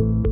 Welcome 0.00 0.29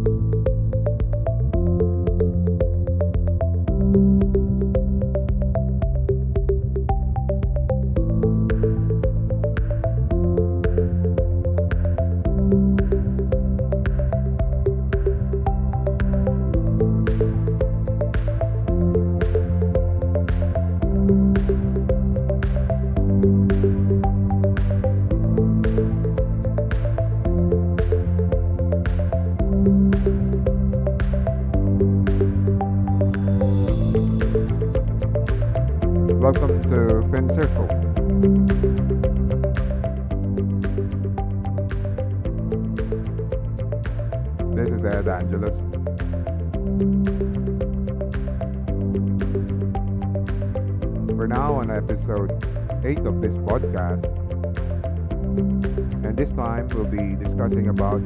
time 56.58 56.68
we'll 56.70 56.84
be 56.84 57.14
discussing 57.22 57.68
about 57.68 58.04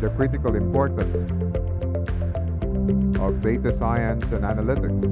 the 0.00 0.10
critical 0.16 0.54
importance 0.54 1.30
of 3.20 3.40
data 3.40 3.72
science 3.72 4.24
and 4.32 4.44
analytics, 4.44 5.02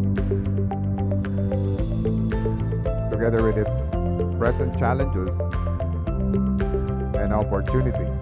together 3.10 3.42
with 3.42 3.58
its 3.58 3.76
present 4.38 4.78
challenges 4.78 5.28
and 7.16 7.32
opportunities. 7.32 8.18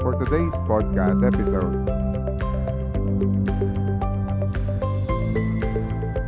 For 0.00 0.14
today's 0.24 0.54
podcast 0.70 1.20
episode, 1.26 1.85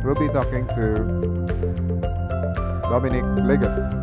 we'll 0.09 0.27
be 0.27 0.33
talking 0.33 0.65
to 0.69 1.05
Dominic 2.89 3.23
Ligot, 3.45 3.93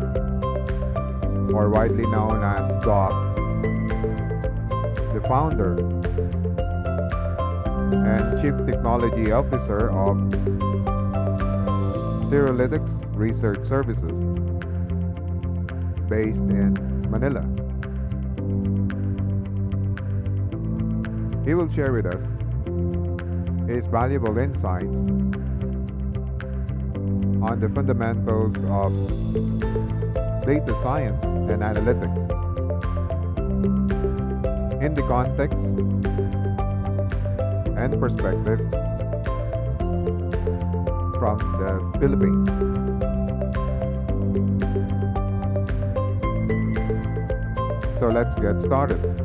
or 1.53 1.69
widely 1.69 2.07
known 2.07 2.41
as 2.41 2.79
Doc, 2.79 3.11
the 5.13 5.19
founder 5.27 5.73
and 7.91 8.41
Chief 8.41 8.55
Technology 8.65 9.33
Officer 9.33 9.89
of 9.89 10.15
Cirrolytix 12.29 12.87
Research 13.13 13.67
Services, 13.67 14.17
based 16.07 16.39
in 16.39 16.73
Manila. 17.11 17.41
He 21.43 21.53
will 21.53 21.69
share 21.69 21.91
with 21.91 22.05
us 22.05 22.21
his 23.69 23.85
valuable 23.87 24.37
insights 24.37 24.95
on 27.47 27.59
the 27.61 27.69
fundamentals 27.69 28.55
of 28.65 28.91
data 30.45 30.75
science 30.81 31.23
and 31.23 31.61
analytics 31.61 32.23
in 34.81 34.93
the 34.93 35.01
context 35.03 35.65
and 37.77 37.99
perspective 38.01 38.59
from 41.19 41.37
the 41.61 41.71
Philippines. 41.99 42.47
So 47.99 48.07
let's 48.07 48.35
get 48.35 48.59
started. 48.59 49.16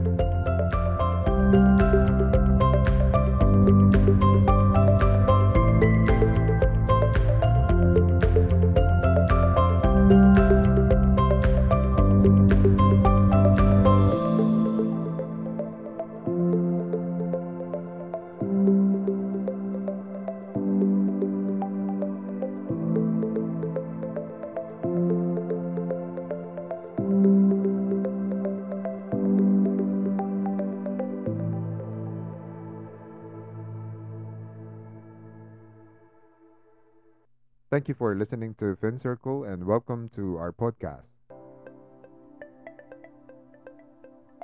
Thank 37.72 37.88
you 37.88 37.94
for 37.94 38.15
listening 38.15 38.53
to 38.60 38.77
Fin 38.77 38.99
Circle 38.99 39.44
and 39.44 39.65
welcome 39.65 40.10
to 40.10 40.37
our 40.37 40.53
podcast. 40.53 41.09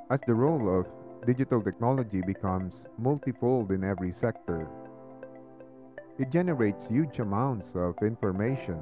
As 0.09 0.23
the 0.27 0.33
role 0.33 0.65
of 0.81 0.87
digital 1.27 1.61
technology 1.61 2.23
becomes 2.23 2.87
multifold 2.97 3.71
in 3.71 3.85
every 3.85 4.13
sector, 4.13 4.67
it 6.19 6.33
generates 6.33 6.89
huge 6.89 7.19
amounts 7.19 7.75
of 7.75 7.97
information 8.01 8.81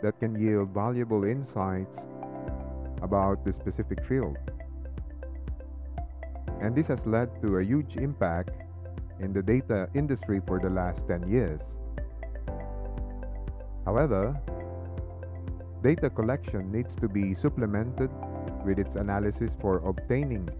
that 0.00 0.18
can 0.20 0.40
yield 0.40 0.72
valuable 0.72 1.24
insights 1.24 2.08
about 3.02 3.44
the 3.44 3.52
specific 3.52 4.02
field. 4.06 4.38
And 6.62 6.74
this 6.74 6.88
has 6.88 7.04
led 7.04 7.28
to 7.42 7.58
a 7.58 7.62
huge 7.62 7.98
impact 7.98 8.56
in 9.20 9.34
the 9.34 9.42
data 9.42 9.90
industry 9.94 10.40
for 10.46 10.58
the 10.58 10.70
last 10.70 11.06
10 11.06 11.28
years. 11.28 11.60
However, 13.88 14.36
data 15.82 16.10
collection 16.10 16.70
needs 16.70 16.94
to 16.96 17.08
be 17.08 17.32
supplemented 17.32 18.10
with 18.62 18.78
its 18.78 18.96
analysis 18.96 19.56
for 19.62 19.78
obtaining 19.78 20.50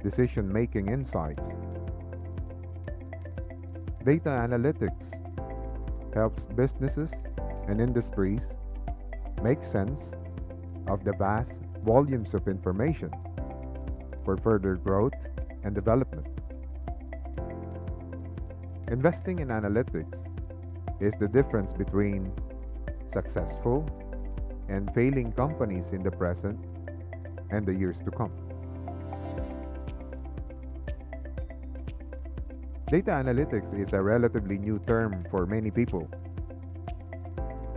decision 0.00 0.46
making 0.52 0.86
insights. 0.86 1.48
Data 4.04 4.30
analytics 4.30 5.10
helps 6.14 6.44
businesses 6.54 7.10
and 7.66 7.80
industries 7.80 8.54
make 9.42 9.64
sense 9.64 10.14
of 10.86 11.02
the 11.02 11.14
vast 11.14 11.58
volumes 11.84 12.32
of 12.32 12.46
information 12.46 13.10
for 14.24 14.36
further 14.36 14.76
growth 14.76 15.26
and 15.64 15.74
development. 15.74 16.28
Investing 18.86 19.40
in 19.40 19.48
analytics 19.48 20.22
is 21.00 21.14
the 21.18 21.26
difference 21.26 21.72
between 21.72 22.32
successful 23.12 23.88
and 24.68 24.92
failing 24.94 25.32
companies 25.32 25.92
in 25.92 26.02
the 26.02 26.10
present 26.10 26.58
and 27.50 27.66
the 27.66 27.74
years 27.74 28.00
to 28.02 28.10
come. 28.10 28.32
Data 32.88 33.10
analytics 33.10 33.78
is 33.78 33.92
a 33.92 34.00
relatively 34.00 34.56
new 34.56 34.78
term 34.86 35.24
for 35.30 35.44
many 35.44 35.70
people. 35.70 36.08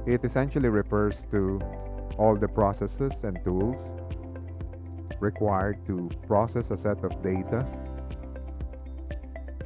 It 0.08 0.24
essentially 0.24 0.70
refers 0.70 1.26
to 1.28 1.60
all 2.18 2.36
the 2.36 2.48
processes 2.48 3.24
and 3.24 3.38
tools 3.44 3.82
required 5.20 5.86
to 5.88 6.10
process 6.28 6.72
a 6.72 6.78
set 6.78 7.04
of 7.04 7.12
data 7.22 7.66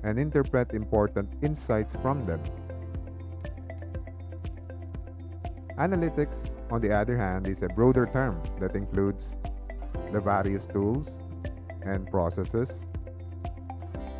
and 0.03 0.19
interpret 0.19 0.73
important 0.73 1.29
insights 1.41 1.95
from 2.01 2.25
them. 2.25 2.41
Analytics, 5.77 6.50
on 6.72 6.80
the 6.80 6.92
other 6.94 7.18
hand, 7.18 7.50
is 7.50 7.62
a 7.62 7.68
broader 7.68 8.10
term 8.13 8.42
that 8.60 8.75
includes 8.75 9.36
the 10.13 10.22
various 10.22 10.66
tools 10.68 11.10
and 11.83 12.10
processes 12.10 12.72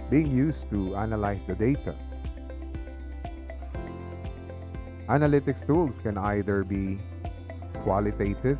being 0.10 0.28
used 0.28 0.70
to 0.70 0.96
analyze 0.98 1.44
the 1.46 1.56
data. 1.56 1.96
Analytics 5.08 5.66
tools 5.66 6.00
can 6.02 6.18
either 6.18 6.66
be 6.66 7.00
qualitative, 7.84 8.60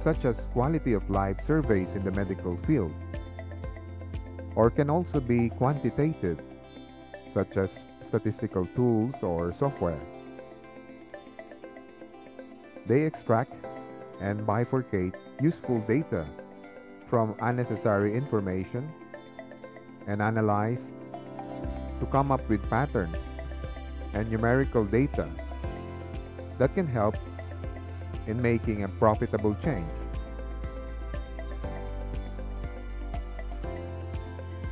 such 0.00 0.24
as 0.24 0.48
quality 0.54 0.94
of 0.94 1.08
life 1.10 1.42
surveys 1.42 1.94
in 1.94 2.04
the 2.04 2.12
medical 2.12 2.56
field, 2.66 2.94
or 4.56 4.70
can 4.70 4.88
also 4.88 5.20
be 5.20 5.50
quantitative, 5.50 6.40
such 7.28 7.58
as 7.58 7.70
statistical 8.02 8.64
tools 8.74 9.14
or 9.20 9.52
software. 9.52 10.00
They 12.86 13.02
extract 13.02 13.54
and 14.20 14.46
bifurcate 14.46 15.14
useful 15.40 15.80
data 15.88 16.26
from 17.06 17.34
unnecessary 17.40 18.14
information 18.14 18.92
and 20.06 20.20
analyze 20.20 20.92
to 22.00 22.06
come 22.06 22.30
up 22.30 22.46
with 22.48 22.60
patterns 22.68 23.16
and 24.12 24.30
numerical 24.30 24.84
data 24.84 25.28
that 26.58 26.74
can 26.74 26.86
help 26.86 27.16
in 28.26 28.40
making 28.40 28.84
a 28.84 28.88
profitable 28.88 29.54
change. 29.62 29.90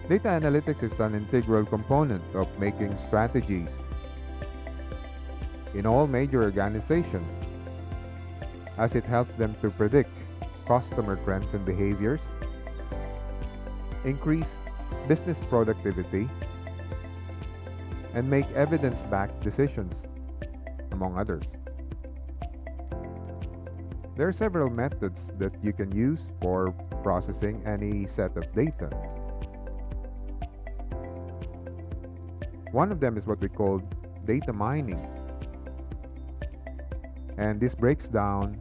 Data 0.08 0.28
analytics 0.28 0.82
is 0.82 1.00
an 1.00 1.14
integral 1.14 1.64
component 1.64 2.22
of 2.34 2.46
making 2.58 2.96
strategies 2.98 3.70
in 5.74 5.86
all 5.86 6.06
major 6.06 6.42
organizations 6.42 7.51
as 8.78 8.94
it 8.94 9.04
helps 9.04 9.34
them 9.34 9.54
to 9.60 9.70
predict 9.70 10.10
customer 10.66 11.16
trends 11.16 11.54
and 11.54 11.64
behaviors, 11.64 12.20
increase 14.04 14.58
business 15.08 15.38
productivity, 15.48 16.28
and 18.14 18.28
make 18.28 18.50
evidence 18.52 19.02
backed 19.04 19.40
decisions, 19.40 20.06
among 20.92 21.18
others. 21.18 21.46
There 24.16 24.28
are 24.28 24.32
several 24.32 24.68
methods 24.68 25.32
that 25.38 25.52
you 25.62 25.72
can 25.72 25.90
use 25.90 26.20
for 26.42 26.72
processing 27.02 27.62
any 27.66 28.06
set 28.06 28.36
of 28.36 28.52
data. 28.54 28.88
One 32.70 32.92
of 32.92 33.00
them 33.00 33.16
is 33.16 33.26
what 33.26 33.40
we 33.40 33.48
call 33.48 33.82
data 34.24 34.52
mining. 34.52 35.00
And 37.38 37.60
this 37.60 37.74
breaks 37.74 38.08
down 38.08 38.60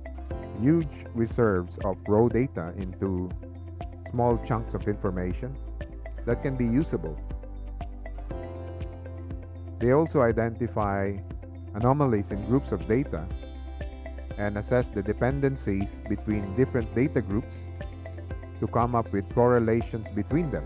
huge 0.62 1.06
reserves 1.14 1.78
of 1.86 1.98
raw 2.08 2.28
data 2.28 2.74
into 2.78 3.30
small 4.10 4.38
chunks 4.46 4.74
of 4.74 4.88
information 4.88 5.56
that 6.26 6.42
can 6.42 6.56
be 6.56 6.66
usable. 6.66 7.18
They 9.80 9.94
also 9.94 10.22
identify 10.22 11.18
anomalies 11.74 12.32
in 12.32 12.46
groups 12.46 12.72
of 12.72 12.88
data 12.88 13.26
and 14.38 14.58
assess 14.58 14.90
the 14.90 15.02
dependencies 15.02 15.90
between 16.08 16.56
different 16.56 16.94
data 16.94 17.22
groups 17.22 17.56
to 18.60 18.68
come 18.68 18.96
up 18.96 19.12
with 19.12 19.28
correlations 19.34 20.10
between 20.12 20.52
them. 20.52 20.66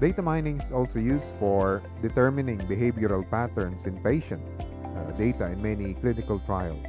Data 0.00 0.22
mining 0.22 0.60
is 0.60 0.72
also 0.72 0.98
used 0.98 1.34
for 1.38 1.82
determining 2.00 2.58
behavioral 2.60 3.28
patterns 3.30 3.86
in 3.86 4.02
patient 4.02 4.40
uh, 4.60 4.69
data 5.12 5.46
in 5.46 5.62
many 5.62 5.94
clinical 5.94 6.38
trials. 6.40 6.86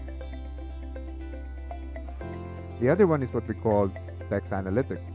The 2.80 2.90
other 2.90 3.06
one 3.06 3.22
is 3.22 3.32
what 3.34 3.48
we 3.48 3.54
call 3.54 3.92
text 4.30 4.52
analytics. 4.52 5.14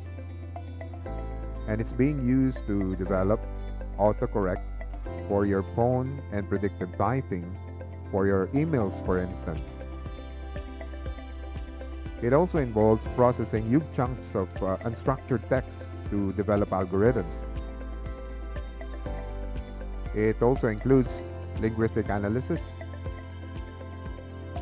And 1.68 1.80
it's 1.80 1.92
being 1.92 2.24
used 2.26 2.66
to 2.66 2.94
develop 2.96 3.40
autocorrect 3.98 4.62
for 5.28 5.46
your 5.46 5.64
phone 5.74 6.22
and 6.32 6.48
predictive 6.48 6.96
typing 6.96 7.44
for 8.10 8.26
your 8.26 8.46
emails, 8.48 9.04
for 9.04 9.18
instance. 9.18 9.68
It 12.22 12.32
also 12.32 12.58
involves 12.58 13.04
processing 13.14 13.68
huge 13.68 13.84
chunks 13.94 14.34
of 14.34 14.48
uh, 14.62 14.76
unstructured 14.84 15.48
text 15.48 15.78
to 16.10 16.32
develop 16.32 16.70
algorithms. 16.70 17.44
It 20.14 20.40
also 20.40 20.68
includes 20.68 21.22
linguistic 21.60 22.08
analysis, 22.08 22.60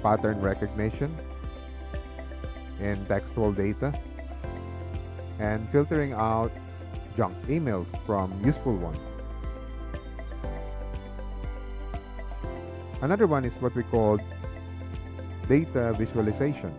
pattern 0.04 0.38
recognition 0.40 1.16
in 2.78 3.04
textual 3.06 3.52
data, 3.52 3.92
and 5.40 5.68
filtering 5.70 6.12
out 6.12 6.52
junk 7.16 7.34
emails 7.48 7.88
from 8.04 8.28
useful 8.44 8.76
ones. 8.76 8.98
Another 13.00 13.26
one 13.26 13.44
is 13.44 13.54
what 13.56 13.74
we 13.74 13.82
call 13.84 14.18
data 15.48 15.94
visualization. 15.98 16.74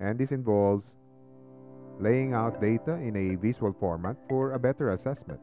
And 0.00 0.18
this 0.18 0.30
involves 0.32 0.86
laying 1.98 2.34
out 2.34 2.60
data 2.60 2.94
in 2.94 3.16
a 3.16 3.34
visual 3.34 3.72
format 3.72 4.16
for 4.28 4.52
a 4.52 4.58
better 4.58 4.92
assessment. 4.92 5.40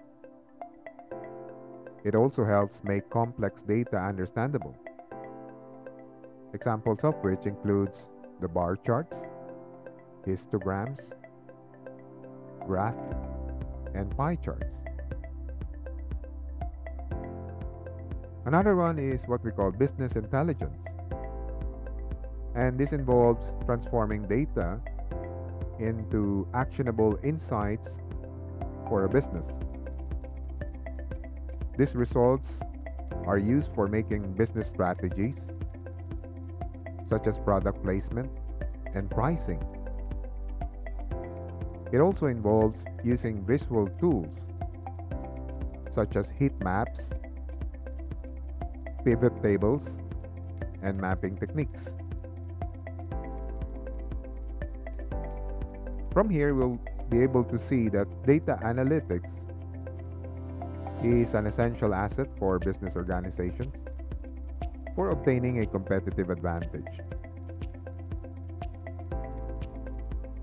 It 2.06 2.16
also 2.16 2.46
helps 2.46 2.84
make 2.84 3.10
complex 3.10 3.64
data 3.64 3.98
understandable. 3.98 4.76
Examples 6.56 7.04
of 7.04 7.16
which 7.16 7.46
includes 7.46 8.08
the 8.40 8.48
bar 8.48 8.78
charts, 8.78 9.18
histograms, 10.26 11.12
graph, 12.66 12.96
and 13.94 14.16
pie 14.16 14.36
charts. 14.36 14.78
Another 18.46 18.78
one 18.78 18.98
is 18.98 19.24
what 19.26 19.44
we 19.44 19.52
call 19.52 19.70
business 19.70 20.16
intelligence. 20.16 20.80
And 22.56 22.80
this 22.80 22.94
involves 22.94 23.54
transforming 23.66 24.26
data 24.26 24.80
into 25.78 26.48
actionable 26.54 27.20
insights 27.22 28.00
for 28.88 29.04
a 29.04 29.10
business. 29.10 29.46
These 31.78 31.96
results 31.96 32.62
are 33.26 33.38
used 33.38 33.74
for 33.76 33.90
making 33.90 34.32
business 34.36 34.70
strategies, 34.70 35.48
such 37.06 37.28
as 37.28 37.38
product 37.38 37.84
placement 37.84 38.30
and 38.94 39.10
pricing. 39.10 39.64
It 41.92 42.00
also 42.00 42.28
involves 42.28 42.84
using 43.04 43.46
visual 43.46 43.88
tools, 44.00 44.34
such 45.94 46.16
as 46.16 46.30
heat 46.30 46.54
maps 46.60 47.12
pivot 49.06 49.40
tables, 49.44 49.88
and 50.82 51.00
mapping 51.00 51.38
techniques. 51.38 51.94
From 56.12 56.30
here, 56.30 56.56
we'll 56.56 56.80
be 57.10 57.22
able 57.22 57.44
to 57.44 57.60
see 57.60 57.88
that 57.90 58.08
data 58.26 58.58
analytics 58.64 59.32
is 61.04 61.36
an 61.36 61.46
essential 61.46 61.94
asset 61.94 62.28
for 62.40 62.58
business 62.58 62.96
organizations 62.96 63.76
for 64.96 65.10
obtaining 65.10 65.60
a 65.60 65.66
competitive 65.66 66.30
advantage. 66.30 67.02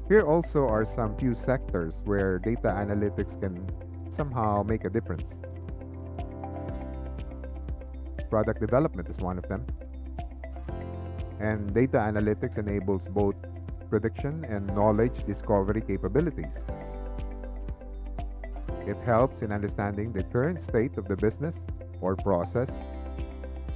Here 0.08 0.20
also 0.20 0.66
are 0.68 0.84
some 0.84 1.16
few 1.16 1.34
sectors 1.34 2.02
where 2.04 2.38
data 2.38 2.68
analytics 2.68 3.40
can 3.40 3.66
somehow 4.10 4.62
make 4.62 4.84
a 4.84 4.90
difference. 4.90 5.38
Product 8.28 8.60
development 8.60 9.08
is 9.08 9.16
one 9.18 9.38
of 9.38 9.48
them. 9.48 9.66
And 11.40 11.72
data 11.72 11.96
analytics 11.96 12.58
enables 12.58 13.06
both 13.06 13.36
prediction 13.88 14.44
and 14.44 14.66
knowledge 14.68 15.24
discovery 15.24 15.80
capabilities. 15.80 16.62
It 18.86 18.98
helps 19.04 19.42
in 19.42 19.52
understanding 19.52 20.12
the 20.12 20.24
current 20.24 20.60
state 20.60 20.98
of 20.98 21.08
the 21.08 21.16
business 21.16 21.56
or 22.00 22.16
process 22.16 22.70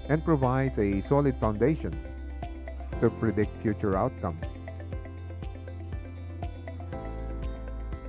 and 0.08 0.24
provides 0.24 0.78
a 0.78 1.00
solid 1.00 1.36
foundation 1.38 1.92
to 3.00 3.10
predict 3.10 3.50
future 3.62 3.96
outcomes. 3.96 4.44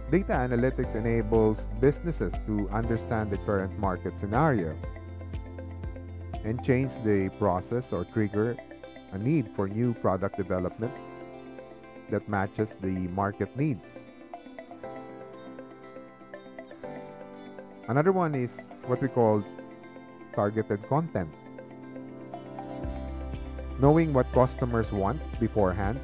Data 0.09 0.33
analytics 0.33 0.95
enables 0.95 1.67
businesses 1.81 2.31
to 2.45 2.69
understand 2.69 3.29
the 3.29 3.37
current 3.37 3.77
market 3.77 4.17
scenario 4.17 4.73
and 6.45 6.63
change 6.63 6.93
the 7.03 7.29
process 7.37 7.91
or 7.91 8.05
trigger 8.05 8.55
a 9.11 9.17
need 9.17 9.49
for 9.53 9.67
new 9.67 9.93
product 9.93 10.37
development 10.37 10.93
that 12.09 12.27
matches 12.29 12.77
the 12.79 13.07
market 13.11 13.55
needs. 13.57 13.87
Another 17.89 18.11
one 18.11 18.35
is 18.35 18.59
what 18.85 19.01
we 19.01 19.07
call 19.07 19.43
targeted 20.35 20.87
content. 20.87 21.29
Knowing 23.79 24.11
what 24.11 24.25
customers 24.33 24.91
want 24.91 25.21
beforehand 25.39 25.99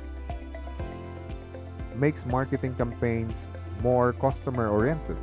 makes 1.96 2.26
marketing 2.26 2.76
campaigns 2.76 3.34
more 3.82 4.14
customer 4.14 4.70
oriented. 4.70 5.18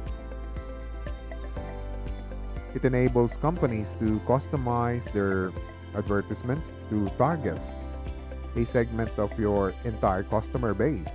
It 2.74 2.84
enables 2.84 3.36
companies 3.36 3.96
to 4.00 4.18
customize 4.26 5.06
their 5.12 5.52
advertisements 5.94 6.68
to 6.90 7.08
target 7.18 7.58
a 8.56 8.64
segment 8.64 9.10
of 9.18 9.30
your 9.38 9.74
entire 9.84 10.24
customer 10.24 10.74
base. 10.74 11.14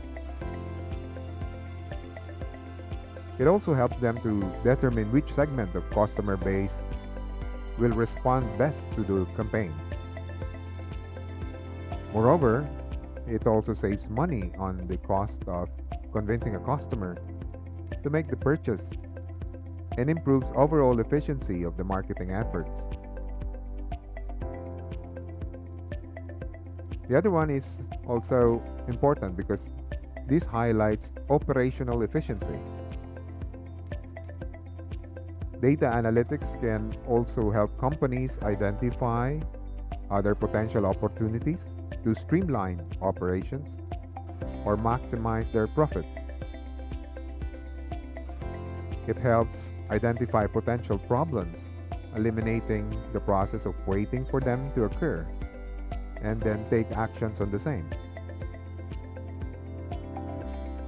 It 3.39 3.47
also 3.47 3.73
helps 3.73 3.97
them 3.97 4.21
to 4.23 4.39
determine 4.63 5.11
which 5.11 5.31
segment 5.33 5.75
of 5.75 5.83
customer 5.91 6.37
base 6.37 6.75
will 7.77 7.91
respond 7.91 8.47
best 8.57 8.79
to 8.93 9.03
the 9.03 9.25
campaign. 9.35 9.73
Moreover, 12.15 12.65
it 13.27 13.45
also 13.45 13.73
saves 13.73 14.09
money 14.09 14.53
on 14.57 14.87
the 14.87 14.97
cost 14.99 15.43
of 15.49 15.67
convincing 16.13 16.55
a 16.55 16.59
customer 16.59 17.17
to 18.03 18.09
make 18.09 18.29
the 18.29 18.37
purchase 18.37 18.89
and 19.97 20.09
improves 20.09 20.47
overall 20.55 20.97
efficiency 21.01 21.63
of 21.63 21.75
the 21.75 21.83
marketing 21.83 22.31
efforts. 22.31 22.83
The 27.09 27.17
other 27.17 27.31
one 27.31 27.49
is 27.49 27.81
also 28.07 28.63
important 28.87 29.35
because 29.35 29.73
this 30.25 30.45
highlights 30.45 31.11
operational 31.29 32.01
efficiency. 32.03 32.59
Data 35.59 35.91
analytics 35.93 36.57
can 36.61 36.93
also 37.09 37.51
help 37.51 37.77
companies 37.77 38.39
identify 38.41 39.37
other 40.11 40.35
potential 40.35 40.85
opportunities 40.85 41.65
to 42.03 42.13
streamline 42.13 42.81
operations 43.01 43.75
or 44.65 44.77
maximize 44.77 45.51
their 45.51 45.67
profits. 45.67 46.17
It 49.07 49.17
helps 49.17 49.73
identify 49.91 50.47
potential 50.47 50.97
problems, 50.97 51.59
eliminating 52.15 52.89
the 53.13 53.19
process 53.19 53.65
of 53.65 53.75
waiting 53.87 54.25
for 54.25 54.39
them 54.39 54.71
to 54.73 54.85
occur, 54.85 55.27
and 56.21 56.41
then 56.41 56.65
take 56.69 56.91
actions 56.91 57.41
on 57.41 57.51
the 57.51 57.59
same. 57.59 57.87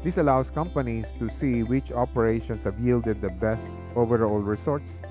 This 0.04 0.18
allows 0.18 0.50
companies 0.50 1.14
to 1.20 1.30
see 1.30 1.64
which 1.64 1.92
operations 1.92 2.64
have 2.64 2.80
yielded 2.80 3.22
the 3.22 3.30
best 3.30 3.68
overall 3.96 4.40
results 4.40 5.02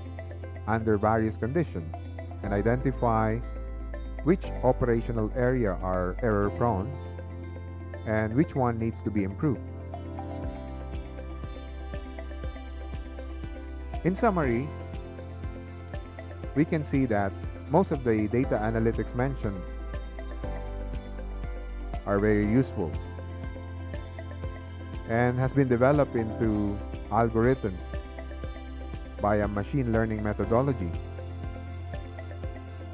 under 0.65 0.97
various 0.97 1.37
conditions 1.37 1.93
and 2.43 2.53
identify 2.53 3.39
which 4.23 4.45
operational 4.63 5.31
area 5.35 5.77
are 5.81 6.15
error 6.21 6.49
prone 6.51 6.91
and 8.05 8.33
which 8.33 8.55
one 8.55 8.79
needs 8.79 9.01
to 9.01 9.11
be 9.11 9.23
improved. 9.23 9.61
In 14.03 14.15
summary, 14.15 14.67
we 16.55 16.63
can 16.65 16.83
see 16.83 17.05
that 17.05 17.31
most 17.69 17.91
of 17.91 18.03
the 18.03 18.27
data 18.29 18.57
analytics 18.57 19.13
mentioned 19.15 19.61
are 22.05 22.19
very 22.19 22.47
useful 22.47 22.91
and 25.09 25.37
has 25.37 25.51
been 25.51 25.67
developed 25.67 26.15
into 26.15 26.77
algorithms 27.11 27.83
by 29.21 29.37
a 29.37 29.47
machine 29.47 29.91
learning 29.91 30.23
methodology 30.23 30.91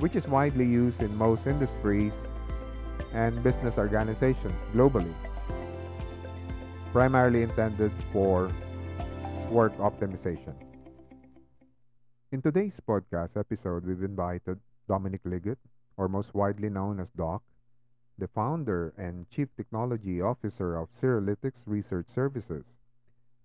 which 0.03 0.17
is 0.17 0.27
widely 0.27 0.65
used 0.65 1.01
in 1.01 1.15
most 1.15 1.47
industries 1.47 2.11
and 3.13 3.41
business 3.41 3.77
organizations 3.77 4.53
globally 4.75 5.13
primarily 6.91 7.41
intended 7.41 7.89
for 8.11 8.51
work 9.49 9.71
optimization. 9.77 10.53
In 12.33 12.41
today's 12.41 12.81
podcast 12.85 13.37
episode, 13.37 13.85
we've 13.85 14.03
invited 14.03 14.59
Dominic 14.89 15.23
Ligot, 15.23 15.55
or 15.95 16.09
most 16.09 16.35
widely 16.35 16.69
known 16.69 16.99
as 16.99 17.09
Doc, 17.09 17.41
the 18.17 18.27
founder 18.27 18.93
and 18.97 19.29
chief 19.29 19.55
technology 19.55 20.19
officer 20.19 20.75
of 20.75 20.91
Cirrolytix 20.91 21.63
Research 21.65 22.09
Services, 22.09 22.65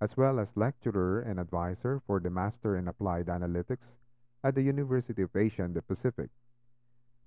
as 0.00 0.16
well 0.16 0.40
as 0.40 0.56
lecturer 0.56 1.20
and 1.20 1.38
advisor 1.38 2.02
for 2.04 2.18
the 2.18 2.30
Master 2.30 2.76
in 2.76 2.88
Applied 2.88 3.26
Analytics 3.26 3.94
at 4.42 4.56
the 4.56 4.62
University 4.62 5.22
of 5.22 5.36
Asia 5.36 5.62
and 5.62 5.74
the 5.74 5.82
Pacific. 5.82 6.30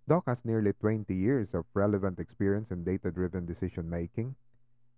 Doc 0.08 0.24
has 0.28 0.44
nearly 0.44 0.74
20 0.74 1.14
years 1.14 1.54
of 1.54 1.66
relevant 1.74 2.20
experience 2.20 2.72
in 2.72 2.84
data 2.84 3.12
driven 3.12 3.46
decision 3.46 3.90
making, 3.90 4.36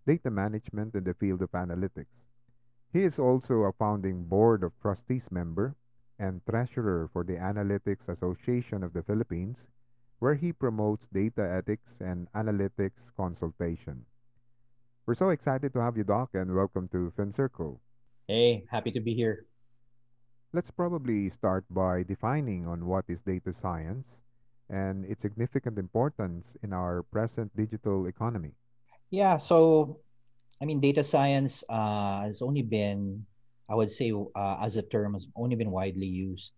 data 0.07 0.31
management 0.31 0.95
in 0.95 1.03
the 1.03 1.13
field 1.13 1.41
of 1.41 1.51
analytics. 1.51 2.25
He 2.91 3.03
is 3.03 3.19
also 3.19 3.63
a 3.63 3.73
founding 3.73 4.23
board 4.25 4.63
of 4.63 4.79
trustees 4.81 5.29
member 5.31 5.75
and 6.19 6.41
treasurer 6.49 7.09
for 7.11 7.23
the 7.23 7.33
Analytics 7.33 8.07
Association 8.07 8.83
of 8.83 8.93
the 8.93 9.01
Philippines 9.01 9.65
where 10.19 10.35
he 10.35 10.53
promotes 10.53 11.07
data 11.07 11.43
ethics 11.43 11.99
and 11.99 12.31
analytics 12.31 13.11
consultation. 13.17 14.05
We're 15.05 15.15
so 15.15 15.31
excited 15.31 15.73
to 15.73 15.79
have 15.81 15.97
you, 15.97 16.05
Doc, 16.05 16.29
and 16.33 16.55
welcome 16.55 16.87
to 16.95 17.11
FinCircle. 17.17 17.79
Hey, 18.27 18.63
happy 18.71 18.91
to 18.91 19.01
be 19.01 19.13
here. 19.13 19.47
Let's 20.53 20.71
probably 20.71 21.27
start 21.27 21.65
by 21.69 22.03
defining 22.03 22.65
on 22.65 22.85
what 22.85 23.03
is 23.09 23.21
data 23.21 23.51
science 23.51 24.19
and 24.69 25.05
its 25.05 25.21
significant 25.21 25.77
importance 25.77 26.55
in 26.63 26.73
our 26.73 27.03
present 27.03 27.55
digital 27.55 28.07
economy. 28.07 28.51
Yeah, 29.09 29.37
so 29.37 29.99
I 30.61 30.65
mean, 30.65 30.79
data 30.79 31.03
science 31.03 31.63
uh, 31.69 32.21
has 32.21 32.41
only 32.41 32.61
been, 32.61 33.25
I 33.69 33.75
would 33.75 33.91
say, 33.91 34.13
uh, 34.13 34.57
as 34.61 34.77
a 34.77 34.81
term, 34.81 35.13
has 35.13 35.27
only 35.35 35.55
been 35.55 35.71
widely 35.71 36.07
used 36.07 36.53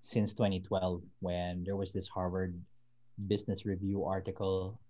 since 0.00 0.32
2012 0.32 1.02
when 1.20 1.64
there 1.64 1.76
was 1.76 1.92
this 1.92 2.08
Harvard 2.08 2.58
Business 3.28 3.66
Review 3.66 4.04
article 4.04 4.80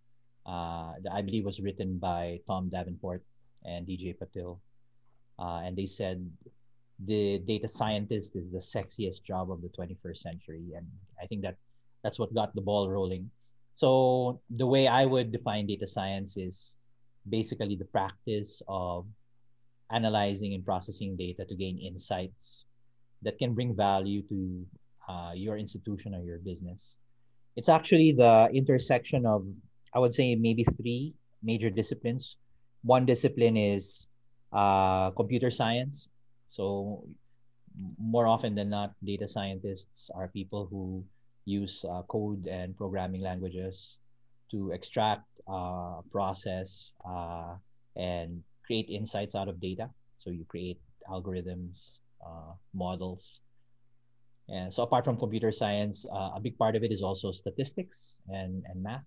uh, 0.46 0.92
that 1.02 1.12
I 1.12 1.22
believe 1.22 1.44
was 1.44 1.60
written 1.60 1.98
by 1.98 2.40
Tom 2.46 2.68
Davenport 2.68 3.22
and 3.64 3.86
DJ 3.86 4.16
Patil. 4.16 4.58
Uh, 5.38 5.60
and 5.64 5.76
they 5.76 5.86
said 5.86 6.24
the 7.06 7.40
data 7.40 7.68
scientist 7.68 8.36
is 8.36 8.50
the 8.52 8.58
sexiest 8.58 9.24
job 9.24 9.50
of 9.50 9.62
the 9.62 9.68
21st 9.68 10.18
century. 10.18 10.72
And 10.76 10.86
I 11.20 11.26
think 11.26 11.42
that 11.42 11.56
that's 12.02 12.18
what 12.18 12.34
got 12.34 12.54
the 12.54 12.60
ball 12.60 12.88
rolling. 12.88 13.30
So 13.74 14.40
the 14.50 14.66
way 14.66 14.88
I 14.88 15.04
would 15.04 15.32
define 15.32 15.66
data 15.66 15.86
science 15.86 16.36
is 16.36 16.76
basically 17.28 17.76
the 17.76 17.84
practice 17.84 18.62
of 18.68 19.06
analyzing 19.90 20.54
and 20.54 20.64
processing 20.64 21.16
data 21.16 21.44
to 21.44 21.54
gain 21.54 21.78
insights 21.78 22.64
that 23.22 23.38
can 23.38 23.54
bring 23.54 23.74
value 23.74 24.22
to 24.28 24.66
uh, 25.08 25.32
your 25.34 25.56
institution 25.58 26.14
or 26.14 26.22
your 26.22 26.38
business 26.38 26.96
it's 27.56 27.68
actually 27.68 28.12
the 28.12 28.48
intersection 28.52 29.26
of 29.26 29.44
I 29.92 29.98
would 29.98 30.14
say 30.14 30.34
maybe 30.34 30.64
three 30.78 31.14
major 31.42 31.70
disciplines. 31.70 32.36
One 32.82 33.06
discipline 33.06 33.56
is 33.56 34.06
uh, 34.52 35.10
computer 35.12 35.50
science. 35.50 36.08
So 36.46 37.04
more 37.98 38.26
often 38.26 38.54
than 38.54 38.70
not, 38.70 38.94
data 39.04 39.26
scientists 39.26 40.10
are 40.14 40.28
people 40.28 40.68
who 40.70 41.04
use 41.44 41.84
uh, 41.84 42.02
code 42.02 42.46
and 42.46 42.76
programming 42.76 43.22
languages 43.22 43.98
to 44.50 44.70
extract, 44.70 45.24
uh, 45.48 46.00
process, 46.10 46.92
uh, 47.08 47.54
and 47.96 48.42
create 48.66 48.88
insights 48.88 49.34
out 49.34 49.48
of 49.48 49.60
data. 49.60 49.88
So 50.18 50.30
you 50.30 50.44
create 50.44 50.78
algorithms, 51.08 51.98
uh, 52.24 52.52
models, 52.74 53.40
and 54.48 54.74
so 54.74 54.82
apart 54.82 55.04
from 55.04 55.16
computer 55.16 55.52
science, 55.52 56.04
uh, 56.12 56.30
a 56.34 56.40
big 56.42 56.58
part 56.58 56.74
of 56.74 56.82
it 56.82 56.90
is 56.90 57.02
also 57.02 57.30
statistics 57.30 58.16
and, 58.28 58.64
and 58.66 58.82
math. 58.82 59.04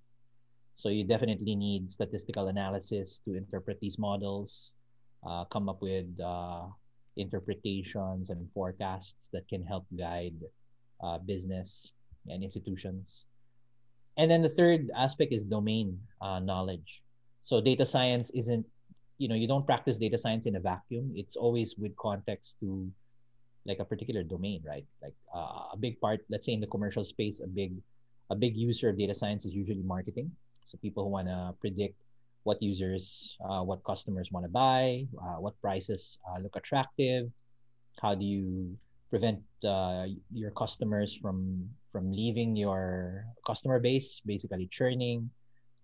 So 0.75 0.87
you 0.87 1.03
definitely 1.03 1.53
need 1.55 1.91
statistical 1.91 2.47
analysis 2.47 3.19
to 3.25 3.35
interpret 3.35 3.77
these 3.81 3.99
models, 3.99 4.71
uh, 5.27 5.43
come 5.45 5.67
up 5.67 5.81
with 5.81 6.07
interpretations 7.17 8.29
and 8.29 8.49
forecasts 8.53 9.29
that 9.33 9.47
can 9.49 9.63
help 9.65 9.85
guide 9.97 10.39
business 11.25 11.91
and 12.29 12.43
institutions. 12.43 13.25
And 14.17 14.29
then 14.29 14.41
the 14.41 14.49
third 14.49 14.91
aspect 14.95 15.33
is 15.33 15.43
domain 15.43 15.99
uh, 16.21 16.39
knowledge. 16.39 17.01
So 17.43 17.59
data 17.59 17.85
science 17.85 18.29
isn't, 18.31 18.65
you 19.17 19.27
know, 19.27 19.35
you 19.35 19.47
don't 19.47 19.65
practice 19.65 19.97
data 19.97 20.17
science 20.17 20.45
in 20.45 20.55
a 20.55 20.59
vacuum. 20.59 21.11
It's 21.15 21.35
always 21.35 21.75
with 21.77 21.95
context 21.97 22.59
to 22.61 22.91
like 23.65 23.79
a 23.79 23.85
particular 23.85 24.23
domain, 24.23 24.61
right? 24.67 24.85
Like 25.01 25.13
uh, 25.33 25.73
a 25.73 25.77
big 25.79 25.99
part, 25.99 26.21
let's 26.29 26.45
say 26.45 26.53
in 26.53 26.59
the 26.59 26.67
commercial 26.67 27.03
space, 27.03 27.39
a 27.39 27.47
big 27.47 27.73
a 28.29 28.35
big 28.35 28.55
user 28.55 28.89
of 28.89 28.97
data 28.97 29.13
science 29.13 29.45
is 29.45 29.53
usually 29.53 29.83
marketing. 29.83 30.31
So 30.65 30.77
people 30.81 31.03
who 31.03 31.09
want 31.09 31.27
to 31.27 31.53
predict 31.59 31.95
what 32.43 32.61
users, 32.61 33.37
uh, 33.43 33.61
what 33.63 33.83
customers 33.83 34.31
want 34.31 34.45
to 34.45 34.49
buy, 34.49 35.05
uh, 35.21 35.39
what 35.39 35.59
prices 35.61 36.17
uh, 36.27 36.39
look 36.39 36.55
attractive, 36.55 37.29
how 38.01 38.15
do 38.15 38.25
you 38.25 38.77
prevent 39.09 39.39
uh, 39.63 40.05
your 40.31 40.51
customers 40.51 41.13
from 41.13 41.69
from 41.93 42.11
leaving 42.11 42.57
your 42.57 43.23
customer 43.45 43.79
base, 43.79 44.19
basically 44.25 44.65
churning. 44.67 45.29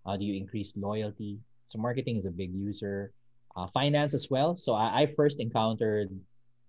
How 0.04 0.18
do 0.18 0.24
you 0.26 0.34
increase 0.34 0.74
loyalty? 0.76 1.38
So 1.68 1.78
marketing 1.78 2.18
is 2.18 2.26
a 2.26 2.34
big 2.34 2.52
user. 2.52 3.12
Uh, 3.56 3.66
finance 3.72 4.12
as 4.12 4.28
well. 4.28 4.56
So 4.56 4.74
I, 4.74 5.02
I 5.02 5.06
first 5.06 5.38
encountered 5.38 6.10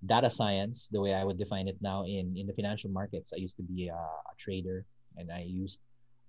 data 0.05 0.29
science, 0.29 0.87
the 0.91 1.01
way 1.01 1.13
I 1.13 1.23
would 1.23 1.37
define 1.37 1.67
it 1.67 1.77
now 1.81 2.05
in, 2.05 2.37
in 2.37 2.47
the 2.47 2.53
financial 2.53 2.89
markets, 2.89 3.33
I 3.33 3.37
used 3.37 3.57
to 3.57 3.63
be 3.63 3.89
a, 3.89 3.93
a 3.97 4.33
trader 4.37 4.85
and 5.17 5.31
I 5.31 5.41
used 5.41 5.79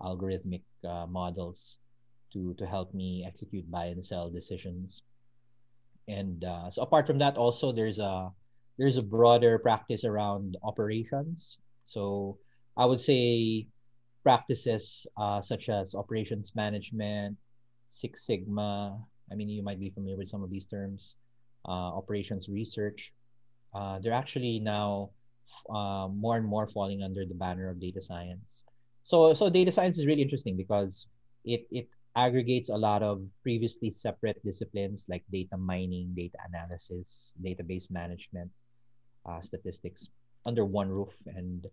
algorithmic 0.00 0.62
uh, 0.84 1.06
models 1.06 1.78
to, 2.32 2.54
to 2.58 2.66
help 2.66 2.92
me 2.94 3.24
execute 3.26 3.70
buy 3.70 3.86
and 3.86 4.04
sell 4.04 4.28
decisions. 4.30 5.02
And 6.08 6.44
uh, 6.44 6.70
so 6.70 6.82
apart 6.82 7.06
from 7.06 7.18
that, 7.18 7.36
also 7.36 7.72
there's 7.72 7.98
a 7.98 8.30
there's 8.78 8.96
a 8.96 9.04
broader 9.04 9.58
practice 9.58 10.04
around 10.04 10.56
operations. 10.64 11.58
So 11.86 12.38
I 12.76 12.86
would 12.86 13.00
say 13.00 13.66
practices 14.22 15.06
uh, 15.16 15.42
such 15.42 15.68
as 15.68 15.94
operations 15.94 16.52
management, 16.54 17.36
Six 17.90 18.26
Sigma. 18.26 18.98
I 19.30 19.34
mean, 19.34 19.48
you 19.48 19.62
might 19.62 19.80
be 19.80 19.90
familiar 19.90 20.16
with 20.16 20.28
some 20.28 20.42
of 20.42 20.50
these 20.50 20.66
terms. 20.66 21.16
Uh, 21.68 21.94
operations 21.94 22.48
research. 22.48 23.12
Uh, 23.74 23.98
they're 24.00 24.12
actually 24.12 24.58
now 24.58 25.10
uh, 25.70 26.08
more 26.10 26.36
and 26.36 26.46
more 26.46 26.66
falling 26.68 27.02
under 27.02 27.24
the 27.24 27.34
banner 27.34 27.68
of 27.70 27.80
data 27.80 28.00
science. 28.00 28.64
So, 29.04 29.34
so 29.34 29.48
data 29.48 29.70
science 29.70 29.98
is 29.98 30.06
really 30.06 30.22
interesting 30.22 30.56
because 30.56 31.06
it 31.44 31.66
it 31.70 31.88
aggregates 32.16 32.68
a 32.68 32.76
lot 32.76 33.02
of 33.02 33.22
previously 33.42 33.90
separate 33.90 34.42
disciplines 34.44 35.06
like 35.08 35.24
data 35.32 35.56
mining, 35.56 36.12
data 36.14 36.36
analysis, 36.48 37.32
database 37.42 37.90
management, 37.90 38.50
uh, 39.24 39.40
statistics 39.40 40.08
under 40.44 40.64
one 40.64 40.88
roof, 40.88 41.16
and 41.26 41.66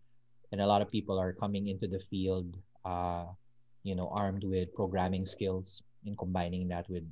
and 0.51 0.61
a 0.61 0.67
lot 0.67 0.81
of 0.81 0.89
people 0.89 1.19
are 1.19 1.33
coming 1.33 1.67
into 1.67 1.87
the 1.87 1.99
field, 2.09 2.57
uh, 2.85 3.25
you 3.83 3.95
know, 3.95 4.09
armed 4.13 4.43
with 4.43 4.73
programming 4.73 5.25
skills 5.25 5.83
and 6.05 6.17
combining 6.17 6.67
that 6.67 6.89
with 6.89 7.03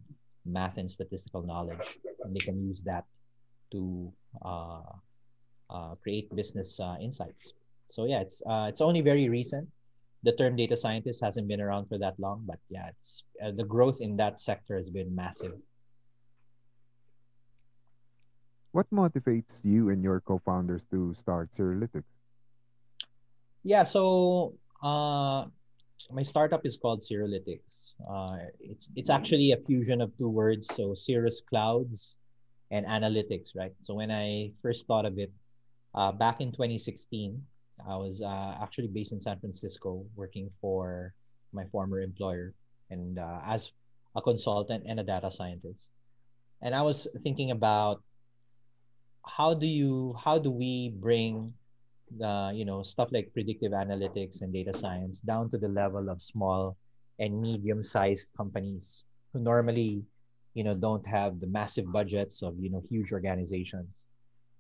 math 0.46 0.78
and 0.78 0.90
statistical 0.90 1.44
knowledge, 1.44 2.00
and 2.24 2.36
they 2.36 2.40
can 2.40 2.60
use 2.68 2.82
that 2.82 3.06
to 3.72 4.12
uh, 4.44 4.82
uh, 5.70 5.96
create 6.02 6.34
business 6.36 6.80
uh, 6.80 6.96
insights. 7.02 7.54
So 7.90 8.06
yeah, 8.06 8.22
it's 8.22 8.42
uh, 8.48 8.68
it's 8.70 8.82
only 8.82 9.02
very 9.02 9.30
recent. 9.30 9.68
The 10.24 10.34
term 10.34 10.56
data 10.56 10.76
scientist 10.76 11.24
hasn't 11.24 11.48
been 11.48 11.62
around 11.62 11.88
for 11.88 11.98
that 12.00 12.20
long, 12.20 12.44
but 12.46 12.60
yeah, 12.70 12.88
it's 12.90 13.24
uh, 13.44 13.52
the 13.52 13.64
growth 13.64 14.02
in 14.02 14.18
that 14.18 14.40
sector 14.40 14.76
has 14.76 14.90
been 14.90 15.14
massive. 15.14 15.54
What 18.72 18.90
motivates 18.92 19.64
you 19.64 19.90
and 19.90 20.04
your 20.04 20.20
co-founders 20.20 20.86
to 20.92 21.14
start 21.14 21.52
Cirrolytix? 21.52 22.04
Yeah, 23.64 23.84
so 23.84 24.54
uh, 24.84 25.46
my 26.12 26.24
startup 26.24 26.66
is 26.66 26.78
called 26.78 27.02
Cirrolytix. 27.02 27.94
Uh, 28.10 28.50
it's 28.60 28.90
it's 28.96 29.10
actually 29.10 29.52
a 29.52 29.58
fusion 29.58 30.02
of 30.02 30.16
two 30.18 30.30
words, 30.30 30.68
so 30.74 30.94
Cirrus 30.94 31.42
Clouds 31.42 32.16
and 32.72 32.86
analytics, 32.86 33.56
right? 33.56 33.74
So 33.84 33.96
when 33.96 34.12
I 34.12 34.52
first 34.62 34.88
thought 34.88 35.06
of 35.06 35.18
it, 35.18 35.32
uh, 35.96 36.12
back 36.12 36.42
in 36.42 36.52
2016, 36.52 37.42
I 37.88 37.96
was 37.96 38.22
uh, 38.22 38.58
actually 38.62 38.88
based 38.88 39.12
in 39.12 39.22
San 39.22 39.40
Francisco 39.40 40.06
working 40.16 40.50
for 40.62 41.14
my 41.54 41.66
former 41.72 42.02
employer 42.02 42.54
and 42.90 43.20
uh, 43.20 43.40
as 43.46 43.72
a 44.16 44.22
consultant 44.22 44.84
and 44.88 45.00
a 45.00 45.04
data 45.04 45.32
scientist. 45.32 45.92
And 46.62 46.74
I 46.74 46.82
was 46.82 47.08
thinking 47.22 47.52
about 47.52 48.02
how 49.26 49.54
do 49.54 49.68
you 49.68 50.16
how 50.24 50.40
do 50.40 50.50
we 50.50 50.90
bring 50.90 51.52
the 52.18 52.52
you 52.56 52.66
know 52.66 52.84
stuff 52.84 53.10
like 53.12 53.32
predictive 53.34 53.72
analytics 53.72 54.42
and 54.42 54.54
data 54.54 54.74
science 54.74 55.20
down 55.20 55.50
to 55.50 55.58
the 55.58 55.68
level 55.68 56.10
of 56.10 56.22
small 56.22 56.78
and 57.20 57.42
medium 57.42 57.84
sized 57.84 58.30
companies 58.38 59.04
who 59.34 59.40
normally 59.40 60.02
you 60.54 60.64
know 60.64 60.74
don't 60.74 61.06
have 61.06 61.40
the 61.40 61.48
massive 61.48 61.92
budgets 61.92 62.42
of 62.42 62.56
you 62.60 62.70
know 62.70 62.82
huge 62.90 63.12
organizations 63.12 64.06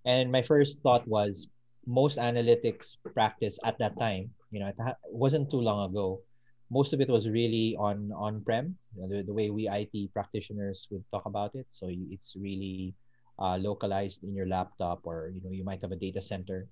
and 0.05 0.31
my 0.31 0.41
first 0.41 0.79
thought 0.79 1.07
was 1.07 1.47
most 1.87 2.17
analytics 2.17 2.95
practice 3.13 3.57
at 3.63 3.79
that 3.79 3.97
time, 3.97 4.29
you 4.51 4.59
know, 4.59 4.67
it 4.67 4.77
wasn't 5.07 5.49
too 5.49 5.59
long 5.63 5.89
ago. 5.89 6.21
Most 6.69 6.91
of 6.91 6.99
it 6.99 7.07
was 7.07 7.29
really 7.29 7.75
on 7.79 8.11
on 8.11 8.43
prem, 8.43 8.75
you 8.95 9.01
know, 9.01 9.07
the, 9.07 9.23
the 9.23 9.33
way 9.33 9.49
we 9.49 9.71
IT 9.71 10.11
practitioners 10.13 10.87
would 10.91 11.03
talk 11.11 11.25
about 11.25 11.55
it. 11.55 11.65
So 11.71 11.87
it's 11.87 12.35
really 12.35 12.93
uh, 13.39 13.55
localized 13.55 14.23
in 14.23 14.35
your 14.35 14.47
laptop, 14.47 14.99
or 15.07 15.31
you 15.33 15.39
know, 15.43 15.51
you 15.51 15.63
might 15.63 15.81
have 15.81 15.95
a 15.95 15.99
data 15.99 16.21
center. 16.21 16.67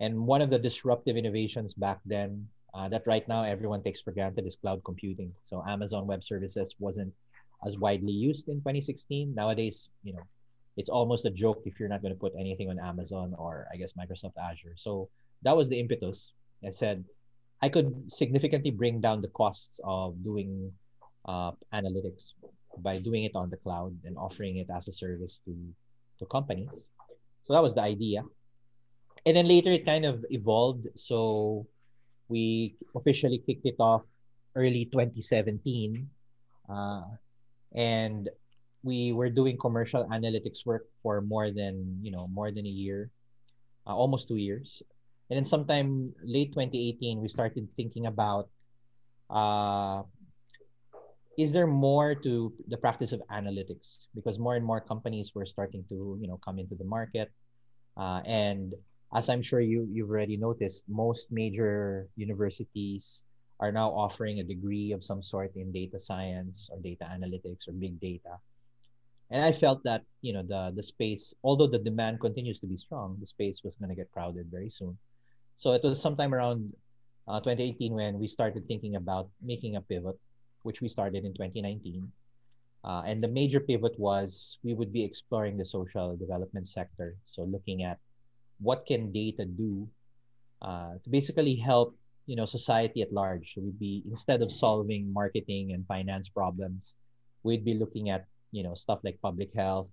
And 0.00 0.26
one 0.26 0.42
of 0.42 0.50
the 0.50 0.58
disruptive 0.58 1.16
innovations 1.16 1.74
back 1.74 2.00
then 2.04 2.48
uh, 2.74 2.88
that 2.88 3.06
right 3.06 3.26
now 3.28 3.42
everyone 3.42 3.82
takes 3.82 4.02
for 4.02 4.12
granted 4.12 4.46
is 4.46 4.56
cloud 4.56 4.82
computing. 4.84 5.32
So 5.42 5.64
Amazon 5.66 6.06
Web 6.06 6.22
Services 6.22 6.74
wasn't 6.78 7.12
as 7.66 7.78
widely 7.78 8.12
used 8.12 8.48
in 8.48 8.56
2016. 8.56 9.34
Nowadays, 9.34 9.88
you 10.04 10.12
know, 10.12 10.26
it's 10.76 10.90
almost 10.90 11.24
a 11.24 11.30
joke 11.30 11.62
if 11.64 11.80
you're 11.80 11.88
not 11.88 12.02
going 12.02 12.12
to 12.12 12.20
put 12.20 12.32
anything 12.38 12.68
on 12.68 12.78
Amazon 12.78 13.34
or 13.38 13.66
I 13.72 13.76
guess 13.76 13.94
Microsoft 13.94 14.36
Azure. 14.36 14.74
So 14.76 15.08
that 15.42 15.56
was 15.56 15.68
the 15.68 15.80
impetus. 15.80 16.32
I 16.64 16.70
said 16.70 17.04
I 17.62 17.68
could 17.70 18.12
significantly 18.12 18.70
bring 18.70 19.00
down 19.00 19.22
the 19.22 19.28
costs 19.28 19.80
of 19.84 20.22
doing 20.22 20.70
uh, 21.24 21.52
analytics 21.72 22.34
by 22.78 22.98
doing 22.98 23.24
it 23.24 23.32
on 23.34 23.48
the 23.48 23.56
cloud 23.56 23.96
and 24.04 24.16
offering 24.18 24.58
it 24.58 24.68
as 24.74 24.88
a 24.88 24.92
service 24.92 25.40
to 25.46 25.56
to 26.18 26.26
companies. 26.26 26.86
So 27.42 27.54
that 27.54 27.62
was 27.62 27.74
the 27.74 27.82
idea. 27.82 28.22
And 29.26 29.36
then 29.36 29.48
later 29.48 29.70
it 29.70 29.84
kind 29.84 30.04
of 30.06 30.24
evolved. 30.30 30.86
So 30.94 31.66
we 32.28 32.76
officially 32.94 33.42
kicked 33.44 33.66
it 33.66 33.76
off 33.78 34.02
early 34.54 34.86
2017. 34.86 36.08
Uh, 36.68 37.02
and 37.74 38.30
we 38.86 39.12
were 39.12 39.28
doing 39.28 39.58
commercial 39.58 40.06
analytics 40.14 40.64
work 40.64 40.86
for 41.02 41.20
more 41.20 41.50
than 41.50 41.98
you 42.00 42.14
know 42.14 42.30
more 42.30 42.50
than 42.54 42.64
a 42.64 42.70
year 42.70 43.10
uh, 43.86 43.94
almost 43.94 44.28
two 44.28 44.38
years 44.38 44.82
and 45.28 45.36
then 45.36 45.44
sometime 45.44 46.14
late 46.22 46.54
2018 46.54 47.20
we 47.20 47.28
started 47.28 47.66
thinking 47.74 48.06
about 48.06 48.48
uh, 49.28 50.02
is 51.36 51.52
there 51.52 51.66
more 51.66 52.14
to 52.14 52.54
the 52.68 52.78
practice 52.78 53.10
of 53.10 53.20
analytics 53.30 54.06
because 54.14 54.38
more 54.38 54.54
and 54.54 54.64
more 54.64 54.80
companies 54.80 55.34
were 55.34 55.44
starting 55.44 55.84
to 55.90 56.16
you 56.22 56.28
know 56.30 56.38
come 56.38 56.58
into 56.58 56.74
the 56.76 56.86
market 56.86 57.30
uh, 57.98 58.22
and 58.24 58.72
as 59.14 59.28
i'm 59.28 59.42
sure 59.42 59.60
you 59.60 59.86
you've 59.90 60.10
already 60.10 60.36
noticed 60.36 60.84
most 60.88 61.30
major 61.30 62.08
universities 62.16 63.22
are 63.60 63.72
now 63.72 63.88
offering 63.90 64.40
a 64.40 64.44
degree 64.44 64.92
of 64.92 65.02
some 65.02 65.22
sort 65.22 65.54
in 65.56 65.72
data 65.72 65.98
science 65.98 66.68
or 66.70 66.78
data 66.80 67.08
analytics 67.10 67.68
or 67.68 67.72
big 67.72 67.98
data 68.00 68.36
and 69.30 69.42
I 69.42 69.52
felt 69.52 69.82
that 69.84 70.02
you 70.22 70.32
know 70.32 70.42
the 70.42 70.72
the 70.74 70.82
space, 70.82 71.34
although 71.42 71.66
the 71.66 71.78
demand 71.78 72.20
continues 72.20 72.60
to 72.60 72.66
be 72.66 72.76
strong, 72.76 73.16
the 73.20 73.26
space 73.26 73.62
was 73.64 73.74
going 73.76 73.90
to 73.90 73.96
get 73.96 74.10
crowded 74.12 74.46
very 74.50 74.70
soon. 74.70 74.96
So 75.56 75.72
it 75.72 75.82
was 75.82 76.00
sometime 76.00 76.34
around 76.34 76.72
uh, 77.26 77.40
2018 77.40 77.94
when 77.94 78.18
we 78.18 78.28
started 78.28 78.68
thinking 78.68 78.96
about 78.96 79.28
making 79.42 79.76
a 79.76 79.80
pivot, 79.80 80.18
which 80.62 80.80
we 80.80 80.88
started 80.88 81.24
in 81.24 81.32
2019. 81.34 82.06
Uh, 82.84 83.02
and 83.04 83.20
the 83.20 83.26
major 83.26 83.58
pivot 83.58 83.98
was 83.98 84.58
we 84.62 84.74
would 84.74 84.92
be 84.92 85.02
exploring 85.02 85.56
the 85.56 85.66
social 85.66 86.14
development 86.16 86.68
sector. 86.68 87.16
So 87.26 87.42
looking 87.42 87.82
at 87.82 87.98
what 88.60 88.86
can 88.86 89.12
data 89.12 89.44
do 89.44 89.88
uh, 90.62 90.94
to 91.02 91.10
basically 91.10 91.56
help 91.56 91.96
you 92.26 92.36
know 92.36 92.46
society 92.46 93.02
at 93.02 93.12
large. 93.12 93.54
So 93.54 93.60
we'd 93.60 93.78
be 93.78 94.02
instead 94.08 94.42
of 94.42 94.50
solving 94.52 95.12
marketing 95.12 95.72
and 95.72 95.86
finance 95.86 96.28
problems, 96.28 96.94
we'd 97.42 97.64
be 97.64 97.74
looking 97.74 98.10
at 98.10 98.26
you 98.52 98.62
know 98.62 98.74
stuff 98.74 99.00
like 99.04 99.18
public 99.22 99.50
health 99.54 99.88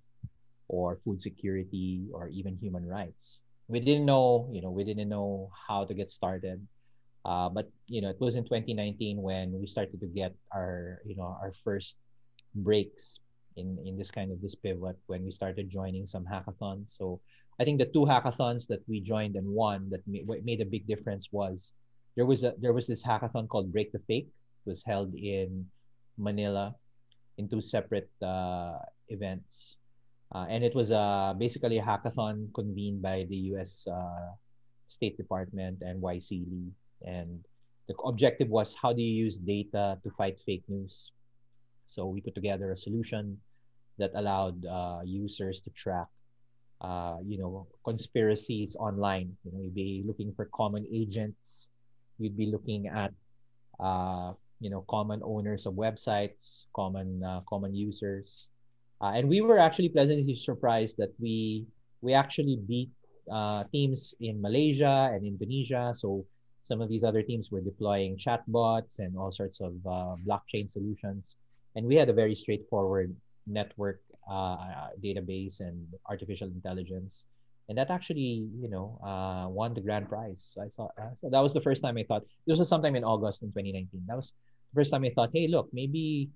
or 0.68 1.00
food 1.04 1.22
security 1.22 2.08
or 2.14 2.30
even 2.30 2.58
human 2.58 2.86
rights 2.86 3.42
we 3.68 3.80
didn't 3.80 4.06
know 4.06 4.50
you 4.52 4.62
know 4.62 4.72
we 4.72 4.84
didn't 4.84 5.10
know 5.10 5.50
how 5.68 5.86
to 5.86 5.94
get 5.94 6.12
started 6.12 6.60
uh, 7.26 7.48
but 7.48 7.70
you 7.88 8.02
know 8.02 8.10
it 8.10 8.20
was 8.20 8.36
in 8.36 8.44
2019 8.44 9.22
when 9.22 9.52
we 9.60 9.68
started 9.68 10.00
to 10.00 10.08
get 10.08 10.34
our 10.54 11.00
you 11.06 11.16
know 11.16 11.38
our 11.42 11.54
first 11.64 11.98
breaks 12.56 13.20
in 13.58 13.78
in 13.86 13.98
this 13.98 14.12
kind 14.12 14.32
of 14.32 14.42
this 14.42 14.56
pivot 14.56 14.98
when 15.08 15.24
we 15.24 15.32
started 15.32 15.70
joining 15.70 16.06
some 16.06 16.26
hackathons 16.26 16.96
so 16.98 17.20
i 17.60 17.64
think 17.64 17.80
the 17.80 17.92
two 17.94 18.06
hackathons 18.06 18.68
that 18.68 18.82
we 18.88 19.00
joined 19.00 19.36
and 19.36 19.48
one 19.48 19.90
that 19.90 20.02
made, 20.08 20.28
made 20.44 20.62
a 20.62 20.66
big 20.66 20.86
difference 20.88 21.30
was 21.32 21.74
there 22.16 22.26
was 22.26 22.44
a 22.44 22.54
there 22.60 22.74
was 22.74 22.88
this 22.88 23.04
hackathon 23.04 23.48
called 23.48 23.72
break 23.72 23.92
the 23.92 24.00
fake 24.08 24.28
it 24.66 24.70
was 24.70 24.84
held 24.84 25.14
in 25.16 25.66
manila 26.18 26.76
in 27.38 27.50
two 27.50 27.62
separate 27.62 28.10
uh, 28.22 28.78
events. 29.10 29.78
Uh, 30.34 30.46
and 30.50 30.64
it 30.64 30.74
was 30.76 30.92
uh, 30.92 31.34
basically 31.38 31.78
a 31.78 31.84
hackathon 31.84 32.52
convened 32.54 33.02
by 33.02 33.26
the 33.30 33.54
US 33.54 33.88
uh, 33.88 34.34
State 34.88 35.18
Department 35.18 35.82
and 35.82 36.02
YSEALI. 36.02 36.70
And 37.06 37.44
the 37.88 37.96
objective 38.06 38.50
was 38.50 38.76
how 38.76 38.94
do 38.94 39.02
you 39.02 39.26
use 39.26 39.38
data 39.38 40.00
to 40.04 40.10
fight 40.18 40.38
fake 40.46 40.64
news? 40.68 41.12
So 41.86 42.08
we 42.08 42.22
put 42.22 42.36
together 42.36 42.72
a 42.72 42.78
solution 42.78 43.38
that 43.98 44.12
allowed 44.16 44.66
uh, 44.66 45.02
users 45.06 45.62
to 45.62 45.70
track, 45.72 46.08
uh, 46.82 47.18
you 47.26 47.38
know, 47.38 47.68
conspiracies 47.86 48.76
online. 48.80 49.36
You 49.44 49.52
know, 49.52 49.62
you'd 49.62 49.76
be 49.76 50.04
looking 50.06 50.34
for 50.34 50.50
common 50.54 50.86
agents. 50.92 51.70
You'd 52.20 52.38
be 52.38 52.48
looking 52.48 52.88
at 52.88 53.14
uh, 53.80 54.34
you 54.60 54.70
know 54.70 54.86
common 54.90 55.22
owners 55.24 55.66
of 55.66 55.74
websites, 55.74 56.66
common 56.76 57.24
uh, 57.24 57.42
common 57.50 57.76
users, 57.76 58.50
uh, 59.02 59.12
and 59.16 59.28
we 59.28 59.42
were 59.42 59.60
actually 59.60 59.90
pleasantly 59.90 60.36
surprised 60.36 60.98
that 60.98 61.12
we 61.20 61.66
we 62.02 62.14
actually 62.14 62.58
beat 62.68 62.90
uh, 63.32 63.64
teams 63.72 64.14
in 64.20 64.42
Malaysia 64.42 65.12
and 65.14 65.26
Indonesia. 65.26 65.92
So 65.96 66.26
some 66.64 66.80
of 66.80 66.88
these 66.88 67.04
other 67.04 67.22
teams 67.22 67.52
were 67.52 67.60
deploying 67.60 68.18
chatbots 68.18 69.00
and 69.00 69.18
all 69.18 69.32
sorts 69.32 69.60
of 69.60 69.74
blockchain 70.24 70.72
solutions, 70.72 71.36
and 71.76 71.86
we 71.86 71.96
had 71.96 72.10
a 72.10 72.14
very 72.14 72.36
straightforward 72.36 73.16
network 73.48 74.02
uh, 74.30 74.90
database 75.04 75.60
and 75.60 75.86
artificial 76.10 76.48
intelligence 76.48 77.26
and 77.70 77.78
that 77.78 77.90
actually 77.90 78.48
you 78.60 78.70
know 78.70 79.00
uh, 79.04 79.48
won 79.48 79.74
the 79.74 79.82
grand 79.82 80.10
prize. 80.10 80.54
So 80.54 80.62
I 80.62 80.70
saw 80.70 80.90
uh, 81.00 81.16
that 81.24 81.42
was 81.42 81.54
the 81.54 81.62
first 81.62 81.82
time 81.82 81.98
I 81.98 82.04
thought 82.04 82.24
this 82.46 82.60
was 82.60 82.68
sometime 82.68 82.96
in 82.96 83.04
August 83.04 83.44
in 83.44 83.50
2019. 83.50 84.04
That 84.08 84.18
was 84.18 84.34
the 84.74 84.82
first 84.82 84.92
time 84.92 85.04
I 85.04 85.12
thought, 85.16 85.30
hey, 85.34 85.48
look, 85.48 85.70
maybe 85.72 86.30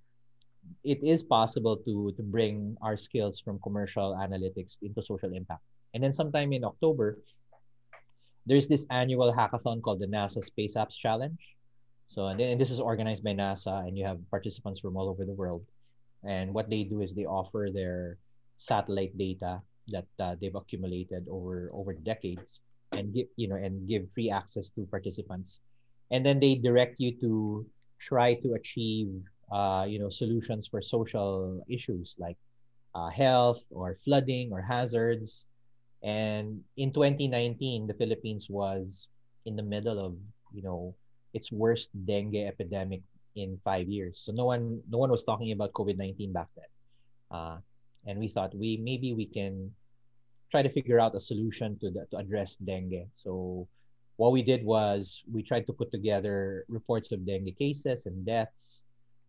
it 0.84 1.04
is 1.04 1.24
possible 1.24 1.78
to 1.84 2.14
to 2.16 2.24
bring 2.24 2.78
our 2.82 2.96
skills 2.96 3.40
from 3.40 3.60
commercial 3.60 4.16
analytics 4.16 4.80
into 4.82 5.04
social 5.04 5.34
impact. 5.34 5.62
And 5.94 6.04
then 6.04 6.12
sometime 6.12 6.54
in 6.54 6.64
October, 6.64 7.20
there's 8.46 8.68
this 8.68 8.86
annual 8.90 9.34
hackathon 9.34 9.82
called 9.82 10.00
the 10.00 10.08
NASA 10.08 10.44
Space 10.44 10.76
Apps 10.76 10.96
Challenge. 10.96 11.57
So 12.08 12.28
and, 12.28 12.40
and 12.40 12.60
this 12.60 12.72
is 12.72 12.80
organized 12.80 13.24
by 13.24 13.32
NASA, 13.32 13.86
and 13.88 13.98
you 13.98 14.06
have 14.06 14.20
participants 14.32 14.80
from 14.80 14.98
all 14.98 15.10
over 15.10 15.26
the 15.26 15.34
world. 15.36 15.66
And 16.24 16.54
what 16.54 16.70
they 16.70 16.84
do 16.84 17.02
is 17.02 17.14
they 17.14 17.26
offer 17.26 17.70
their 17.72 18.18
satellite 18.58 19.18
data 19.18 19.62
that 19.90 20.08
uh, 20.20 20.36
they've 20.40 20.56
accumulated 20.56 21.28
over 21.30 21.70
over 21.74 21.94
decades, 21.94 22.60
and 22.94 23.14
give 23.14 23.28
you 23.36 23.48
know 23.48 23.56
and 23.56 23.88
give 23.88 24.12
free 24.12 24.32
access 24.32 24.70
to 24.72 24.88
participants. 24.88 25.60
And 26.12 26.26
then 26.26 26.40
they 26.40 26.56
direct 26.56 27.00
you 27.00 27.12
to 27.20 27.66
try 28.00 28.34
to 28.36 28.54
achieve 28.54 29.12
uh, 29.52 29.86
you 29.88 30.00
know 30.00 30.10
solutions 30.10 30.68
for 30.68 30.82
social 30.82 31.62
issues 31.70 32.16
like 32.20 32.38
uh, 32.96 33.10
health 33.10 33.64
or 33.72 33.96
flooding 34.04 34.52
or 34.52 34.62
hazards 34.62 35.48
and 36.04 36.62
in 36.78 36.94
2019 36.94 37.88
the 37.88 37.94
philippines 37.96 38.48
was 38.50 39.08
in 39.46 39.56
the 39.56 39.64
middle 39.64 39.98
of 39.98 40.16
you 40.54 40.62
know 40.62 40.94
its 41.38 41.54
worst 41.54 41.94
dengue 42.10 42.50
epidemic 42.50 43.02
in 43.38 43.62
five 43.64 43.88
years. 43.88 44.18
So 44.26 44.34
no 44.34 44.46
one 44.50 44.82
no 44.90 44.98
one 44.98 45.14
was 45.14 45.24
talking 45.24 45.54
about 45.54 45.78
covid-19 45.78 46.34
back 46.34 46.50
then. 46.58 46.72
Uh, 47.30 47.58
and 48.10 48.18
we 48.18 48.28
thought 48.28 48.58
we 48.58 48.82
maybe 48.82 49.14
we 49.14 49.30
can 49.30 49.70
try 50.50 50.66
to 50.66 50.72
figure 50.72 51.00
out 51.00 51.16
a 51.16 51.20
solution 51.20 51.78
to, 51.80 51.92
the, 51.92 52.08
to 52.10 52.18
address 52.18 52.56
dengue. 52.58 53.06
So 53.16 53.68
what 54.16 54.32
we 54.32 54.42
did 54.42 54.64
was 54.64 55.22
we 55.30 55.44
tried 55.44 55.68
to 55.68 55.74
put 55.74 55.92
together 55.92 56.66
reports 56.68 57.12
of 57.12 57.28
dengue 57.28 57.54
cases 57.60 58.08
and 58.08 58.26
deaths 58.26 58.82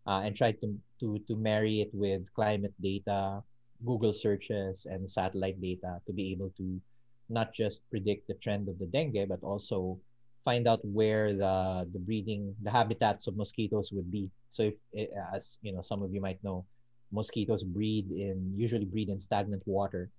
uh, 0.06 0.22
and 0.24 0.34
tried 0.34 0.60
to, 0.62 0.72
to, 1.00 1.18
to 1.28 1.36
marry 1.36 1.80
it 1.80 1.90
with 1.92 2.32
climate 2.32 2.72
data, 2.80 3.42
Google 3.84 4.14
searches, 4.14 4.86
and 4.86 5.10
satellite 5.10 5.60
data 5.60 6.00
to 6.06 6.12
be 6.12 6.32
able 6.32 6.50
to 6.56 6.80
not 7.28 7.52
just 7.52 7.84
predict 7.90 8.26
the 8.26 8.34
trend 8.34 8.68
of 8.68 8.78
the 8.78 8.86
dengue, 8.86 9.28
but 9.28 9.42
also 9.42 9.98
find 10.44 10.66
out 10.68 10.80
where 10.84 11.32
the, 11.32 11.86
the 11.92 11.98
breeding, 11.98 12.54
the 12.62 12.70
habitats 12.70 13.26
of 13.26 13.36
mosquitoes 13.36 13.92
would 13.92 14.10
be. 14.10 14.30
So 14.48 14.62
if, 14.64 14.74
eh, 14.96 15.06
as 15.34 15.58
you 15.62 15.72
know, 15.72 15.82
some 15.82 16.02
of 16.02 16.12
you 16.12 16.20
might 16.20 16.42
know, 16.42 16.64
mosquitoes 17.12 17.64
breed 17.64 18.10
in, 18.10 18.52
usually 18.56 18.84
breed 18.84 19.08
in 19.08 19.20
stagnant 19.20 19.62
water. 19.66 20.10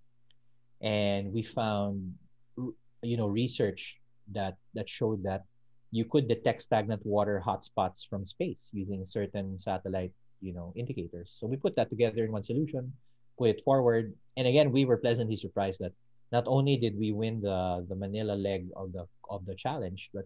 And 0.82 1.34
we 1.34 1.44
found, 1.44 2.14
you 2.58 3.18
know, 3.18 3.28
research 3.28 4.00
that, 4.32 4.58
that 4.74 4.90
showed 4.90 5.24
that 5.24 5.44
you 5.92 6.06
could 6.06 6.28
detect 6.28 6.62
stagnant 6.62 7.06
water 7.06 7.42
hotspots 7.46 8.08
from 8.08 8.26
space 8.26 8.70
using 8.74 9.06
certain 9.06 9.58
satellite, 9.58 10.14
you 10.42 10.54
know, 10.54 10.74
indicators. 10.76 11.36
So 11.38 11.48
we 11.48 11.58
put 11.58 11.76
that 11.76 11.90
together 11.90 12.24
in 12.24 12.32
one 12.32 12.44
solution, 12.44 12.94
put 13.38 13.50
it 13.50 13.64
forward, 13.64 14.14
and 14.38 14.48
again, 14.48 14.72
we 14.72 14.86
were 14.86 14.98
pleasantly 14.98 15.36
surprised 15.36 15.82
that 15.82 15.94
not 16.32 16.44
only 16.48 16.78
did 16.78 16.98
we 16.98 17.12
win 17.12 17.42
the 17.42 17.86
the 17.90 17.96
Manila 17.96 18.34
leg 18.34 18.70
of 18.76 18.94
the 18.94 19.06
of 19.30 19.46
the 19.46 19.56
challenge, 19.56 20.10
but 20.14 20.26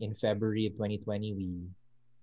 in 0.00 0.14
February 0.14 0.66
of 0.66 0.72
2020, 0.74 1.34
we 1.34 1.50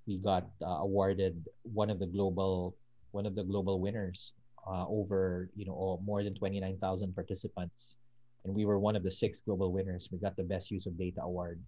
we 0.05 0.17
got 0.17 0.49
uh, 0.61 0.83
awarded 0.83 1.37
one 1.63 1.89
of 1.89 1.99
the 1.99 2.07
global 2.07 2.75
one 3.11 3.25
of 3.25 3.35
the 3.35 3.43
global 3.43 3.79
winners 3.79 4.33
uh, 4.67 4.85
over 4.87 5.49
you 5.55 5.65
know 5.65 5.99
more 6.03 6.23
than 6.23 6.33
29,000 6.33 6.79
participants, 7.13 7.97
and 8.45 8.53
we 8.53 8.65
were 8.65 8.79
one 8.79 8.95
of 8.95 9.03
the 9.03 9.11
six 9.11 9.41
global 9.41 9.71
winners. 9.71 10.09
We 10.11 10.17
got 10.17 10.35
the 10.35 10.43
best 10.43 10.71
use 10.71 10.85
of 10.85 10.97
data 10.97 11.21
award 11.21 11.59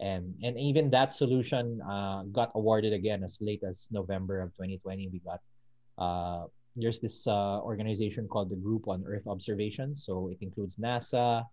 and 0.00 0.34
and 0.42 0.58
even 0.58 0.90
that 0.90 1.12
solution 1.12 1.80
uh, 1.82 2.24
got 2.32 2.50
awarded 2.54 2.92
again 2.92 3.22
as 3.22 3.38
late 3.40 3.62
as 3.62 3.88
November 3.92 4.40
of 4.40 4.48
2020. 4.56 5.08
We 5.12 5.20
got 5.20 5.40
uh, 6.00 6.48
there's 6.76 7.00
this 7.00 7.26
uh, 7.26 7.60
organization 7.60 8.28
called 8.28 8.50
the 8.50 8.56
Group 8.56 8.88
on 8.88 9.04
Earth 9.06 9.26
Observation. 9.26 9.94
So 9.96 10.28
it 10.30 10.38
includes 10.40 10.76
NASA, 10.76 11.44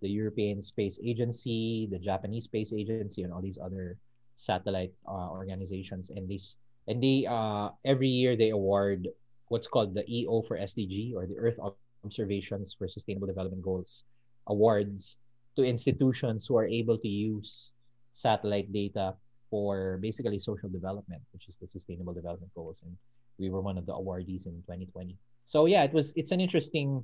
the 0.00 0.08
European 0.08 0.62
Space 0.62 0.98
Agency, 1.04 1.88
the 1.90 1.98
Japanese 1.98 2.44
Space 2.44 2.72
Agency, 2.72 3.22
and 3.22 3.32
all 3.32 3.42
these 3.42 3.58
other 3.58 3.96
satellite 4.36 4.92
uh, 5.06 5.28
organizations. 5.28 6.10
And 6.10 6.28
these 6.28 6.56
and 6.88 7.02
they 7.02 7.26
uh, 7.28 7.70
every 7.84 8.08
year 8.08 8.36
they 8.36 8.50
award 8.50 9.08
what's 9.48 9.66
called 9.66 9.94
the 9.94 10.04
EO 10.08 10.42
for 10.42 10.56
SDG 10.56 11.14
or 11.14 11.26
the 11.26 11.36
Earth 11.36 11.58
Observations 12.04 12.72
for 12.72 12.88
Sustainable 12.88 13.26
Development 13.26 13.62
Goals 13.62 14.04
awards 14.46 15.16
to 15.56 15.62
institutions 15.62 16.46
who 16.46 16.56
are 16.56 16.66
able 16.66 16.96
to 16.96 17.08
use 17.08 17.72
satellite 18.12 18.72
data 18.72 19.14
for 19.50 19.98
basically 20.00 20.38
social 20.38 20.68
development, 20.68 21.20
which 21.32 21.48
is 21.48 21.56
the 21.56 21.66
Sustainable 21.66 22.14
Development 22.14 22.50
Goals, 22.54 22.80
and 22.86 22.96
we 23.40 23.48
were 23.48 23.60
one 23.60 23.78
of 23.78 23.86
the 23.86 23.92
awardees 23.92 24.46
in 24.46 24.60
2020. 24.68 25.16
So 25.44 25.66
yeah, 25.66 25.82
it 25.82 25.92
was 25.92 26.12
it's 26.14 26.30
an 26.30 26.40
interesting, 26.40 27.02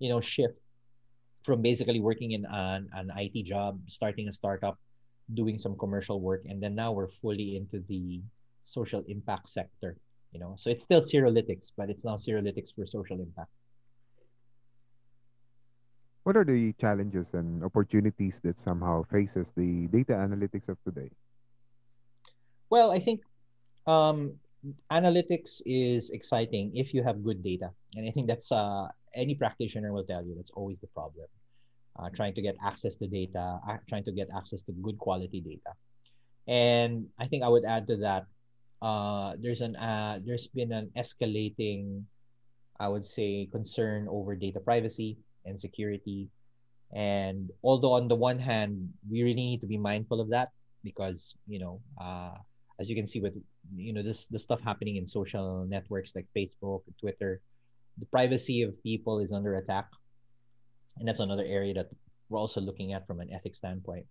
you 0.00 0.08
know, 0.08 0.20
shift 0.20 0.58
from 1.44 1.60
basically 1.60 2.00
working 2.00 2.32
in 2.32 2.44
an, 2.48 2.88
an 2.92 3.12
IT 3.16 3.44
job, 3.44 3.78
starting 3.86 4.28
a 4.28 4.32
startup, 4.32 4.80
doing 5.34 5.58
some 5.58 5.76
commercial 5.76 6.20
work, 6.20 6.42
and 6.48 6.60
then 6.60 6.74
now 6.74 6.90
we're 6.90 7.08
fully 7.08 7.56
into 7.56 7.84
the 7.86 8.22
social 8.64 9.04
impact 9.06 9.48
sector. 9.48 9.96
You 10.32 10.40
know, 10.40 10.54
so 10.58 10.70
it's 10.70 10.82
still 10.82 11.00
Cirrolytix, 11.00 11.70
but 11.76 11.90
it's 11.90 12.04
now 12.04 12.16
Cirrolytix 12.16 12.74
for 12.74 12.86
social 12.86 13.20
impact. 13.20 13.52
What 16.24 16.36
are 16.36 16.44
the 16.44 16.72
challenges 16.80 17.34
and 17.34 17.62
opportunities 17.62 18.40
that 18.42 18.58
somehow 18.58 19.04
faces 19.04 19.52
the 19.54 19.86
data 19.88 20.14
analytics 20.14 20.68
of 20.68 20.80
today? 20.82 21.12
Well, 22.70 22.90
I 22.90 22.98
think 22.98 23.20
um, 23.86 24.40
analytics 24.90 25.60
is 25.66 26.10
exciting 26.10 26.72
if 26.74 26.94
you 26.94 27.02
have 27.02 27.24
good 27.24 27.42
data, 27.42 27.70
and 27.96 28.08
I 28.08 28.10
think 28.10 28.28
that's 28.28 28.50
uh, 28.52 28.88
any 29.14 29.34
practitioner 29.34 29.92
will 29.92 30.04
tell 30.04 30.24
you 30.24 30.34
that's 30.34 30.50
always 30.54 30.80
the 30.80 30.88
problem. 30.88 31.26
Uh, 31.94 32.10
trying 32.10 32.34
to 32.34 32.42
get 32.42 32.56
access 32.64 32.96
to 32.96 33.06
data, 33.06 33.60
uh, 33.68 33.76
trying 33.88 34.02
to 34.02 34.10
get 34.12 34.28
access 34.36 34.62
to 34.62 34.72
good 34.82 34.98
quality 34.98 35.40
data, 35.40 35.72
and 36.48 37.06
I 37.18 37.26
think 37.26 37.42
I 37.44 37.48
would 37.48 37.64
add 37.64 37.86
to 37.88 37.96
that. 37.98 38.26
Uh, 38.82 39.36
there's 39.40 39.60
an 39.60 39.76
uh, 39.76 40.18
there's 40.24 40.48
been 40.48 40.72
an 40.72 40.90
escalating, 40.96 42.02
I 42.80 42.88
would 42.88 43.06
say, 43.06 43.48
concern 43.52 44.08
over 44.10 44.34
data 44.34 44.60
privacy 44.60 45.16
and 45.44 45.60
security. 45.60 46.28
And 46.94 47.50
although 47.62 47.92
on 47.94 48.08
the 48.08 48.14
one 48.14 48.38
hand, 48.38 48.92
we 49.10 49.22
really 49.22 49.42
need 49.42 49.60
to 49.62 49.66
be 49.66 49.78
mindful 49.78 50.20
of 50.20 50.30
that 50.30 50.50
because, 50.84 51.34
you 51.48 51.58
know, 51.58 51.80
uh, 52.00 52.38
as 52.78 52.88
you 52.88 52.94
can 52.94 53.06
see 53.06 53.20
with, 53.20 53.34
you 53.76 53.92
know, 53.92 54.02
this 54.02 54.26
the 54.26 54.38
stuff 54.38 54.60
happening 54.60 54.96
in 54.96 55.06
social 55.06 55.64
networks 55.66 56.14
like 56.14 56.26
Facebook, 56.36 56.82
Twitter, 57.00 57.40
the 57.98 58.06
privacy 58.06 58.62
of 58.62 58.80
people 58.82 59.20
is 59.20 59.32
under 59.32 59.56
attack. 59.56 59.86
And 60.98 61.08
that's 61.08 61.20
another 61.20 61.44
area 61.44 61.74
that 61.74 61.88
we're 62.28 62.38
also 62.38 62.60
looking 62.60 62.92
at 62.92 63.06
from 63.06 63.20
an 63.20 63.32
ethics 63.32 63.58
standpoint. 63.58 64.06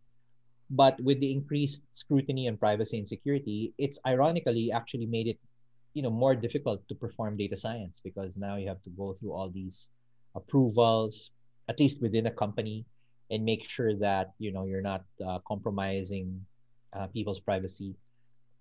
But 0.69 0.99
with 1.01 1.19
the 1.19 1.31
increased 1.31 1.83
scrutiny 1.93 2.47
on 2.47 2.57
privacy 2.57 2.97
and 2.97 3.07
security, 3.07 3.73
it's 3.77 3.99
ironically 4.07 4.71
actually 4.71 5.05
made 5.05 5.27
it, 5.27 5.39
you 5.93 6.01
know, 6.01 6.09
more 6.09 6.35
difficult 6.35 6.87
to 6.87 6.95
perform 6.95 7.37
data 7.37 7.57
science 7.57 8.01
because 8.03 8.37
now 8.37 8.55
you 8.55 8.67
have 8.67 8.81
to 8.83 8.89
go 8.91 9.13
through 9.19 9.33
all 9.33 9.49
these 9.49 9.89
approvals, 10.35 11.31
at 11.69 11.79
least 11.79 12.01
within 12.01 12.27
a 12.27 12.31
company, 12.31 12.85
and 13.29 13.43
make 13.43 13.65
sure 13.65 13.95
that 13.95 14.33
you 14.39 14.51
know 14.51 14.65
you're 14.65 14.81
not 14.81 15.03
uh, 15.25 15.39
compromising 15.47 16.45
uh, 16.93 17.07
people's 17.07 17.39
privacy. 17.39 17.95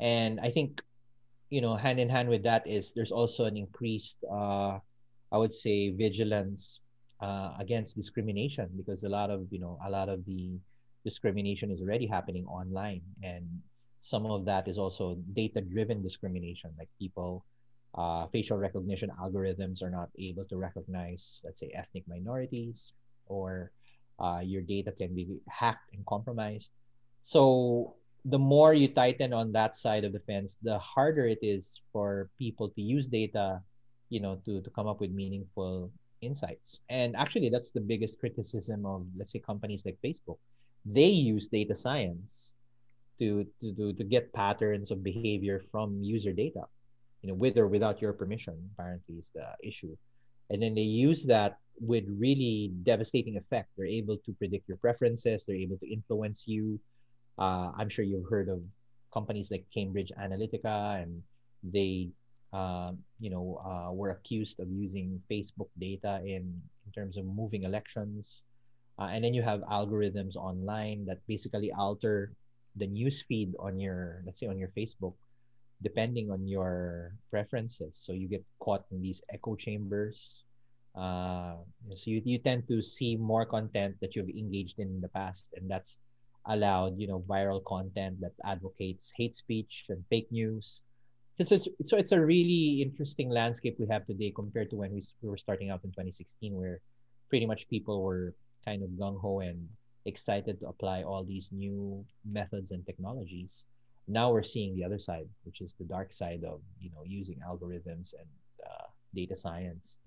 And 0.02 0.42
I 0.42 0.50
think 0.50 0.82
you 1.50 1.62
know 1.62 1.78
hand 1.78 2.00
in 2.02 2.10
hand 2.10 2.28
with 2.28 2.42
that 2.42 2.66
is 2.66 2.92
there's 2.92 3.14
also 3.14 3.46
an 3.46 3.56
increased, 3.56 4.18
uh, 4.26 4.82
I 5.30 5.38
would 5.38 5.54
say, 5.54 5.94
vigilance 5.94 6.80
uh, 7.22 7.54
against 7.62 7.94
discrimination 7.94 8.66
because 8.74 9.06
a 9.06 9.08
lot 9.08 9.30
of 9.30 9.46
you 9.54 9.62
know 9.62 9.78
a 9.86 9.90
lot 9.90 10.10
of 10.10 10.26
the 10.26 10.58
discrimination 11.06 11.70
is 11.70 11.80
already 11.80 12.06
happening 12.06 12.46
online 12.46 13.02
and 13.22 13.46
some 14.02 14.26
of 14.26 14.44
that 14.44 14.66
is 14.66 14.78
also 14.78 15.18
data 15.34 15.60
driven 15.60 16.02
discrimination 16.02 16.70
like 16.78 16.88
people 16.98 17.44
uh, 17.94 18.26
facial 18.32 18.56
recognition 18.56 19.10
algorithms 19.20 19.82
are 19.82 19.90
not 19.90 20.08
able 20.18 20.44
to 20.46 20.56
recognize, 20.56 21.42
let's 21.44 21.60
say, 21.60 21.70
ethnic 21.74 22.04
minorities, 22.08 22.92
or 23.26 23.70
uh, 24.18 24.40
your 24.42 24.62
data 24.62 24.92
can 24.92 25.14
be 25.14 25.28
hacked 25.48 25.92
and 25.92 26.04
compromised. 26.06 26.72
So 27.22 27.96
the 28.24 28.38
more 28.38 28.74
you 28.74 28.88
tighten 28.88 29.32
on 29.32 29.52
that 29.52 29.74
side 29.74 30.04
of 30.04 30.12
the 30.12 30.20
fence, 30.20 30.58
the 30.62 30.78
harder 30.78 31.26
it 31.26 31.38
is 31.42 31.80
for 31.92 32.30
people 32.38 32.68
to 32.70 32.82
use 32.82 33.06
data, 33.06 33.60
you 34.10 34.20
know, 34.20 34.36
to, 34.44 34.60
to 34.60 34.70
come 34.70 34.86
up 34.86 35.00
with 35.00 35.10
meaningful 35.10 35.90
insights. 36.20 36.80
And 36.88 37.16
actually, 37.16 37.50
that's 37.50 37.70
the 37.70 37.80
biggest 37.80 38.20
criticism 38.20 38.86
of, 38.86 39.06
let's 39.16 39.32
say, 39.32 39.40
companies 39.40 39.84
like 39.84 39.98
Facebook. 40.04 40.38
They 40.84 41.06
use 41.08 41.48
data 41.48 41.74
science 41.74 42.54
to, 43.18 43.44
to, 43.60 43.74
to, 43.74 43.92
to 43.92 44.04
get 44.04 44.32
patterns 44.32 44.90
of 44.90 45.02
behavior 45.02 45.62
from 45.70 46.02
user 46.02 46.32
data 46.32 46.62
you 47.22 47.28
know, 47.28 47.34
with 47.34 47.56
or 47.56 47.68
without 47.68 48.02
your 48.02 48.12
permission, 48.12 48.54
apparently 48.74 49.16
is 49.16 49.30
the 49.34 49.46
issue. 49.62 49.96
and 50.50 50.60
then 50.62 50.74
they 50.74 50.82
use 50.82 51.24
that 51.24 51.56
with 51.80 52.04
really 52.18 52.72
devastating 52.82 53.36
effect. 53.38 53.70
They're 53.76 53.86
able 53.86 54.18
to 54.18 54.32
predict 54.34 54.68
your 54.68 54.76
preferences. 54.76 55.46
They're 55.46 55.56
able 55.56 55.78
to 55.78 55.90
influence 55.90 56.44
you. 56.46 56.78
Uh, 57.38 57.72
I'm 57.76 57.88
sure 57.88 58.04
you've 58.04 58.28
heard 58.28 58.48
of 58.48 58.60
companies 59.12 59.50
like 59.50 59.64
Cambridge 59.72 60.12
Analytica, 60.18 61.02
and 61.02 61.22
they, 61.62 62.10
uh, 62.52 62.92
you 63.20 63.30
know, 63.30 63.60
uh, 63.64 63.92
were 63.92 64.10
accused 64.10 64.60
of 64.60 64.70
using 64.70 65.20
Facebook 65.30 65.68
data 65.78 66.20
in 66.24 66.60
in 66.86 66.90
terms 66.92 67.16
of 67.16 67.24
moving 67.24 67.62
elections. 67.62 68.42
Uh, 68.98 69.08
and 69.10 69.24
then 69.24 69.32
you 69.32 69.42
have 69.42 69.60
algorithms 69.72 70.36
online 70.36 71.06
that 71.06 71.18
basically 71.26 71.72
alter 71.72 72.32
the 72.76 72.86
news 72.86 73.22
feed 73.22 73.54
on 73.58 73.80
your, 73.80 74.22
let's 74.26 74.40
say, 74.40 74.46
on 74.46 74.58
your 74.58 74.68
Facebook 74.76 75.14
depending 75.82 76.30
on 76.30 76.46
your 76.46 77.12
preferences. 77.30 77.98
So 77.98 78.12
you 78.12 78.28
get 78.28 78.44
caught 78.60 78.86
in 78.90 79.02
these 79.02 79.20
echo 79.34 79.56
chambers. 79.56 80.44
Uh, 80.94 81.58
so 81.96 82.10
you, 82.10 82.22
you 82.24 82.38
tend 82.38 82.68
to 82.68 82.80
see 82.80 83.16
more 83.16 83.44
content 83.44 83.96
that 84.00 84.14
you've 84.14 84.30
engaged 84.30 84.78
in, 84.78 84.88
in 84.88 85.00
the 85.00 85.08
past, 85.08 85.50
and 85.56 85.68
that's 85.68 85.98
allowed, 86.46 86.98
you 86.98 87.06
know, 87.06 87.20
viral 87.28 87.62
content 87.64 88.20
that 88.20 88.32
advocates 88.44 89.12
hate 89.16 89.36
speech 89.36 89.86
and 89.88 90.04
fake 90.10 90.30
news. 90.30 90.80
So 91.42 91.56
it's, 91.56 91.68
so 91.84 91.96
it's 91.96 92.12
a 92.12 92.20
really 92.20 92.82
interesting 92.82 93.28
landscape 93.28 93.76
we 93.78 93.88
have 93.88 94.06
today 94.06 94.32
compared 94.34 94.70
to 94.70 94.76
when 94.76 94.92
we, 94.92 95.02
we 95.22 95.28
were 95.28 95.36
starting 95.36 95.70
out 95.70 95.82
in 95.82 95.90
2016, 95.90 96.54
where 96.54 96.80
pretty 97.30 97.46
much 97.46 97.68
people 97.68 98.02
were 98.02 98.34
kind 98.64 98.82
of 98.82 98.90
gung 98.90 99.20
ho 99.20 99.40
and 99.40 99.68
excited 100.04 100.60
to 100.60 100.66
apply 100.68 101.02
all 101.02 101.24
these 101.24 101.50
new 101.50 102.04
methods 102.24 102.70
and 102.70 102.86
technologies 102.86 103.64
now 104.08 104.32
we're 104.32 104.42
seeing 104.42 104.74
the 104.74 104.84
other 104.84 104.98
side, 104.98 105.28
which 105.44 105.60
is 105.60 105.74
the 105.78 105.84
dark 105.84 106.12
side 106.12 106.42
of 106.44 106.60
you 106.80 106.90
know 106.90 107.02
using 107.06 107.38
algorithms 107.46 108.14
and 108.18 108.28
uh, 108.66 108.86
data 109.14 109.36
science. 109.36 109.98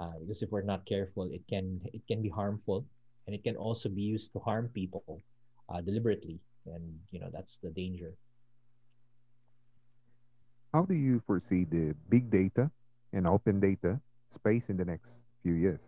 Uh, 0.00 0.18
because 0.20 0.42
if 0.42 0.50
we're 0.50 0.62
not 0.62 0.84
careful, 0.86 1.30
it 1.32 1.42
can 1.48 1.80
it 1.92 2.02
can 2.08 2.20
be 2.20 2.28
harmful, 2.28 2.84
and 3.26 3.34
it 3.34 3.44
can 3.44 3.56
also 3.56 3.88
be 3.88 4.02
used 4.02 4.32
to 4.32 4.38
harm 4.40 4.68
people 4.74 5.22
uh, 5.68 5.80
deliberately, 5.80 6.40
and 6.66 6.82
you 7.10 7.20
know 7.20 7.30
that's 7.32 7.58
the 7.58 7.70
danger. 7.70 8.14
How 10.72 10.82
do 10.82 10.94
you 10.94 11.22
foresee 11.26 11.64
the 11.64 11.94
big 12.08 12.30
data 12.30 12.70
and 13.12 13.26
open 13.26 13.60
data 13.60 14.00
space 14.34 14.68
in 14.68 14.76
the 14.76 14.84
next 14.84 15.14
few 15.42 15.54
years? 15.54 15.80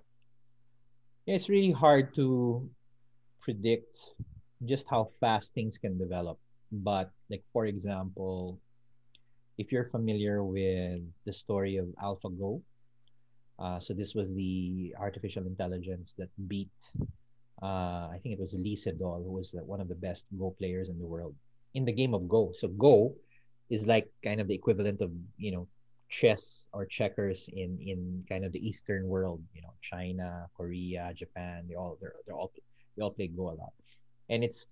Yeah, 1.26 1.34
it's 1.34 1.48
really 1.48 1.72
hard 1.72 2.14
to 2.14 2.70
predict 3.40 3.98
just 4.64 4.86
how 4.88 5.10
fast 5.20 5.54
things 5.54 5.76
can 5.76 5.98
develop 5.98 6.38
but 6.72 7.10
like 7.30 7.42
for 7.52 7.66
example 7.66 8.58
if 9.58 9.72
you're 9.72 9.84
familiar 9.84 10.44
with 10.44 11.00
the 11.24 11.32
story 11.32 11.76
of 11.76 11.86
AlphaGo, 12.02 12.60
uh, 13.58 13.80
so 13.80 13.94
this 13.94 14.14
was 14.14 14.30
the 14.34 14.94
artificial 15.00 15.46
intelligence 15.46 16.14
that 16.18 16.28
beat, 16.46 16.68
uh, 17.62 18.08
I 18.12 18.18
think 18.22 18.34
it 18.34 18.40
was 18.40 18.54
Lee 18.54 18.76
Sedol, 18.76 19.24
who 19.24 19.32
was 19.32 19.54
one 19.64 19.80
of 19.80 19.88
the 19.88 19.94
best 19.94 20.26
Go 20.38 20.54
players 20.58 20.88
in 20.88 20.98
the 20.98 21.06
world 21.06 21.34
in 21.74 21.84
the 21.84 21.92
game 21.92 22.14
of 22.14 22.28
Go. 22.28 22.52
So 22.52 22.68
Go 22.68 23.14
is 23.70 23.86
like 23.86 24.08
kind 24.22 24.40
of 24.40 24.48
the 24.48 24.54
equivalent 24.54 25.00
of 25.00 25.10
you 25.36 25.52
know 25.52 25.68
chess 26.08 26.66
or 26.72 26.86
checkers 26.86 27.48
in 27.52 27.78
in 27.80 28.24
kind 28.28 28.44
of 28.44 28.52
the 28.52 28.60
Eastern 28.60 29.06
world. 29.08 29.42
You 29.54 29.62
know, 29.62 29.74
China, 29.82 30.46
Korea, 30.56 31.12
Japan. 31.14 31.64
They 31.68 31.74
all 31.74 31.98
they're, 32.00 32.14
they're 32.26 32.36
all 32.36 32.52
they 32.96 33.02
all 33.02 33.12
play 33.12 33.28
Go 33.28 33.50
a 33.50 33.56
lot, 33.56 33.72
and 34.28 34.44
it's 34.44 34.66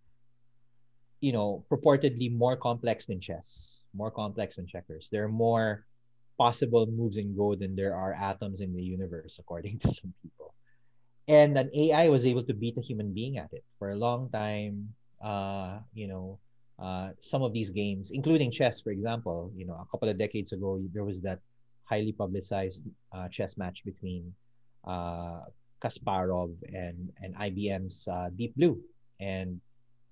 you 1.25 1.33
know, 1.33 1.65
purportedly 1.71 2.31
more 2.37 2.55
complex 2.55 3.07
than 3.07 3.19
chess, 3.19 3.85
more 3.95 4.11
complex 4.11 4.57
than 4.57 4.67
checkers. 4.67 5.09
There 5.11 5.25
are 5.25 5.33
more 5.33 5.87
possible 6.37 6.87
moves 6.87 7.17
in 7.17 7.35
Go 7.35 7.55
than 7.55 7.75
there 7.75 7.95
are 7.97 8.13
atoms 8.13 8.61
in 8.61 8.75
the 8.75 8.83
universe, 8.83 9.39
according 9.39 9.79
to 9.81 9.89
some 9.89 10.13
people. 10.23 10.54
And 11.27 11.57
an 11.57 11.71
AI 11.75 12.09
was 12.09 12.27
able 12.27 12.45
to 12.45 12.55
beat 12.55 12.77
a 12.77 12.83
human 12.83 13.13
being 13.13 13.39
at 13.39 13.49
it 13.53 13.65
for 13.79 13.91
a 13.91 13.97
long 13.97 14.29
time. 14.31 14.93
Uh, 15.23 15.79
you 15.95 16.07
know, 16.07 16.39
uh, 16.79 17.11
some 17.21 17.43
of 17.43 17.53
these 17.53 17.71
games, 17.71 18.11
including 18.11 18.51
chess, 18.51 18.81
for 18.81 18.91
example, 18.91 19.51
you 19.57 19.65
know, 19.65 19.75
a 19.75 19.87
couple 19.91 20.09
of 20.09 20.19
decades 20.19 20.53
ago, 20.53 20.81
there 20.93 21.05
was 21.05 21.21
that 21.23 21.41
highly 21.85 22.13
publicized 22.13 22.85
uh, 23.13 23.29
chess 23.29 23.57
match 23.57 23.85
between 23.85 24.33
uh, 24.85 25.41
Kasparov 25.81 26.53
and 26.73 27.13
and 27.23 27.35
IBM's 27.37 28.09
uh, 28.09 28.29
Deep 28.37 28.55
Blue, 28.57 28.77
and 29.21 29.61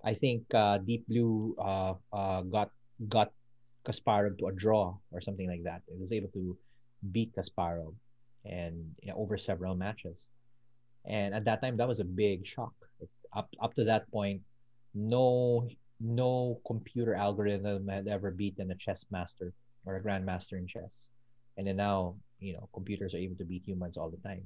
I 0.03 0.13
think 0.13 0.45
uh, 0.53 0.79
Deep 0.79 1.05
Blue 1.07 1.53
got 2.49 2.69
got 3.09 3.31
Kasparov 3.85 4.37
to 4.39 4.47
a 4.47 4.53
draw 4.53 4.95
or 5.11 5.21
something 5.21 5.49
like 5.49 5.63
that. 5.63 5.81
It 5.87 5.99
was 5.99 6.13
able 6.13 6.29
to 6.33 6.57
beat 7.11 7.35
Kasparov 7.35 7.93
and 8.45 8.95
you 9.01 9.11
know, 9.11 9.17
over 9.17 9.37
several 9.37 9.75
matches. 9.75 10.27
And 11.05 11.33
at 11.33 11.45
that 11.45 11.61
time, 11.61 11.77
that 11.77 11.87
was 11.87 11.99
a 11.99 12.05
big 12.05 12.45
shock. 12.45 12.73
Up 13.35 13.49
up 13.59 13.73
to 13.75 13.83
that 13.85 14.09
point, 14.11 14.41
no 14.93 15.67
no 15.99 16.59
computer 16.67 17.15
algorithm 17.15 17.87
had 17.87 18.07
ever 18.07 18.31
beaten 18.31 18.71
a 18.71 18.75
chess 18.75 19.05
master 19.09 19.53
or 19.85 19.95
a 19.95 20.03
grandmaster 20.03 20.53
in 20.53 20.67
chess. 20.67 21.09
And 21.57 21.67
then 21.67 21.77
now, 21.77 22.15
you 22.39 22.53
know, 22.53 22.69
computers 22.73 23.13
are 23.13 23.19
able 23.19 23.35
to 23.37 23.45
beat 23.45 23.63
humans 23.65 23.97
all 23.97 24.09
the 24.09 24.21
time. 24.27 24.43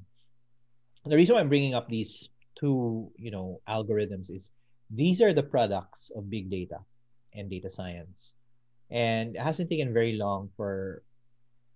The 1.05 1.15
reason 1.15 1.35
why 1.35 1.41
I'm 1.41 1.49
bringing 1.49 1.73
up 1.73 1.87
these 1.89 2.29
two, 2.59 3.11
you 3.17 3.31
know, 3.31 3.61
algorithms 3.67 4.29
is 4.29 4.51
these 4.89 5.21
are 5.21 5.33
the 5.33 5.43
products 5.43 6.11
of 6.15 6.29
big 6.29 6.49
data 6.49 6.79
and 7.33 7.49
data 7.49 7.69
science. 7.69 8.33
And 8.89 9.35
it 9.35 9.41
hasn't 9.41 9.69
taken 9.69 9.93
very 9.93 10.13
long 10.13 10.49
for 10.55 11.03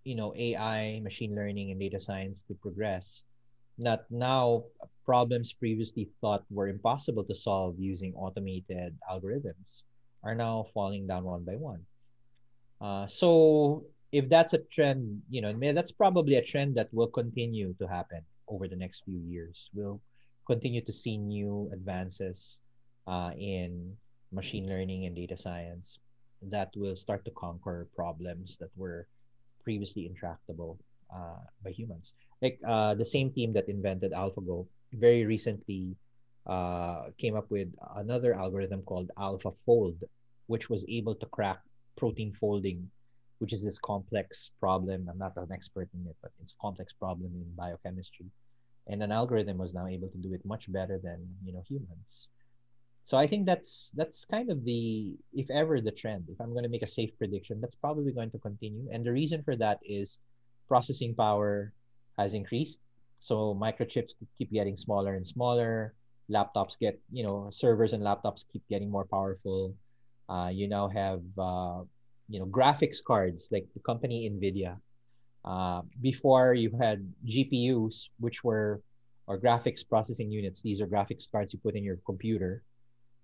you 0.04 0.16
know 0.16 0.34
AI, 0.36 1.00
machine 1.04 1.36
learning, 1.36 1.72
and 1.72 1.80
data 1.80 2.00
science 2.00 2.44
to 2.48 2.56
progress. 2.56 3.24
Not 3.82 4.06
now 4.12 4.66
problems 5.06 5.54
previously 5.54 6.08
thought 6.22 6.46
were 6.54 6.70
impossible 6.70 7.24
to 7.26 7.34
solve 7.34 7.80
using 7.80 8.14
automated 8.14 8.94
algorithms 9.10 9.82
are 10.22 10.36
now 10.36 10.70
falling 10.72 11.08
down 11.08 11.26
one 11.26 11.44
by 11.44 11.58
one. 11.58 11.82
Uh, 12.80 13.08
so 13.08 13.84
if 14.12 14.30
that's 14.30 14.54
a 14.54 14.60
trend, 14.70 15.22
you 15.30 15.42
know, 15.42 15.52
that's 15.74 15.92
probably 15.92 16.36
a 16.36 16.46
trend 16.46 16.76
that 16.76 16.94
will 16.94 17.08
continue 17.10 17.74
to 17.82 17.88
happen 17.88 18.22
over 18.48 18.68
the 18.68 18.76
next 18.76 19.02
few 19.04 19.18
years. 19.18 19.72
We'll 19.74 20.00
continue 20.46 20.86
to 20.86 20.94
see 20.94 21.18
new 21.18 21.70
advances 21.74 22.60
uh, 23.08 23.32
in 23.34 23.98
machine 24.32 24.70
learning 24.70 25.06
and 25.06 25.16
data 25.16 25.36
science 25.36 25.98
that 26.44 26.70
will 26.76 26.96
start 26.96 27.26
to 27.26 27.32
conquer 27.32 27.88
problems 27.96 28.58
that 28.58 28.70
were 28.78 29.08
previously 29.64 30.06
intractable 30.06 30.78
uh, 31.14 31.44
by 31.64 31.72
humans. 31.72 32.14
Like 32.42 32.60
uh, 32.66 32.96
the 32.96 33.06
same 33.06 33.32
team 33.32 33.54
that 33.54 33.70
invented 33.70 34.12
AlphaGo 34.14 34.66
very 34.94 35.26
recently 35.26 35.96
uh, 36.48 37.12
came 37.18 37.36
up 37.36 37.50
with 37.52 37.74
another 37.96 38.34
algorithm 38.34 38.82
called 38.84 39.12
AlphaFold, 39.18 40.02
which 40.48 40.70
was 40.70 40.86
able 40.90 41.16
to 41.16 41.26
crack 41.28 41.60
protein 41.98 42.34
folding, 42.34 42.90
which 43.40 43.54
is 43.54 43.64
this 43.64 43.78
complex 43.78 44.52
problem. 44.60 45.08
I'm 45.10 45.18
not 45.18 45.34
an 45.38 45.52
expert 45.52 45.90
in 45.94 46.08
it, 46.08 46.16
but 46.22 46.32
it's 46.42 46.54
a 46.54 46.62
complex 46.62 46.94
problem 46.94 47.32
in 47.36 47.46
biochemistry. 47.56 48.26
And 48.88 49.04
an 49.04 49.12
algorithm 49.12 49.58
was 49.58 49.74
now 49.74 49.88
able 49.88 50.10
to 50.10 50.18
do 50.18 50.34
it 50.34 50.44
much 50.44 50.72
better 50.72 51.00
than 51.02 51.20
you 51.46 51.54
know 51.54 51.64
humans. 51.68 52.28
So 53.04 53.18
I 53.18 53.28
think 53.28 53.46
that's 53.46 53.92
that's 53.96 54.26
kind 54.26 54.50
of 54.50 54.64
the 54.66 55.16
if 55.34 55.50
ever 55.52 55.80
the 55.82 55.92
trend. 55.92 56.26
If 56.30 56.42
I'm 56.42 56.54
going 56.54 56.64
to 56.64 56.70
make 56.70 56.84
a 56.84 56.88
safe 56.88 57.12
prediction, 57.18 57.62
that's 57.62 57.76
probably 57.76 58.12
going 58.12 58.32
to 58.32 58.40
continue. 58.40 58.88
And 58.92 59.06
the 59.06 59.12
reason 59.12 59.44
for 59.44 59.56
that 59.58 59.80
is 59.86 60.20
processing 60.72 61.14
power 61.16 61.74
has 62.18 62.34
increased. 62.34 62.80
So 63.20 63.56
microchips 63.56 64.16
keep 64.38 64.52
getting 64.52 64.78
smaller 64.78 65.16
and 65.16 65.28
smaller. 65.28 65.94
Laptops 66.32 66.80
get, 66.80 67.00
you 67.12 67.24
know, 67.24 67.50
servers 67.52 67.94
and 67.94 68.04
laptops 68.04 68.46
keep 68.52 68.64
getting 68.70 68.90
more 68.92 69.06
powerful. 69.06 69.76
Uh, 70.30 70.50
you 70.54 70.68
now 70.68 70.88
have, 70.88 71.22
uh, 71.38 71.84
you 72.32 72.40
know, 72.40 72.48
graphics 72.48 73.04
cards 73.04 73.50
like 73.52 73.68
the 73.76 73.82
company 73.84 74.30
Nvidia. 74.32 74.80
Uh, 75.46 75.82
before 76.02 76.54
you 76.54 76.72
had 76.80 77.02
GPUs, 77.26 78.10
which 78.20 78.44
were 78.44 78.82
or 79.28 79.40
graphics 79.40 79.84
processing 79.88 80.32
units. 80.32 80.62
These 80.62 80.82
are 80.82 80.88
graphics 80.88 81.30
cards 81.32 81.54
you 81.54 81.60
put 81.60 81.76
in 81.76 81.84
your 81.84 81.98
computer 82.06 82.64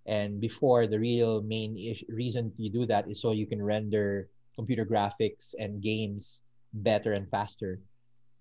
and 0.07 0.39
before, 0.41 0.87
the 0.87 0.99
real 0.99 1.41
main 1.41 1.77
is- 1.77 2.03
reason 2.09 2.53
you 2.57 2.69
do 2.71 2.85
that 2.87 3.09
is 3.09 3.21
so 3.21 3.31
you 3.31 3.45
can 3.47 3.61
render 3.61 4.29
computer 4.55 4.85
graphics 4.85 5.53
and 5.59 5.81
games 5.81 6.41
better 6.73 7.13
and 7.13 7.29
faster. 7.29 7.79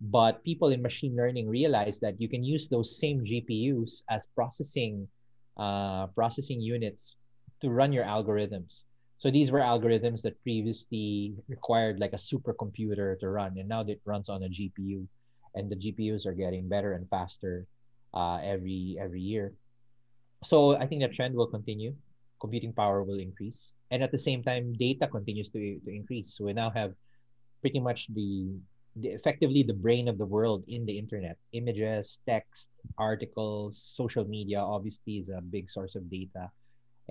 But 0.00 0.44
people 0.44 0.68
in 0.68 0.82
machine 0.82 1.16
learning 1.16 1.48
realize 1.48 2.00
that 2.00 2.20
you 2.20 2.28
can 2.28 2.44
use 2.44 2.68
those 2.68 3.00
same 3.00 3.24
GPUs 3.24 4.04
as 4.10 4.26
processing 4.34 5.08
uh, 5.56 6.06
processing 6.08 6.60
units 6.60 7.16
to 7.62 7.70
run 7.70 7.92
your 7.92 8.04
algorithms. 8.04 8.84
So 9.16 9.30
these 9.30 9.50
were 9.50 9.60
algorithms 9.60 10.20
that 10.22 10.36
previously 10.42 11.32
required 11.48 11.98
like 11.98 12.12
a 12.12 12.20
supercomputer 12.20 13.18
to 13.20 13.28
run, 13.30 13.56
and 13.56 13.68
now 13.68 13.80
it 13.80 14.00
runs 14.04 14.28
on 14.28 14.42
a 14.44 14.48
GPU, 14.52 15.08
and 15.54 15.72
the 15.72 15.76
GPUs 15.76 16.26
are 16.26 16.36
getting 16.36 16.68
better 16.68 16.92
and 16.92 17.08
faster 17.08 17.64
uh, 18.12 18.36
every 18.44 18.98
every 19.00 19.22
year. 19.22 19.54
So 20.44 20.76
I 20.76 20.84
think 20.86 21.00
that 21.00 21.14
trend 21.14 21.34
will 21.34 21.48
continue. 21.48 21.96
Computing 22.38 22.74
power 22.74 23.02
will 23.02 23.18
increase, 23.18 23.72
and 23.90 24.02
at 24.02 24.12
the 24.12 24.20
same 24.20 24.44
time, 24.44 24.76
data 24.76 25.08
continues 25.08 25.48
to 25.56 25.80
to 25.80 25.90
increase. 25.90 26.36
So 26.36 26.44
we 26.44 26.52
now 26.52 26.68
have 26.76 26.92
pretty 27.66 27.83
much 27.83 28.07
the 28.14 28.46
the, 29.02 29.11
effectively 29.11 29.66
the 29.66 29.74
brain 29.74 30.07
of 30.07 30.22
the 30.22 30.24
world 30.24 30.62
in 30.70 30.87
the 30.87 30.94
internet. 30.94 31.35
Images, 31.50 32.22
text, 32.31 32.70
articles, 32.94 33.83
social 33.83 34.22
media 34.22 34.62
obviously 34.62 35.18
is 35.18 35.35
a 35.35 35.42
big 35.42 35.66
source 35.66 35.98
of 35.98 36.07
data, 36.07 36.46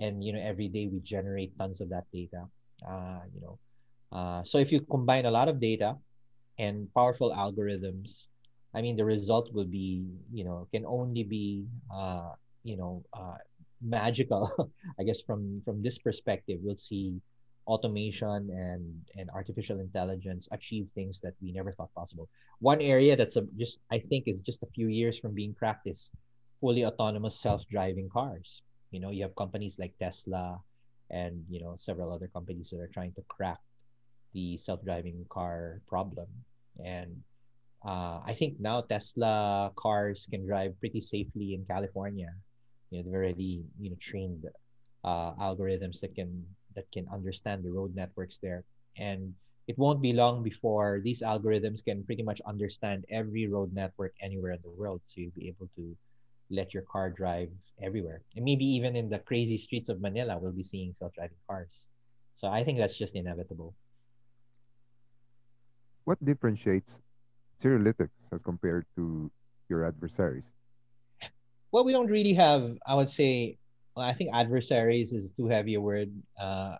and 0.00 0.24
you 0.24 0.32
know 0.32 0.40
every 0.40 0.72
day 0.72 0.88
we 0.88 1.04
generate 1.04 1.52
tons 1.60 1.84
of 1.84 1.92
that 1.92 2.08
data. 2.08 2.48
Uh, 2.80 3.20
you 3.36 3.40
know, 3.44 3.60
uh, 4.16 4.40
so 4.48 4.56
if 4.56 4.72
you 4.72 4.80
combine 4.80 5.28
a 5.28 5.30
lot 5.30 5.52
of 5.52 5.60
data 5.60 5.92
and 6.56 6.88
powerful 6.96 7.36
algorithms, 7.36 8.32
I 8.72 8.80
mean 8.80 8.96
the 8.96 9.04
result 9.04 9.52
will 9.52 9.68
be 9.68 10.08
you 10.32 10.48
know 10.48 10.72
can 10.72 10.88
only 10.88 11.20
be 11.20 11.68
uh, 11.92 12.32
you 12.64 12.80
know 12.80 13.04
uh, 13.12 13.36
magical. 13.84 14.48
I 14.98 15.04
guess 15.04 15.20
from 15.20 15.60
from 15.68 15.84
this 15.84 16.00
perspective, 16.00 16.64
we'll 16.64 16.80
see 16.80 17.20
automation 17.66 18.50
and 18.50 18.84
and 19.18 19.30
artificial 19.30 19.80
intelligence 19.80 20.48
achieve 20.52 20.86
things 20.94 21.20
that 21.20 21.34
we 21.42 21.52
never 21.52 21.72
thought 21.72 21.92
possible. 21.94 22.28
One 22.60 22.80
area 22.80 23.16
that's 23.16 23.36
a, 23.36 23.42
just 23.58 23.80
I 23.90 23.98
think 23.98 24.24
is 24.26 24.40
just 24.40 24.62
a 24.62 24.70
few 24.74 24.88
years 24.88 25.18
from 25.18 25.34
being 25.34 25.54
practiced, 25.54 26.12
fully 26.60 26.84
autonomous 26.84 27.38
self-driving 27.40 28.08
cars. 28.08 28.62
You 28.90 29.00
know, 29.00 29.10
you 29.10 29.22
have 29.22 29.34
companies 29.34 29.78
like 29.78 29.92
Tesla 29.98 30.58
and 31.10 31.44
you 31.50 31.60
know 31.60 31.74
several 31.78 32.12
other 32.14 32.28
companies 32.28 32.70
that 32.70 32.80
are 32.80 32.90
trying 32.90 33.12
to 33.14 33.22
crack 33.28 33.58
the 34.34 34.56
self-driving 34.56 35.26
car 35.28 35.80
problem. 35.86 36.26
And 36.84 37.22
uh, 37.84 38.20
I 38.24 38.34
think 38.34 38.58
now 38.58 38.82
Tesla 38.82 39.70
cars 39.76 40.26
can 40.30 40.46
drive 40.46 40.78
pretty 40.78 41.00
safely 41.00 41.54
in 41.54 41.64
California. 41.66 42.30
You 42.90 42.98
know, 42.98 43.02
they've 43.04 43.14
already 43.14 43.64
you 43.80 43.90
know 43.90 43.96
trained 43.98 44.46
uh, 45.04 45.34
algorithms 45.34 46.00
that 46.00 46.14
can 46.14 46.46
that 46.76 46.90
can 46.92 47.06
understand 47.12 47.64
the 47.64 47.70
road 47.70 47.94
networks 47.94 48.38
there. 48.38 48.62
And 48.96 49.34
it 49.66 49.76
won't 49.76 50.00
be 50.00 50.12
long 50.12 50.44
before 50.44 51.00
these 51.02 51.22
algorithms 51.22 51.84
can 51.84 52.04
pretty 52.04 52.22
much 52.22 52.40
understand 52.46 53.04
every 53.10 53.48
road 53.48 53.74
network 53.74 54.14
anywhere 54.22 54.52
in 54.52 54.60
the 54.62 54.70
world. 54.70 55.00
So 55.04 55.20
you'll 55.20 55.32
be 55.34 55.48
able 55.48 55.68
to 55.74 55.96
let 56.50 56.72
your 56.72 56.84
car 56.84 57.10
drive 57.10 57.50
everywhere. 57.82 58.22
And 58.36 58.44
maybe 58.44 58.64
even 58.64 58.94
in 58.94 59.08
the 59.10 59.18
crazy 59.18 59.58
streets 59.58 59.88
of 59.88 60.00
Manila, 60.00 60.38
we'll 60.38 60.52
be 60.52 60.62
seeing 60.62 60.94
self-driving 60.94 61.42
cars. 61.48 61.86
So 62.34 62.46
I 62.46 62.62
think 62.62 62.78
that's 62.78 62.96
just 62.96 63.16
inevitable. 63.16 63.74
What 66.04 66.24
differentiates 66.24 67.00
Cirrolytix 67.60 68.10
as 68.30 68.42
compared 68.42 68.86
to 68.94 69.30
your 69.68 69.84
adversaries? 69.84 70.44
Well, 71.72 71.84
we 71.84 71.90
don't 71.90 72.06
really 72.06 72.34
have, 72.34 72.76
I 72.86 72.94
would 72.94 73.10
say, 73.10 73.58
I 74.02 74.12
think 74.12 74.34
adversaries 74.34 75.12
is 75.12 75.32
too 75.32 75.48
heavy 75.48 75.74
a 75.74 75.80
word. 75.80 76.12
Uh, 76.38 76.76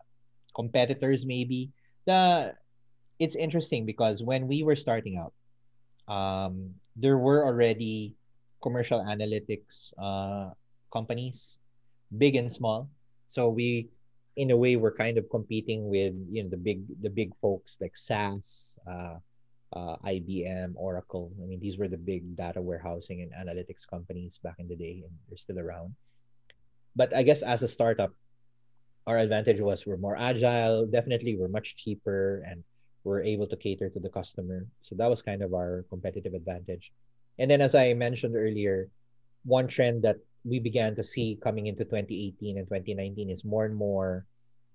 competitors 0.54 1.24
maybe. 1.24 1.70
The 2.06 2.54
it's 3.18 3.36
interesting 3.36 3.84
because 3.84 4.22
when 4.22 4.48
we 4.48 4.64
were 4.64 4.76
starting 4.76 5.16
out, 5.16 5.32
um, 6.08 6.72
there 6.96 7.16
were 7.16 7.44
already 7.44 8.16
commercial 8.62 9.00
analytics 9.04 9.92
uh, 10.00 10.52
companies, 10.92 11.58
big 12.16 12.36
and 12.36 12.52
small. 12.52 12.88
So 13.28 13.48
we, 13.48 13.88
in 14.36 14.50
a 14.50 14.56
way, 14.56 14.76
were 14.76 14.92
kind 14.92 15.18
of 15.18 15.28
competing 15.28 15.88
with 15.88 16.14
you 16.30 16.44
know 16.44 16.48
the 16.48 16.60
big 16.60 16.84
the 17.00 17.10
big 17.10 17.32
folks 17.40 17.78
like 17.80 17.96
SAS, 17.96 18.76
uh, 18.88 19.16
uh, 19.72 19.96
IBM, 20.04 20.72
Oracle. 20.76 21.32
I 21.42 21.46
mean, 21.46 21.60
these 21.60 21.76
were 21.76 21.88
the 21.88 22.00
big 22.00 22.36
data 22.36 22.60
warehousing 22.60 23.24
and 23.24 23.32
analytics 23.32 23.88
companies 23.88 24.38
back 24.40 24.56
in 24.58 24.68
the 24.68 24.76
day, 24.76 25.04
and 25.04 25.12
they're 25.28 25.40
still 25.40 25.58
around 25.58 25.96
but 26.96 27.14
I 27.14 27.22
guess 27.22 27.42
as 27.42 27.62
a 27.62 27.68
startup, 27.68 28.10
our 29.06 29.18
advantage 29.18 29.60
was 29.60 29.86
we're 29.86 30.00
more 30.00 30.16
agile. 30.16 30.86
Definitely, 30.86 31.36
we're 31.36 31.52
much 31.52 31.76
cheaper 31.76 32.42
and 32.48 32.64
we're 33.04 33.22
able 33.22 33.46
to 33.46 33.56
cater 33.56 33.88
to 33.88 34.00
the 34.00 34.08
customer. 34.08 34.66
So 34.82 34.96
that 34.96 35.08
was 35.08 35.22
kind 35.22 35.42
of 35.42 35.54
our 35.54 35.84
competitive 35.88 36.34
advantage. 36.34 36.90
And 37.38 37.48
then, 37.48 37.60
as 37.60 37.76
I 37.76 37.94
mentioned 37.94 38.34
earlier, 38.34 38.88
one 39.44 39.68
trend 39.68 40.02
that 40.02 40.16
we 40.42 40.58
began 40.58 40.96
to 40.96 41.04
see 41.04 41.38
coming 41.38 41.66
into 41.68 41.84
2018 41.84 42.58
and 42.58 42.66
2019 42.66 43.30
is 43.30 43.44
more 43.44 43.64
and 43.64 43.76
more 43.76 44.26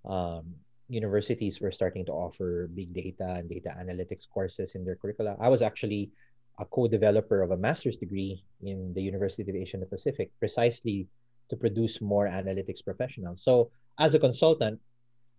um, 0.06 0.54
universities 0.88 1.60
were 1.60 1.72
starting 1.72 2.06
to 2.06 2.12
offer 2.12 2.70
big 2.76 2.94
data 2.94 3.36
and 3.40 3.50
data 3.50 3.76
analytics 3.80 4.30
courses 4.30 4.76
in 4.76 4.86
their 4.86 4.96
curricula. 4.96 5.36
I 5.40 5.50
was 5.50 5.62
actually 5.62 6.12
a 6.60 6.66
co-developer 6.66 7.42
of 7.42 7.52
a 7.52 7.58
master's 7.58 7.98
degree 7.98 8.44
in 8.62 8.94
the 8.94 9.02
University 9.02 9.50
of 9.50 9.56
Asia 9.56 9.78
and 9.78 9.90
Pacific, 9.90 10.30
precisely 10.40 11.08
to 11.52 11.60
produce 11.60 12.00
more 12.00 12.26
analytics 12.32 12.80
professionals. 12.80 13.44
So 13.44 13.70
as 14.00 14.16
a 14.16 14.20
consultant, 14.20 14.80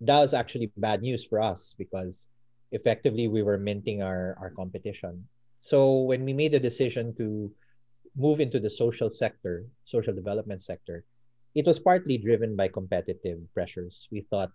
that 0.04 0.20
was 0.20 0.36
actually 0.36 0.70
bad 0.76 1.00
news 1.00 1.24
for 1.24 1.40
us 1.40 1.74
because 1.80 2.28
effectively 2.70 3.26
we 3.26 3.42
were 3.42 3.56
minting 3.56 4.04
our, 4.04 4.36
our 4.38 4.50
competition. 4.52 5.24
So 5.64 6.04
when 6.04 6.24
we 6.24 6.36
made 6.36 6.52
the 6.52 6.60
decision 6.60 7.16
to 7.16 7.50
move 8.14 8.40
into 8.40 8.60
the 8.60 8.68
social 8.68 9.08
sector, 9.08 9.64
social 9.84 10.12
development 10.12 10.60
sector, 10.60 11.04
it 11.54 11.64
was 11.64 11.80
partly 11.80 12.18
driven 12.18 12.56
by 12.56 12.68
competitive 12.68 13.40
pressures. 13.54 14.08
We 14.12 14.28
thought 14.28 14.52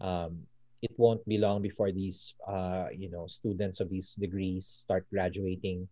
um, 0.00 0.46
it 0.82 0.92
won't 0.96 1.26
be 1.26 1.38
long 1.38 1.62
before 1.62 1.90
these, 1.90 2.34
uh, 2.46 2.86
you 2.94 3.10
know, 3.10 3.26
students 3.26 3.80
of 3.80 3.90
these 3.90 4.14
degrees 4.14 4.66
start 4.66 5.06
graduating 5.10 5.88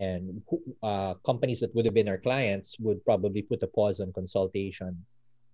and 0.00 0.42
uh, 0.82 1.14
companies 1.24 1.60
that 1.60 1.74
would 1.74 1.84
have 1.84 1.94
been 1.94 2.08
our 2.08 2.18
clients 2.18 2.76
would 2.80 3.04
probably 3.04 3.42
put 3.42 3.62
a 3.62 3.66
pause 3.66 4.00
on 4.00 4.12
consultation 4.12 5.04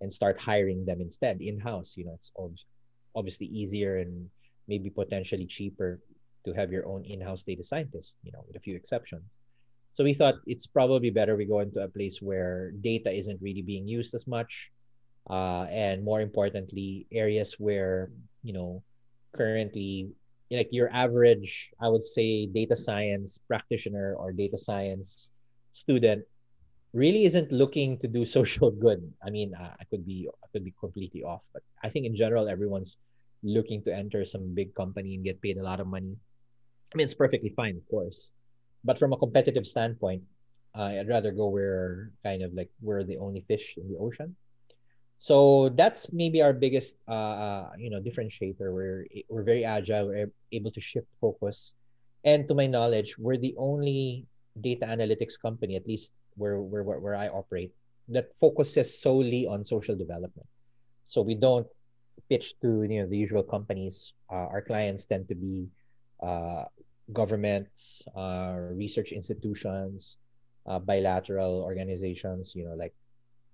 and 0.01 0.13
start 0.13 0.39
hiring 0.39 0.85
them 0.85 1.01
instead 1.01 1.41
in-house. 1.41 1.95
You 1.97 2.05
know 2.05 2.13
it's 2.15 2.31
obviously 3.15 3.47
easier 3.47 3.97
and 3.97 4.29
maybe 4.67 4.89
potentially 4.89 5.45
cheaper 5.45 5.99
to 6.45 6.53
have 6.53 6.71
your 6.71 6.87
own 6.87 7.05
in-house 7.05 7.43
data 7.43 7.63
scientist 7.63 8.17
you 8.23 8.31
know 8.31 8.43
with 8.47 8.55
a 8.55 8.59
few 8.59 8.75
exceptions. 8.75 9.37
So 9.93 10.03
we 10.03 10.15
thought 10.15 10.41
it's 10.47 10.65
probably 10.65 11.11
better 11.11 11.35
we 11.35 11.45
go 11.45 11.59
into 11.59 11.81
a 11.81 11.87
place 11.87 12.19
where 12.19 12.71
data 12.81 13.13
isn't 13.13 13.41
really 13.41 13.61
being 13.61 13.87
used 13.87 14.15
as 14.15 14.25
much 14.25 14.71
uh, 15.29 15.67
and 15.69 16.03
more 16.03 16.21
importantly 16.21 17.05
areas 17.11 17.55
where 17.59 18.09
you 18.41 18.53
know 18.53 18.83
currently 19.35 20.09
like 20.57 20.69
your 20.71 20.89
average, 20.91 21.71
I 21.79 21.87
would 21.89 22.03
say, 22.03 22.45
data 22.47 22.75
science 22.75 23.39
practitioner 23.47 24.15
or 24.15 24.31
data 24.31 24.57
science 24.57 25.31
student 25.71 26.25
really 26.93 27.25
isn't 27.25 27.51
looking 27.51 27.97
to 27.99 28.07
do 28.07 28.25
social 28.37 28.71
good. 28.71 29.01
I 29.25 29.29
mean, 29.29 29.53
uh, 29.55 29.73
I 29.79 29.83
could 29.85 30.05
be 30.05 30.29
I 30.29 30.47
could 30.53 30.63
be 30.63 30.73
completely 30.79 31.23
off, 31.23 31.41
but 31.53 31.63
I 31.83 31.89
think 31.89 32.05
in 32.05 32.15
general 32.15 32.47
everyone's 32.47 32.97
looking 33.43 33.83
to 33.83 33.93
enter 33.93 34.23
some 34.23 34.53
big 34.53 34.73
company 34.73 35.15
and 35.15 35.23
get 35.23 35.41
paid 35.41 35.57
a 35.57 35.63
lot 35.63 35.79
of 35.79 35.87
money. 35.87 36.15
I 36.15 36.93
mean, 36.95 37.05
it's 37.05 37.13
perfectly 37.13 37.49
fine, 37.49 37.75
of 37.75 37.85
course, 37.89 38.31
but 38.83 38.99
from 38.99 39.11
a 39.11 39.17
competitive 39.17 39.67
standpoint, 39.67 40.23
uh, 40.75 40.93
I'd 40.99 41.09
rather 41.09 41.31
go 41.31 41.47
where 41.49 42.11
kind 42.23 42.41
of 42.41 42.53
like 42.53 42.69
we're 42.81 43.03
the 43.03 43.17
only 43.17 43.41
fish 43.47 43.75
in 43.77 43.91
the 43.91 43.97
ocean 43.97 44.35
so 45.23 45.71
that's 45.79 46.11
maybe 46.11 46.43
our 46.43 46.51
biggest 46.51 46.99
uh, 47.07 47.35
uh, 47.47 47.69
you 47.79 47.87
know 47.87 48.03
differentiator. 48.03 48.67
We're 48.67 49.07
we're 49.31 49.47
very 49.47 49.63
agile. 49.63 50.11
We're 50.11 50.27
able 50.51 50.71
to 50.75 50.83
shift 50.83 51.07
focus. 51.23 51.71
And 52.27 52.43
to 52.47 52.53
my 52.55 52.67
knowledge 52.67 53.15
we're 53.15 53.39
the 53.39 53.55
only 53.55 54.27
data 54.59 54.85
analytics 54.85 55.39
company 55.39 55.75
at 55.75 55.87
least 55.87 56.11
where 56.35 56.59
where 56.59 56.83
where 56.83 57.15
i 57.15 57.27
operate 57.27 57.71
that 58.07 58.35
focuses 58.35 58.99
solely 58.99 59.47
on 59.47 59.63
social 59.63 59.95
development. 59.95 60.47
So 61.07 61.23
we 61.23 61.35
don't 61.35 61.67
pitch 62.27 62.59
to 62.59 62.83
you 62.83 62.99
know 62.99 63.07
the 63.07 63.15
usual 63.17 63.47
companies. 63.47 64.11
Uh, 64.27 64.51
our 64.51 64.59
clients 64.59 65.07
tend 65.07 65.31
to 65.31 65.35
be 65.35 65.71
uh, 66.19 66.67
governments 67.15 68.03
uh, 68.11 68.59
research 68.75 69.15
institutions 69.15 70.19
uh, 70.67 70.79
bilateral 70.79 71.63
organizations 71.63 72.55
you 72.55 72.67
know 72.67 72.75
like 72.75 72.91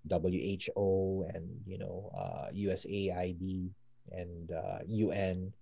WHO 0.10 1.30
and 1.34 1.46
you 1.66 1.78
know 1.78 2.12
uh, 2.18 2.50
USAID 2.54 3.70
and 4.12 4.52
uh, 4.52 4.80
UN. 4.88 5.54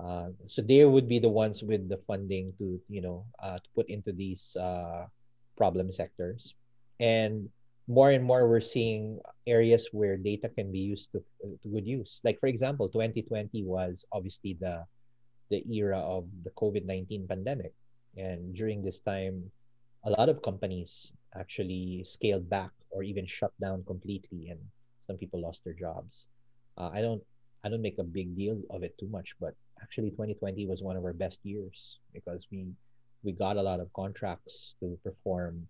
Uh, 0.00 0.32
so 0.46 0.62
they 0.62 0.84
would 0.84 1.08
be 1.08 1.18
the 1.18 1.28
ones 1.28 1.62
with 1.62 1.88
the 1.88 2.00
funding 2.08 2.52
to 2.58 2.80
you 2.88 3.00
know 3.00 3.24
uh, 3.42 3.60
to 3.60 3.68
put 3.74 3.88
into 3.88 4.12
these 4.12 4.56
uh, 4.56 5.04
problem 5.56 5.92
sectors, 5.92 6.54
and 6.98 7.48
more 7.88 8.10
and 8.10 8.24
more 8.24 8.48
we're 8.48 8.64
seeing 8.64 9.18
areas 9.46 9.88
where 9.92 10.16
data 10.16 10.48
can 10.48 10.70
be 10.72 10.78
used 10.78 11.12
to, 11.12 11.20
to 11.42 11.68
good 11.68 11.86
use. 11.86 12.20
Like 12.24 12.40
for 12.40 12.46
example, 12.46 12.88
2020 12.88 13.64
was 13.64 14.04
obviously 14.12 14.56
the 14.60 14.84
the 15.50 15.60
era 15.66 15.98
of 15.98 16.24
the 16.44 16.50
COVID 16.56 16.86
19 16.86 17.26
pandemic, 17.28 17.74
and 18.16 18.54
during 18.54 18.82
this 18.82 19.00
time, 19.00 19.50
a 20.04 20.10
lot 20.10 20.28
of 20.28 20.40
companies 20.40 21.12
actually 21.38 22.02
scaled 22.06 22.48
back 22.48 22.70
or 22.90 23.02
even 23.02 23.26
shut 23.26 23.52
down 23.60 23.84
completely 23.84 24.48
and 24.48 24.60
some 24.98 25.16
people 25.16 25.40
lost 25.40 25.64
their 25.64 25.74
jobs. 25.74 26.26
Uh, 26.78 26.90
i 26.94 27.00
don't 27.00 27.22
i 27.64 27.68
don't 27.68 27.82
make 27.82 27.98
a 27.98 28.04
big 28.04 28.36
deal 28.36 28.60
of 28.70 28.82
it 28.82 28.96
too 28.98 29.08
much 29.08 29.34
but 29.40 29.54
actually 29.82 30.10
2020 30.10 30.66
was 30.66 30.82
one 30.82 30.96
of 30.96 31.04
our 31.04 31.12
best 31.12 31.40
years 31.42 31.98
because 32.14 32.46
we 32.50 32.66
we 33.22 33.32
got 33.32 33.56
a 33.56 33.62
lot 33.62 33.80
of 33.80 33.92
contracts 33.92 34.74
to 34.80 34.96
perform 35.04 35.66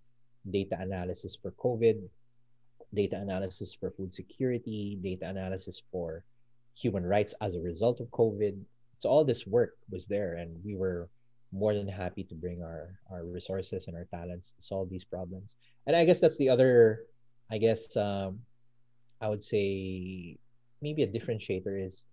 data 0.50 0.76
analysis 0.78 1.36
for 1.40 1.50
covid 1.52 1.98
data 2.94 3.16
analysis 3.16 3.74
for 3.74 3.90
food 3.90 4.12
security 4.12 4.98
data 5.02 5.28
analysis 5.28 5.82
for 5.90 6.24
human 6.76 7.04
rights 7.04 7.34
as 7.40 7.54
a 7.54 7.60
result 7.60 8.00
of 8.00 8.08
covid. 8.08 8.58
So 8.98 9.08
all 9.08 9.24
this 9.24 9.46
work 9.46 9.74
was 9.90 10.06
there 10.06 10.34
and 10.34 10.62
we 10.64 10.74
were 10.74 11.08
more 11.52 11.74
than 11.74 11.88
happy 11.88 12.22
to 12.24 12.34
bring 12.34 12.62
our 12.62 12.94
our 13.10 13.26
resources 13.26 13.88
and 13.88 13.96
our 13.96 14.06
talents 14.14 14.54
to 14.54 14.62
solve 14.62 14.88
these 14.88 15.04
problems. 15.04 15.56
And 15.86 15.96
I 15.96 16.04
guess 16.04 16.20
that's 16.20 16.38
the 16.38 16.48
other, 16.48 17.06
I 17.50 17.58
guess 17.58 17.96
um, 17.96 18.40
I 19.20 19.28
would 19.28 19.42
say 19.42 20.38
maybe 20.80 21.02
a 21.02 21.10
differentiator 21.10 21.74
is 21.74 22.04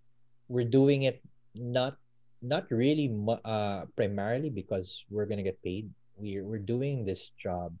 we're 0.48 0.68
doing 0.68 1.04
it 1.04 1.22
not 1.54 1.96
not 2.42 2.70
really 2.70 3.10
uh, 3.44 3.86
primarily 3.96 4.50
because 4.50 5.04
we're 5.10 5.26
gonna 5.26 5.46
get 5.46 5.62
paid. 5.62 5.90
We're 6.16 6.44
we're 6.44 6.62
doing 6.62 7.04
this 7.04 7.30
job 7.38 7.74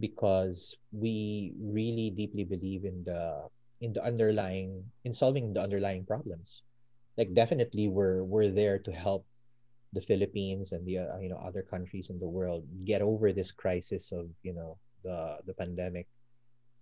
because 0.00 0.76
we 0.92 1.52
really 1.56 2.12
deeply 2.12 2.44
believe 2.44 2.84
in 2.84 3.04
the 3.04 3.48
in 3.80 3.92
the 3.92 4.04
underlying 4.04 4.84
in 5.04 5.12
solving 5.12 5.52
the 5.52 5.60
underlying 5.60 6.04
problems. 6.04 6.62
Like 7.16 7.34
definitely 7.34 7.88
we're 7.88 8.22
we're 8.22 8.50
there 8.50 8.78
to 8.78 8.92
help 8.92 9.24
the 9.92 10.02
Philippines 10.02 10.72
and 10.72 10.84
the 10.86 10.98
uh, 10.98 11.18
you 11.18 11.28
know 11.28 11.40
other 11.40 11.62
countries 11.62 12.10
in 12.10 12.18
the 12.18 12.28
world 12.28 12.64
get 12.84 13.00
over 13.00 13.32
this 13.32 13.52
crisis 13.52 14.12
of 14.12 14.28
you 14.42 14.52
know 14.52 14.76
the 15.04 15.38
the 15.46 15.54
pandemic 15.54 16.06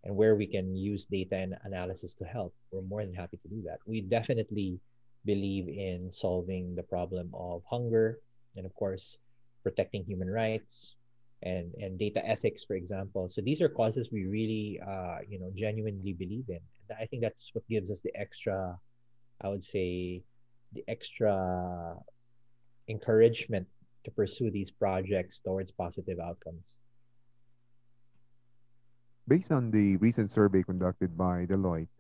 and 0.05 0.15
where 0.15 0.35
we 0.35 0.47
can 0.47 0.75
use 0.77 1.05
data 1.07 1.37
and 1.37 1.55
analysis 1.65 2.15
to 2.15 2.25
help 2.25 2.55
we're 2.71 2.83
more 2.83 3.05
than 3.05 3.15
happy 3.15 3.39
to 3.39 3.49
do 3.49 3.63
that. 3.63 3.79
We 3.87 4.01
definitely 4.01 4.81
believe 5.25 5.69
in 5.69 6.11
solving 6.11 6.75
the 6.75 6.83
problem 6.83 7.31
of 7.35 7.63
hunger 7.69 8.19
and 8.57 8.67
of 8.67 8.75
course 8.75 9.19
protecting 9.63 10.05
human 10.05 10.31
rights 10.31 10.95
and 11.43 11.75
and 11.79 11.99
data 11.99 12.25
ethics 12.27 12.65
for 12.65 12.75
example. 12.75 13.29
So 13.29 13.41
these 13.41 13.61
are 13.63 13.69
causes 13.69 14.11
we 14.11 14.25
really 14.27 14.81
uh, 14.81 15.19
you 15.29 15.39
know 15.39 15.51
genuinely 15.55 16.13
believe 16.13 16.49
in. 16.49 16.61
I 16.99 17.07
think 17.07 17.23
that's 17.23 17.51
what 17.53 17.67
gives 17.69 17.91
us 17.91 18.01
the 18.01 18.15
extra 18.15 18.79
i 19.43 19.49
would 19.49 19.63
say 19.63 20.23
the 20.73 20.85
extra 20.89 21.97
encouragement 22.89 23.67
to 24.05 24.11
pursue 24.11 24.51
these 24.51 24.71
projects 24.71 25.41
towards 25.41 25.71
positive 25.71 26.19
outcomes. 26.21 26.79
Based 29.29 29.51
on 29.51 29.71
the 29.71 29.97
recent 29.97 30.31
survey 30.31 30.63
conducted 30.63 31.19
by 31.19 31.47
Deloitte, 31.47 31.99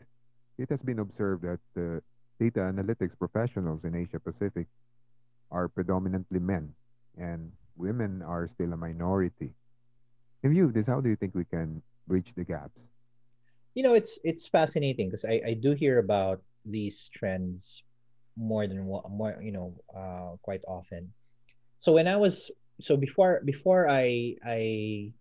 it 0.58 0.70
has 0.70 0.82
been 0.82 1.00
observed 1.00 1.42
that 1.42 1.58
the 1.74 2.00
data 2.38 2.60
analytics 2.60 3.18
professionals 3.18 3.84
in 3.84 3.94
Asia 3.94 4.20
Pacific 4.20 4.66
are 5.50 5.68
predominantly 5.68 6.38
men, 6.38 6.72
and 7.18 7.50
women 7.76 8.22
are 8.22 8.46
still 8.46 8.72
a 8.72 8.76
minority. 8.76 9.50
In 10.42 10.50
view 10.50 10.64
of 10.66 10.74
this, 10.74 10.86
how 10.86 11.00
do 11.00 11.08
you 11.08 11.16
think 11.16 11.34
we 11.34 11.44
can 11.44 11.82
bridge 12.06 12.32
the 12.36 12.44
gaps? 12.44 12.88
You 13.74 13.82
know, 13.82 13.94
it's 13.94 14.18
it's 14.24 14.48
fascinating 14.48 15.08
because 15.10 15.24
I, 15.24 15.42
I 15.44 15.54
do 15.54 15.72
hear 15.72 15.98
about 15.98 16.40
these 16.64 17.10
trends 17.12 17.82
more 18.36 18.66
than 18.66 18.84
more 18.86 19.38
you 19.42 19.52
know 19.52 19.74
uh, 19.96 20.36
quite 20.42 20.62
often. 20.68 21.12
So 21.78 21.92
when 21.92 22.06
i 22.06 22.16
was 22.16 22.50
so 22.80 22.96
before 22.96 23.40
before 23.44 23.88
i 23.88 24.36
i 24.44 25.12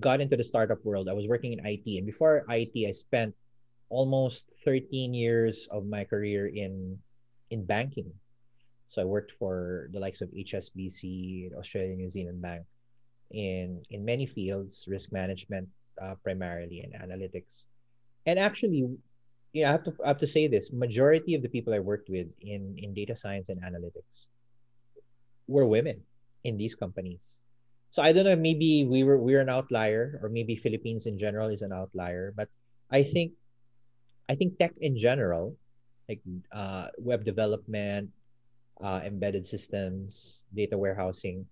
got 0.00 0.20
into 0.20 0.36
the 0.36 0.44
startup 0.44 0.84
world 0.84 1.08
i 1.08 1.12
was 1.12 1.28
working 1.28 1.52
in 1.52 1.60
it 1.64 1.80
and 1.96 2.06
before 2.06 2.44
it 2.48 2.70
i 2.76 2.92
spent 2.92 3.34
almost 3.88 4.50
13 4.64 5.14
years 5.14 5.68
of 5.70 5.86
my 5.86 6.04
career 6.04 6.48
in 6.48 6.98
in 7.50 7.64
banking. 7.64 8.10
So 8.86 9.02
i 9.02 9.04
worked 9.04 9.32
for 9.38 9.88
the 9.92 10.00
likes 10.00 10.20
of 10.20 10.28
hsbc 10.30 11.52
australia 11.56 11.94
new 11.96 12.10
zealand 12.10 12.42
bank 12.42 12.64
in 13.30 13.82
in 13.90 14.04
many 14.04 14.26
fields 14.26 14.84
risk 14.88 15.12
management 15.12 15.68
uh, 16.00 16.14
primarily 16.22 16.80
and 16.80 16.92
analytics. 16.94 17.66
And 18.26 18.38
actually 18.38 18.88
yeah, 19.54 19.70
I 19.70 19.72
have 19.78 19.86
to 19.86 19.94
I 20.04 20.08
have 20.10 20.18
to 20.18 20.26
say 20.26 20.50
this. 20.50 20.74
Majority 20.74 21.38
of 21.38 21.42
the 21.46 21.48
people 21.48 21.72
I 21.72 21.78
worked 21.78 22.10
with 22.10 22.34
in 22.42 22.74
in 22.76 22.92
data 22.92 23.14
science 23.14 23.48
and 23.48 23.62
analytics 23.62 24.26
were 25.46 25.64
women 25.64 26.02
in 26.42 26.58
these 26.58 26.74
companies. 26.74 27.40
So 27.94 28.02
I 28.02 28.10
don't 28.10 28.26
know. 28.26 28.34
Maybe 28.34 28.82
we 28.82 29.06
were 29.06 29.16
we're 29.16 29.40
an 29.40 29.48
outlier, 29.48 30.18
or 30.20 30.28
maybe 30.28 30.58
Philippines 30.58 31.06
in 31.06 31.14
general 31.16 31.54
is 31.54 31.62
an 31.62 31.70
outlier. 31.70 32.34
But 32.34 32.50
I 32.90 33.06
think 33.06 33.38
I 34.26 34.34
think 34.34 34.58
tech 34.58 34.74
in 34.82 34.98
general, 34.98 35.54
like 36.10 36.18
uh, 36.50 36.90
web 36.98 37.22
development, 37.22 38.10
uh, 38.82 39.06
embedded 39.06 39.46
systems, 39.46 40.42
data 40.50 40.74
warehousing, 40.74 41.46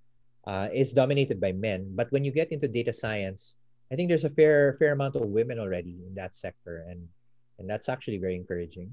uh, 0.51 0.67
is 0.75 0.91
dominated 0.91 1.39
by 1.39 1.55
men. 1.55 1.95
But 1.95 2.11
when 2.11 2.27
you 2.27 2.35
get 2.35 2.51
into 2.51 2.67
data 2.67 2.91
science, 2.91 3.55
I 3.93 3.95
think 3.95 4.11
there's 4.11 4.27
a 4.27 4.35
fair 4.35 4.75
fair 4.83 4.91
amount 4.91 5.15
of 5.15 5.23
women 5.31 5.63
already 5.63 6.03
in 6.03 6.19
that 6.19 6.35
sector, 6.35 6.83
and 6.91 7.07
and 7.63 7.71
that's 7.71 7.89
actually 7.89 8.19
very 8.19 8.35
encouraging. 8.35 8.91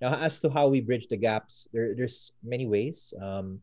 Now, 0.00 0.14
as 0.20 0.38
to 0.40 0.50
how 0.50 0.68
we 0.68 0.80
bridge 0.80 1.08
the 1.08 1.16
gaps, 1.16 1.66
there, 1.72 1.96
there's 1.96 2.30
many 2.44 2.66
ways. 2.68 3.12
Um, 3.20 3.58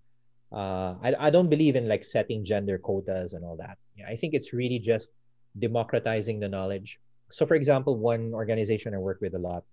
uh, 0.51 0.95
I, 1.01 1.15
I 1.19 1.29
don't 1.29 1.49
believe 1.49 1.77
in 1.77 1.87
like 1.87 2.03
setting 2.03 2.43
gender 2.43 2.77
quotas 2.77 3.33
and 3.33 3.45
all 3.45 3.55
that. 3.57 3.77
Yeah, 3.95 4.07
I 4.09 4.17
think 4.17 4.33
it's 4.33 4.51
really 4.51 4.79
just 4.79 5.13
democratizing 5.59 6.39
the 6.39 6.49
knowledge. 6.49 6.99
So, 7.31 7.45
for 7.45 7.55
example, 7.55 7.95
one 7.95 8.33
organization 8.33 8.93
I 8.93 8.97
work 8.97 9.19
with 9.21 9.35
a 9.35 9.39
lot 9.39 9.63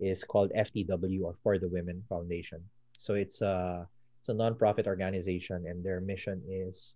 is 0.00 0.24
called 0.24 0.50
FTW 0.52 1.22
or 1.22 1.34
For 1.42 1.58
the 1.58 1.68
Women 1.68 2.02
Foundation. 2.08 2.60
So 2.98 3.14
it's 3.14 3.40
a 3.40 3.86
it's 4.20 4.28
a 4.28 4.34
nonprofit 4.34 4.86
organization, 4.86 5.66
and 5.66 5.82
their 5.82 6.00
mission 6.00 6.42
is 6.48 6.94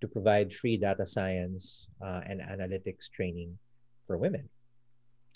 to 0.00 0.08
provide 0.08 0.52
free 0.52 0.76
data 0.76 1.06
science 1.06 1.88
uh, 2.04 2.20
and 2.26 2.40
analytics 2.40 3.10
training 3.10 3.56
for 4.06 4.18
women. 4.18 4.48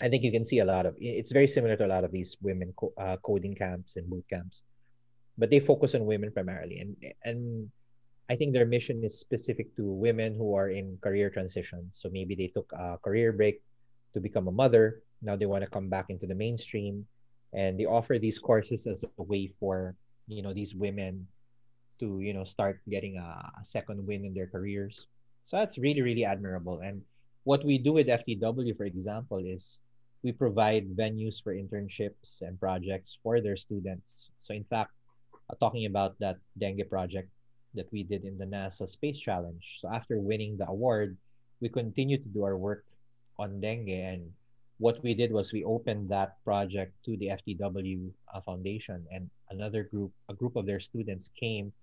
I 0.03 0.09
think 0.09 0.23
you 0.23 0.35
can 0.35 0.43
see 0.43 0.59
a 0.59 0.67
lot 0.67 0.85
of 0.85 0.95
it's 0.99 1.31
very 1.31 1.47
similar 1.47 1.79
to 1.79 1.85
a 1.87 1.93
lot 1.95 2.03
of 2.03 2.11
these 2.11 2.35
women 2.43 2.73
co- 2.75 2.91
uh, 2.99 3.15
coding 3.23 3.55
camps 3.55 3.95
and 3.95 4.09
boot 4.09 4.25
camps, 4.29 4.63
but 5.37 5.49
they 5.49 5.63
focus 5.63 5.95
on 5.95 6.03
women 6.05 6.31
primarily, 6.35 6.83
and 6.83 6.91
and 7.23 7.71
I 8.27 8.35
think 8.35 8.51
their 8.51 8.67
mission 8.67 8.99
is 9.03 9.19
specific 9.19 9.71
to 9.79 9.87
women 9.87 10.35
who 10.35 10.55
are 10.59 10.69
in 10.69 10.99
career 10.99 11.31
transitions. 11.31 11.95
So 12.03 12.11
maybe 12.11 12.35
they 12.35 12.51
took 12.51 12.67
a 12.75 12.99
career 12.99 13.31
break 13.31 13.63
to 14.13 14.19
become 14.19 14.51
a 14.51 14.51
mother. 14.51 14.99
Now 15.23 15.39
they 15.39 15.47
want 15.47 15.63
to 15.63 15.71
come 15.71 15.87
back 15.87 16.11
into 16.11 16.27
the 16.27 16.35
mainstream, 16.35 17.07
and 17.55 17.79
they 17.79 17.87
offer 17.87 18.19
these 18.19 18.39
courses 18.39 18.87
as 18.87 19.07
a 19.07 19.23
way 19.23 19.55
for 19.55 19.95
you 20.27 20.43
know 20.43 20.51
these 20.51 20.75
women 20.75 21.27
to 22.03 22.19
you 22.19 22.35
know 22.35 22.43
start 22.43 22.83
getting 22.91 23.15
a, 23.15 23.39
a 23.55 23.63
second 23.63 24.03
win 24.03 24.27
in 24.27 24.35
their 24.35 24.51
careers. 24.51 25.07
So 25.47 25.55
that's 25.55 25.79
really 25.79 26.03
really 26.03 26.27
admirable 26.27 26.83
and 26.83 27.03
what 27.43 27.63
we 27.65 27.77
do 27.77 27.93
with 27.93 28.07
FTW, 28.07 28.75
for 28.77 28.85
example, 28.85 29.43
is 29.43 29.79
we 30.23 30.31
provide 30.31 30.95
venues 30.95 31.43
for 31.43 31.53
internships 31.53 32.41
and 32.41 32.59
projects 32.59 33.19
for 33.21 33.41
their 33.41 33.57
students. 33.57 34.31
So, 34.41 34.53
in 34.53 34.63
fact, 34.63 34.91
uh, 35.49 35.55
talking 35.59 35.85
about 35.85 36.17
that 36.19 36.37
dengue 36.57 36.89
project 36.89 37.29
that 37.75 37.91
we 37.91 38.03
did 38.03 38.23
in 38.23 38.37
the 38.37 38.45
NASA 38.45 38.87
Space 38.87 39.19
Challenge. 39.19 39.79
So, 39.81 39.91
after 39.91 40.19
winning 40.19 40.57
the 40.57 40.67
award, 40.67 41.17
we 41.59 41.67
continue 41.67 42.17
to 42.17 42.29
do 42.29 42.43
our 42.43 42.57
work 42.57 42.85
on 43.37 43.59
dengue. 43.59 43.89
And 43.89 44.31
what 44.79 45.03
we 45.03 45.13
did 45.13 45.31
was 45.31 45.51
we 45.51 45.63
opened 45.65 46.09
that 46.09 46.39
project 46.43 46.95
to 47.05 47.17
the 47.17 47.35
FTW 47.35 48.09
uh, 48.33 48.41
Foundation, 48.41 49.05
and 49.11 49.29
another 49.51 49.83
group, 49.83 50.11
a 50.29 50.33
group 50.33 50.55
of 50.55 50.65
their 50.65 50.79
students, 50.79 51.29
came 51.35 51.73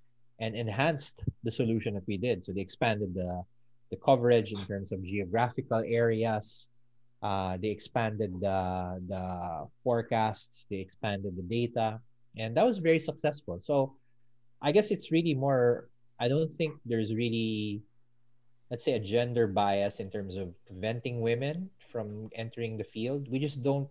and 0.40 0.56
enhanced 0.56 1.20
the 1.44 1.50
solution 1.50 1.92
that 1.92 2.08
we 2.08 2.16
did. 2.16 2.46
So, 2.46 2.52
they 2.52 2.64
expanded 2.64 3.12
the 3.12 3.44
the 3.90 3.96
coverage 3.96 4.52
in 4.52 4.62
terms 4.64 4.92
of 4.92 5.02
geographical 5.02 5.82
areas. 5.84 6.69
Uh, 7.22 7.56
they 7.60 7.68
expanded 7.68 8.40
the, 8.40 9.00
the 9.08 9.68
forecasts, 9.84 10.66
they 10.70 10.76
expanded 10.76 11.36
the 11.36 11.42
data, 11.42 12.00
and 12.36 12.56
that 12.56 12.66
was 12.66 12.78
very 12.78 12.98
successful. 12.98 13.60
So 13.62 13.94
I 14.62 14.72
guess 14.72 14.90
it's 14.90 15.12
really 15.12 15.34
more, 15.34 15.88
I 16.18 16.28
don't 16.28 16.52
think 16.52 16.74
there's 16.86 17.14
really, 17.14 17.82
let's 18.70 18.84
say, 18.84 18.94
a 18.94 19.00
gender 19.00 19.46
bias 19.46 20.00
in 20.00 20.10
terms 20.10 20.36
of 20.36 20.54
preventing 20.66 21.20
women 21.20 21.68
from 21.92 22.30
entering 22.34 22.78
the 22.78 22.84
field. 22.84 23.28
We 23.30 23.38
just 23.38 23.62
don't, 23.62 23.88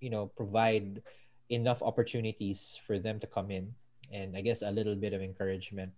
you 0.00 0.10
know, 0.10 0.26
provide 0.26 1.02
enough 1.50 1.82
opportunities 1.82 2.78
for 2.86 2.98
them 2.98 3.20
to 3.20 3.26
come 3.26 3.50
in 3.50 3.74
and 4.12 4.36
I 4.36 4.40
guess 4.40 4.62
a 4.62 4.70
little 4.70 4.94
bit 4.94 5.12
of 5.12 5.20
encouragement 5.22 5.92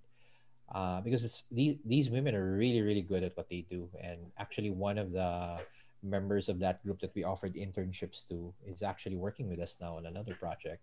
uh, 0.75 1.01
because 1.01 1.45
these 1.51 1.77
these 1.85 2.11
women 2.11 2.35
are 2.35 2.57
really 2.57 2.83
really 2.83 3.03
good 3.03 3.23
at 3.23 3.37
what 3.37 3.49
they 3.49 3.67
do 3.71 3.89
and 4.01 4.19
actually 4.39 4.71
one 4.71 4.99
of 4.99 5.13
the 5.13 5.59
members 6.03 6.49
of 6.49 6.61
that 6.61 6.83
group 6.83 7.01
that 7.01 7.15
we 7.15 7.25
offered 7.25 7.55
internships 7.55 8.27
to 8.29 8.53
is 8.67 8.83
actually 8.83 9.17
working 9.17 9.49
with 9.49 9.61
us 9.61 9.77
now 9.81 9.97
on 9.97 10.07
another 10.07 10.35
project. 10.35 10.83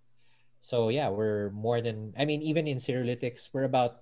So 0.62 0.90
yeah 0.90 1.10
we're 1.10 1.50
more 1.52 1.82
than 1.82 2.14
i 2.18 2.26
mean 2.26 2.42
even 2.42 2.68
in 2.68 2.78
Cirrolytix 2.78 3.50
we're 3.54 3.70
about 3.70 4.02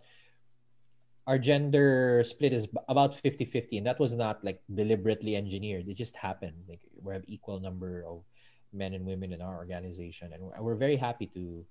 our 1.28 1.38
gender 1.38 2.24
split 2.24 2.54
is 2.54 2.68
about 2.88 3.18
50-50 3.18 3.78
and 3.78 3.88
that 3.88 4.00
was 4.00 4.14
not 4.14 4.44
like 4.46 4.62
deliberately 4.72 5.36
engineered. 5.36 5.90
It 5.90 5.98
just 5.98 6.16
happened. 6.16 6.70
Like 6.70 6.82
we 7.02 7.14
have 7.14 7.26
equal 7.28 7.60
number 7.60 8.06
of 8.06 8.22
men 8.72 8.94
and 8.94 9.06
women 9.06 9.34
in 9.34 9.42
our 9.42 9.58
organization 9.58 10.34
and 10.34 10.44
we're 10.60 10.76
very 10.76 10.98
happy 10.98 11.28
to 11.34 11.66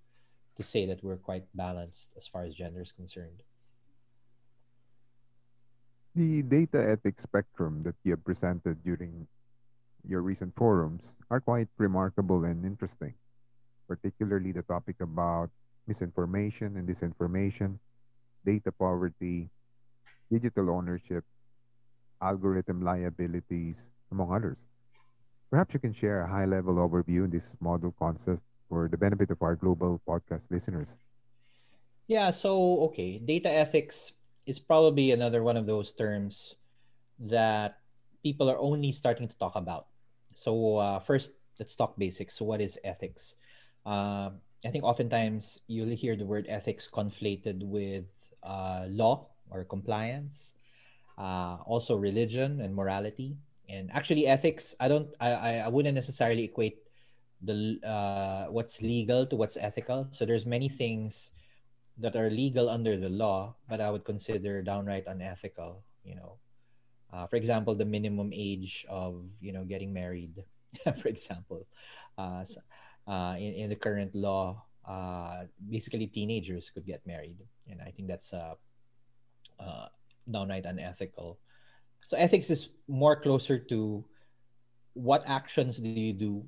to 0.57 0.63
say 0.63 0.87
that 0.87 1.03
we're 1.03 1.19
quite 1.19 1.45
balanced 1.55 2.15
as 2.17 2.27
far 2.27 2.45
as 2.45 2.55
gender 2.55 2.83
is 2.83 2.93
concerned 2.93 3.43
the 6.15 6.43
data 6.43 6.79
ethics 6.79 7.25
spectrum 7.25 7.83
that 7.83 7.95
you 8.05 8.13
have 8.13 8.25
presented 8.25 8.83
during 8.85 9.27
your 10.07 10.23
recent 10.23 10.55
forums 10.55 11.15
are 11.31 11.41
quite 11.41 11.69
remarkable 11.79 12.45
and 12.45 12.65
interesting, 12.65 13.15
particularly 13.89 14.53
the 14.53 14.63
topic 14.63 14.97
about 15.01 15.51
misinformation 15.87 16.77
and 16.77 16.89
disinformation, 16.89 17.79
data 18.47 18.71
poverty, 18.71 19.51
digital 20.31 20.71
ownership, 20.71 21.25
algorithm 22.23 22.83
liabilities, 22.83 23.83
among 24.13 24.33
others. 24.33 24.59
Perhaps 25.51 25.75
you 25.75 25.81
can 25.81 25.93
share 25.93 26.23
a 26.23 26.29
high 26.29 26.47
level 26.47 26.75
overview 26.77 27.25
in 27.25 27.31
this 27.31 27.57
model 27.61 27.95
concept 27.99 28.43
for 28.69 28.89
the 28.89 28.97
benefit 28.97 29.31
of 29.31 29.43
our 29.43 29.57
global 29.57 30.01
podcast 30.07 30.43
listeners. 30.51 30.97
Yeah, 32.07 32.31
so 32.31 32.83
okay, 32.91 33.19
data 33.19 33.51
ethics 33.51 34.13
is 34.47 34.59
probably 34.59 35.13
another 35.13 35.43
one 35.43 35.57
of 35.57 35.67
those 35.67 35.93
terms 35.93 36.57
that 37.19 37.79
people 38.23 38.51
are 38.51 38.59
only 38.59 38.93
starting 38.93 39.29
to 39.29 39.37
talk 39.39 39.57
about. 39.57 39.87
So 40.35 40.79
uh, 40.79 40.99
first, 40.99 41.33
let's 41.59 41.77
talk 41.77 41.97
basics. 41.99 42.37
So 42.37 42.45
what 42.45 42.61
is 42.61 42.79
ethics? 42.85 43.37
Uh, 43.87 44.31
I 44.65 44.71
think 44.71 44.85
oftentimes 44.85 45.61
you'll 45.67 45.95
hear 45.95 46.17
the 46.17 46.25
word 46.25 46.47
ethics 46.49 46.89
conflated 46.89 47.63
with 47.63 48.05
uh, 48.43 48.87
law 48.89 49.29
or 49.51 49.65
compliance, 49.65 50.55
uh, 51.19 51.59
also 51.67 51.97
religion 51.97 52.61
and 52.61 52.75
morality. 52.75 53.37
And 53.69 53.91
actually, 53.93 54.27
ethics, 54.27 54.75
I 54.81 54.89
don't, 54.89 55.09
I, 55.21 55.61
I 55.65 55.69
wouldn't 55.69 55.95
necessarily 55.95 56.45
equate 56.45 56.79
the 57.43 57.79
uh, 57.85 58.51
what's 58.51 58.81
legal 58.81 59.27
to 59.27 59.37
what's 59.37 59.57
ethical. 59.57 60.09
So 60.13 60.25
there's 60.25 60.45
many 60.45 60.69
things 60.69 61.31
that 61.99 62.17
are 62.17 62.31
legal 62.31 62.69
under 62.69 62.97
the 62.97 63.09
law, 63.09 63.55
but 63.69 63.81
I 63.81 63.91
would 63.91 64.05
consider 64.05 64.63
downright 64.63 65.07
unethical. 65.07 65.85
You 66.05 66.17
know, 66.17 66.33
uh, 67.13 67.27
for 67.27 67.37
example, 67.37 67.75
the 67.75 67.87
minimum 67.87 68.31
age 68.35 68.85
of 68.89 69.23
you 69.41 69.53
know 69.53 69.65
getting 69.65 69.93
married, 69.93 70.43
for 71.01 71.09
example, 71.09 71.67
uh, 72.19 72.45
uh, 73.07 73.35
in 73.39 73.55
in 73.55 73.69
the 73.71 73.79
current 73.79 74.15
law, 74.15 74.63
uh, 74.87 75.47
basically 75.71 76.07
teenagers 76.07 76.71
could 76.71 76.87
get 76.87 77.07
married, 77.07 77.39
and 77.71 77.81
I 77.81 77.91
think 77.91 78.09
that's 78.09 78.33
uh, 78.33 78.55
uh, 79.61 79.87
downright 80.31 80.67
unethical. 80.67 81.39
So 82.07 82.19
ethics 82.19 82.51
is 82.51 82.69
more 82.87 83.17
closer 83.17 83.59
to 83.71 84.05
what 84.93 85.25
actions 85.27 85.79
do 85.79 85.89
you 85.89 86.13
do 86.13 86.45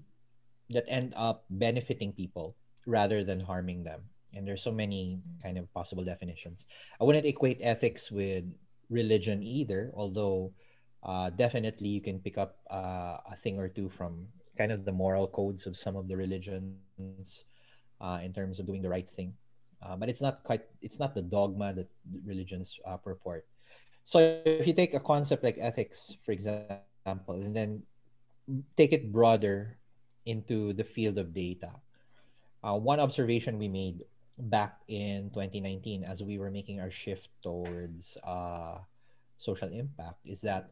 that 0.70 0.84
end 0.86 1.14
up 1.16 1.46
benefiting 1.48 2.12
people 2.12 2.54
rather 2.84 3.24
than 3.24 3.40
harming 3.40 3.82
them 3.82 4.04
and 4.34 4.46
there's 4.46 4.62
so 4.62 4.72
many 4.72 5.20
kind 5.42 5.58
of 5.58 5.72
possible 5.72 6.04
definitions. 6.04 6.66
I 7.00 7.04
wouldn't 7.04 7.26
equate 7.26 7.58
ethics 7.60 8.10
with 8.10 8.44
religion 8.88 9.42
either 9.42 9.90
although 9.94 10.52
uh, 11.02 11.30
definitely 11.30 11.88
you 11.88 12.00
can 12.00 12.18
pick 12.18 12.38
up 12.38 12.58
uh, 12.70 13.18
a 13.26 13.36
thing 13.36 13.58
or 13.58 13.68
two 13.68 13.88
from 13.88 14.26
kind 14.56 14.72
of 14.72 14.84
the 14.84 14.92
moral 14.92 15.26
codes 15.26 15.66
of 15.66 15.76
some 15.76 15.96
of 15.96 16.08
the 16.08 16.16
religions 16.16 17.44
uh, 18.00 18.18
in 18.22 18.32
terms 18.32 18.58
of 18.58 18.66
doing 18.66 18.82
the 18.82 18.88
right 18.88 19.08
thing. 19.10 19.34
Uh, 19.82 19.94
but 19.96 20.08
it's 20.08 20.22
not 20.22 20.42
quite 20.42 20.62
it's 20.82 20.98
not 20.98 21.14
the 21.14 21.22
dogma 21.22 21.72
that 21.74 21.86
religions 22.24 22.78
uh, 22.86 22.96
purport. 22.96 23.46
So 24.04 24.40
if 24.44 24.66
you 24.66 24.72
take 24.72 24.94
a 24.94 25.00
concept 25.00 25.44
like 25.44 25.58
ethics 25.60 26.16
for 26.24 26.32
example 26.32 27.38
and 27.38 27.54
then 27.54 27.82
take 28.76 28.92
it 28.92 29.12
broader 29.12 29.78
into 30.24 30.72
the 30.72 30.84
field 30.84 31.18
of 31.18 31.34
data 31.34 31.70
uh, 32.66 32.74
one 32.74 32.98
observation 32.98 33.58
we 33.58 33.68
made 33.68 34.02
back 34.38 34.80
in 34.88 35.30
2019 35.30 36.04
as 36.04 36.22
we 36.22 36.38
were 36.38 36.50
making 36.50 36.80
our 36.80 36.90
shift 36.90 37.30
towards 37.42 38.16
uh, 38.24 38.78
social 39.38 39.68
impact 39.68 40.20
is 40.24 40.40
that 40.40 40.70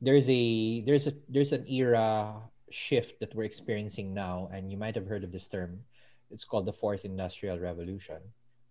there's 0.00 0.28
a 0.28 0.82
there's 0.82 1.06
a 1.06 1.12
there's 1.28 1.52
an 1.52 1.64
era 1.68 2.36
shift 2.70 3.20
that 3.20 3.34
we're 3.34 3.44
experiencing 3.44 4.12
now 4.12 4.48
and 4.52 4.70
you 4.70 4.76
might 4.76 4.94
have 4.94 5.06
heard 5.06 5.24
of 5.24 5.32
this 5.32 5.46
term. 5.46 5.78
It's 6.30 6.44
called 6.44 6.66
the 6.66 6.72
fourth 6.72 7.04
industrial 7.04 7.58
revolution. 7.58 8.18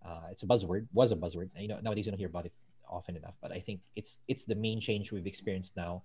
Uh, 0.04 0.28
it's 0.30 0.42
a 0.42 0.46
buzzword 0.46 0.86
was 0.92 1.10
a 1.10 1.16
buzzword. 1.16 1.50
You 1.56 1.68
know 1.68 1.80
nowadays 1.82 2.06
you 2.06 2.12
don't 2.12 2.18
hear 2.18 2.28
about 2.28 2.46
it 2.46 2.52
often 2.88 3.16
enough 3.16 3.34
but 3.42 3.52
i 3.52 3.58
think 3.58 3.80
it's 3.96 4.20
it's 4.28 4.44
the 4.44 4.54
main 4.54 4.80
change 4.80 5.12
we've 5.12 5.26
experienced 5.26 5.76
now 5.76 6.02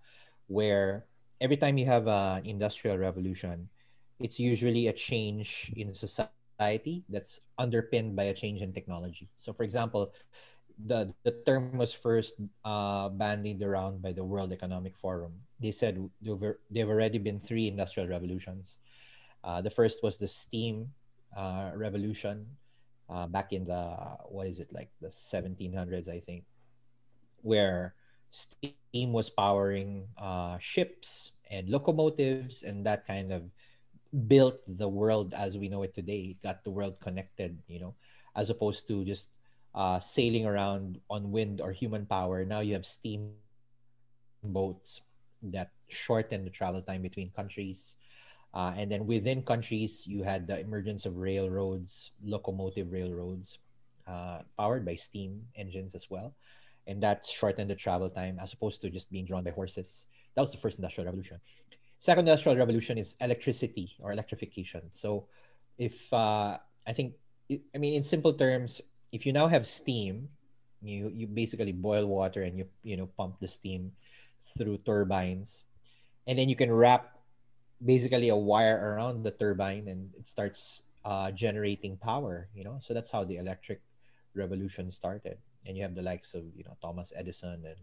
where 0.48 1.06
every 1.40 1.58
time 1.58 1.78
you 1.78 1.86
have 1.86 2.08
an 2.08 2.46
industrial 2.46 2.98
revolution 2.98 3.70
it's 4.20 4.40
usually 4.40 4.88
a 4.88 4.94
change 4.94 5.72
in 5.76 5.94
society 5.94 6.41
society 6.62 7.04
that's 7.10 7.42
underpinned 7.58 8.16
by 8.16 8.30
a 8.30 8.34
change 8.34 8.62
in 8.62 8.72
technology. 8.74 9.28
So, 9.38 9.54
for 9.54 9.64
example, 9.64 10.14
the 10.86 11.10
the 11.26 11.34
term 11.46 11.78
was 11.78 11.94
first 11.94 12.38
uh, 12.66 13.10
bandied 13.10 13.62
around 13.66 14.02
by 14.02 14.14
the 14.14 14.24
World 14.24 14.54
Economic 14.54 14.94
Forum. 14.98 15.34
They 15.60 15.72
said 15.74 15.98
there 16.22 16.58
have 16.78 16.90
already 16.90 17.18
been 17.18 17.40
three 17.42 17.68
industrial 17.68 18.10
revolutions. 18.10 18.78
Uh, 19.44 19.62
the 19.62 19.74
first 19.74 20.06
was 20.06 20.18
the 20.18 20.30
steam 20.30 20.94
uh, 21.36 21.74
revolution 21.74 22.46
uh, 23.10 23.26
back 23.26 23.54
in 23.54 23.66
the 23.66 23.98
what 24.30 24.46
is 24.46 24.62
it 24.62 24.70
like 24.70 24.94
the 25.02 25.10
1700s, 25.10 26.08
I 26.10 26.22
think, 26.22 26.46
where 27.42 27.98
steam 28.30 29.14
was 29.14 29.34
powering 29.34 30.08
uh, 30.18 30.62
ships 30.62 31.34
and 31.50 31.70
locomotives, 31.70 32.62
and 32.62 32.86
that 32.86 33.06
kind 33.10 33.34
of 33.34 33.50
built 34.12 34.60
the 34.68 34.88
world 34.88 35.34
as 35.34 35.58
we 35.58 35.70
know 35.70 35.84
it 35.84 35.94
today. 35.94 36.38
Got 36.44 36.64
the 36.64 36.72
world 36.72 37.00
connected, 37.00 37.60
you 37.68 37.80
know, 37.80 37.96
as 38.36 38.50
opposed 38.50 38.88
to 38.88 39.04
just 39.06 39.30
uh, 39.76 40.00
sailing 40.00 40.46
around 40.46 41.00
on 41.10 41.32
wind 41.32 41.62
or 41.62 41.72
human 41.72 42.06
power. 42.06 42.46
Now 42.46 42.60
you 42.60 42.74
have 42.74 42.86
steam 42.86 43.32
boats 44.44 45.02
that 45.42 45.72
shorten 45.90 46.44
the 46.44 46.50
travel 46.50 46.82
time 46.82 47.02
between 47.02 47.32
countries. 47.32 47.96
Uh, 48.54 48.74
and 48.76 48.92
then 48.92 49.06
within 49.08 49.42
countries, 49.42 50.06
you 50.06 50.24
had 50.24 50.48
the 50.48 50.60
emergence 50.60 51.06
of 51.06 51.18
railroads, 51.18 52.12
locomotive 52.24 52.92
railroads, 52.92 53.58
uh, 54.08 54.40
powered 54.58 54.86
by 54.86 54.96
steam 54.96 55.42
engines 55.56 55.96
as 55.96 56.10
well. 56.10 56.36
And 56.88 57.02
that 57.04 57.26
shortened 57.26 57.70
the 57.70 57.76
travel 57.76 58.10
time 58.10 58.40
as 58.42 58.54
opposed 58.54 58.82
to 58.82 58.90
just 58.90 59.12
being 59.12 59.26
drawn 59.26 59.44
by 59.44 59.52
horses. 59.52 60.08
That 60.36 60.42
was 60.42 60.52
the 60.52 60.58
first 60.58 60.80
industrial 60.80 61.06
revolution 61.06 61.40
second 62.02 62.26
industrial 62.26 62.58
revolution 62.58 62.98
is 62.98 63.14
electricity 63.22 63.94
or 64.02 64.12
electrification. 64.12 64.82
So 64.90 65.30
if 65.78 66.12
uh, 66.12 66.58
I 66.88 66.94
think, 66.98 67.14
I 67.48 67.78
mean, 67.78 67.94
in 67.94 68.02
simple 68.02 68.34
terms, 68.34 68.82
if 69.14 69.24
you 69.24 69.32
now 69.32 69.46
have 69.46 69.70
steam, 69.70 70.28
you 70.82 71.14
you 71.14 71.30
basically 71.30 71.72
boil 71.72 72.10
water 72.10 72.42
and 72.42 72.58
you 72.58 72.66
you 72.82 72.98
know 72.98 73.06
pump 73.06 73.38
the 73.38 73.48
steam 73.48 73.94
through 74.58 74.82
turbines, 74.82 75.70
and 76.26 76.42
then 76.42 76.50
you 76.50 76.58
can 76.58 76.74
wrap 76.74 77.22
basically 77.86 78.34
a 78.34 78.36
wire 78.36 78.82
around 78.82 79.22
the 79.22 79.30
turbine 79.30 79.86
and 79.86 80.10
it 80.18 80.26
starts 80.26 80.82
uh, 81.06 81.30
generating 81.30 82.02
power. 82.02 82.50
You 82.58 82.66
know, 82.66 82.82
so 82.82 82.98
that's 82.98 83.14
how 83.14 83.30
the 83.30 83.38
electric 83.38 83.78
revolution 84.34 84.90
started. 84.90 85.38
And 85.70 85.78
you 85.78 85.86
have 85.86 85.94
the 85.94 86.02
likes 86.02 86.34
of 86.34 86.50
you 86.58 86.66
know 86.66 86.74
Thomas 86.82 87.14
Edison 87.14 87.62
and 87.62 87.82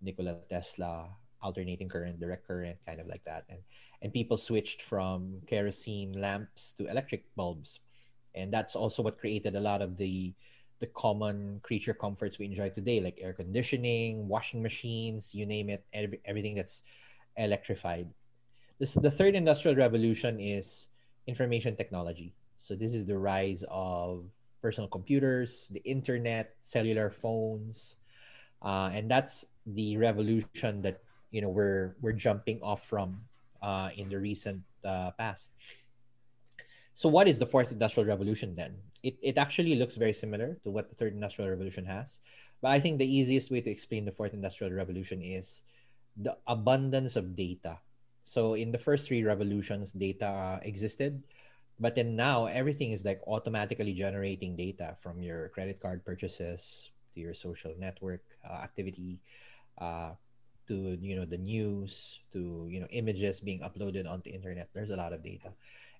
Nikola 0.00 0.40
Tesla 0.48 1.12
alternating 1.42 1.88
current, 1.88 2.20
direct 2.20 2.46
current, 2.46 2.78
kind 2.86 3.00
of 3.00 3.06
like 3.06 3.24
that. 3.24 3.44
And 3.48 3.58
and 4.02 4.12
people 4.12 4.36
switched 4.36 4.82
from 4.82 5.38
kerosene 5.46 6.12
lamps 6.12 6.72
to 6.78 6.86
electric 6.86 7.24
bulbs. 7.36 7.80
And 8.34 8.52
that's 8.52 8.74
also 8.74 9.02
what 9.02 9.18
created 9.18 9.54
a 9.54 9.60
lot 9.60 9.82
of 9.82 9.96
the 9.96 10.34
the 10.82 10.90
common 10.98 11.60
creature 11.62 11.94
comforts 11.94 12.40
we 12.40 12.46
enjoy 12.46 12.68
today, 12.68 12.98
like 13.00 13.16
air 13.22 13.32
conditioning, 13.32 14.26
washing 14.26 14.60
machines, 14.60 15.32
you 15.32 15.46
name 15.46 15.70
it, 15.70 15.86
every, 15.92 16.18
everything 16.24 16.56
that's 16.56 16.82
electrified. 17.36 18.08
This, 18.80 18.94
the 18.94 19.10
third 19.10 19.36
industrial 19.36 19.76
revolution 19.76 20.40
is 20.40 20.90
information 21.28 21.76
technology. 21.76 22.34
So 22.58 22.74
this 22.74 22.94
is 22.94 23.04
the 23.04 23.16
rise 23.16 23.62
of 23.70 24.26
personal 24.60 24.88
computers, 24.88 25.70
the 25.70 25.82
internet, 25.86 26.54
cellular 26.60 27.10
phones, 27.10 27.96
uh, 28.60 28.90
and 28.92 29.08
that's 29.08 29.44
the 29.66 29.96
revolution 29.98 30.82
that 30.82 30.98
you 31.32 31.40
know 31.40 31.48
we're 31.48 31.96
we're 32.00 32.12
jumping 32.14 32.60
off 32.62 32.86
from 32.86 33.20
uh, 33.60 33.90
in 33.96 34.08
the 34.08 34.20
recent 34.20 34.62
uh, 34.84 35.10
past. 35.18 35.50
So 36.94 37.08
what 37.08 37.26
is 37.26 37.38
the 37.40 37.48
fourth 37.48 37.72
industrial 37.72 38.06
revolution 38.06 38.54
then? 38.54 38.76
It, 39.02 39.16
it 39.22 39.38
actually 39.38 39.74
looks 39.74 39.96
very 39.96 40.12
similar 40.12 40.60
to 40.62 40.70
what 40.70 40.88
the 40.88 40.94
third 40.94 41.14
industrial 41.14 41.50
revolution 41.50 41.84
has. 41.86 42.20
But 42.60 42.70
I 42.70 42.78
think 42.78 42.98
the 42.98 43.08
easiest 43.08 43.50
way 43.50 43.60
to 43.60 43.70
explain 43.70 44.04
the 44.04 44.12
fourth 44.12 44.34
industrial 44.34 44.72
revolution 44.72 45.22
is 45.22 45.62
the 46.16 46.36
abundance 46.46 47.16
of 47.16 47.34
data. 47.34 47.78
So 48.22 48.54
in 48.54 48.70
the 48.70 48.78
first 48.78 49.08
three 49.08 49.24
revolutions, 49.24 49.90
data 49.90 50.60
existed, 50.62 51.24
but 51.80 51.96
then 51.96 52.14
now 52.14 52.46
everything 52.46 52.92
is 52.92 53.04
like 53.04 53.20
automatically 53.26 53.92
generating 53.92 54.54
data 54.54 54.96
from 55.00 55.22
your 55.22 55.48
credit 55.48 55.80
card 55.80 56.04
purchases 56.04 56.90
to 57.14 57.20
your 57.20 57.34
social 57.34 57.74
network 57.78 58.22
uh, 58.48 58.62
activity, 58.62 59.18
uh, 59.78 60.12
to 60.68 60.98
you 61.00 61.16
know 61.16 61.24
the 61.24 61.38
news 61.38 62.20
to 62.32 62.66
you 62.70 62.80
know 62.80 62.86
images 62.90 63.40
being 63.40 63.60
uploaded 63.60 64.08
onto 64.08 64.30
internet. 64.30 64.68
There's 64.74 64.90
a 64.90 64.96
lot 64.96 65.12
of 65.12 65.22
data. 65.22 65.52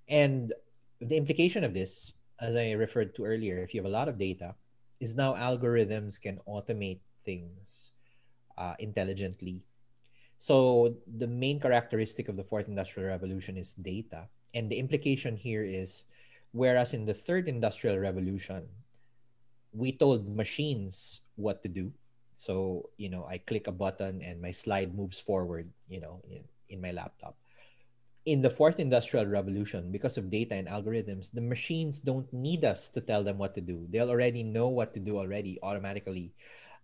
And 0.08 0.52
the 1.00 1.16
implication 1.16 1.64
of 1.64 1.74
this 1.74 2.12
as 2.40 2.56
i 2.56 2.72
referred 2.72 3.14
to 3.14 3.24
earlier 3.24 3.62
if 3.62 3.74
you 3.74 3.80
have 3.80 3.90
a 3.90 3.92
lot 3.92 4.08
of 4.08 4.18
data 4.18 4.54
is 5.00 5.14
now 5.14 5.34
algorithms 5.34 6.20
can 6.20 6.38
automate 6.46 7.00
things 7.22 7.90
uh, 8.58 8.74
intelligently. 8.78 9.62
So 10.38 10.94
the 11.18 11.26
main 11.26 11.58
characteristic 11.58 12.28
of 12.28 12.36
the 12.36 12.44
fourth 12.44 12.68
industrial 12.68 13.08
revolution 13.08 13.56
is 13.56 13.74
data. 13.74 14.26
And 14.54 14.70
the 14.70 14.78
implication 14.78 15.36
here 15.36 15.64
is 15.64 16.04
whereas 16.52 16.94
in 16.94 17.06
the 17.06 17.14
third 17.14 17.48
industrial 17.48 17.98
revolution 17.98 18.66
we 19.72 19.90
told 19.90 20.28
machines 20.28 21.22
what 21.36 21.62
to 21.62 21.68
do. 21.68 21.92
So, 22.34 22.90
you 22.96 23.08
know, 23.08 23.26
I 23.28 23.38
click 23.38 23.66
a 23.66 23.72
button 23.72 24.22
and 24.22 24.40
my 24.40 24.50
slide 24.50 24.94
moves 24.94 25.20
forward, 25.20 25.68
you 25.88 26.00
know, 26.00 26.20
in, 26.30 26.42
in 26.68 26.80
my 26.80 26.92
laptop. 26.92 27.36
In 28.24 28.40
the 28.40 28.50
fourth 28.50 28.78
industrial 28.78 29.26
revolution, 29.26 29.90
because 29.90 30.16
of 30.16 30.30
data 30.30 30.54
and 30.54 30.68
algorithms, 30.68 31.32
the 31.32 31.40
machines 31.40 31.98
don't 31.98 32.30
need 32.32 32.64
us 32.64 32.88
to 32.90 33.00
tell 33.00 33.22
them 33.24 33.36
what 33.36 33.54
to 33.54 33.60
do. 33.60 33.86
They'll 33.90 34.10
already 34.10 34.42
know 34.42 34.68
what 34.68 34.94
to 34.94 35.00
do 35.00 35.18
already 35.18 35.58
automatically 35.62 36.32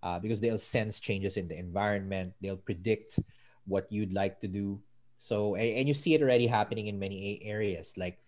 uh, 0.03 0.19
because 0.19 0.41
they'll 0.41 0.59
sense 0.59 0.99
changes 1.01 1.37
in 1.37 1.47
the 1.47 1.59
environment. 1.59 2.35
They'll 2.41 2.57
predict 2.57 3.21
what 3.67 3.87
you'd 3.91 4.13
like 4.13 4.41
to 4.41 4.49
do. 4.49 4.81
So, 5.19 5.55
and, 5.55 5.79
and 5.79 5.89
you 5.89 5.95
see 5.95 6.15
it 6.15 6.23
already 6.23 6.47
happening 6.47 6.89
in 6.89 6.99
many 6.99 7.41
areas. 7.45 7.95
Like 7.97 8.19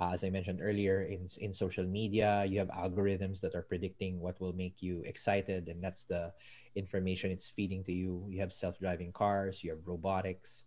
uh, 0.00 0.10
as 0.14 0.24
I 0.24 0.30
mentioned 0.30 0.60
earlier, 0.62 1.02
in 1.02 1.28
in 1.40 1.52
social 1.52 1.84
media, 1.84 2.44
you 2.48 2.58
have 2.58 2.68
algorithms 2.72 3.40
that 3.40 3.54
are 3.54 3.62
predicting 3.62 4.20
what 4.20 4.40
will 4.40 4.54
make 4.54 4.80
you 4.80 5.02
excited, 5.04 5.68
and 5.68 5.84
that's 5.84 6.04
the 6.04 6.32
information 6.74 7.30
it's 7.30 7.48
feeding 7.48 7.84
to 7.84 7.92
you. 7.92 8.24
You 8.28 8.40
have 8.40 8.52
self-driving 8.52 9.12
cars, 9.12 9.62
you 9.62 9.70
have 9.70 9.84
robotics. 9.84 10.64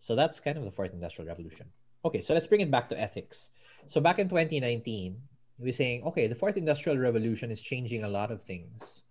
So 0.00 0.16
that's 0.16 0.40
kind 0.40 0.58
of 0.58 0.64
the 0.64 0.74
fourth 0.74 0.92
industrial 0.92 1.28
revolution. 1.28 1.70
Okay, 2.04 2.20
so 2.20 2.34
let's 2.34 2.48
bring 2.48 2.60
it 2.60 2.70
back 2.70 2.90
to 2.90 3.00
ethics. 3.00 3.50
So 3.86 4.00
back 4.00 4.18
in 4.18 4.28
2019, 4.28 5.16
we 5.58 5.70
are 5.70 5.72
saying, 5.72 6.02
okay, 6.04 6.26
the 6.26 6.34
fourth 6.34 6.56
industrial 6.56 6.98
revolution 6.98 7.50
is 7.50 7.62
changing 7.62 8.02
a 8.02 8.08
lot 8.08 8.30
of 8.30 8.42
things, 8.42 9.02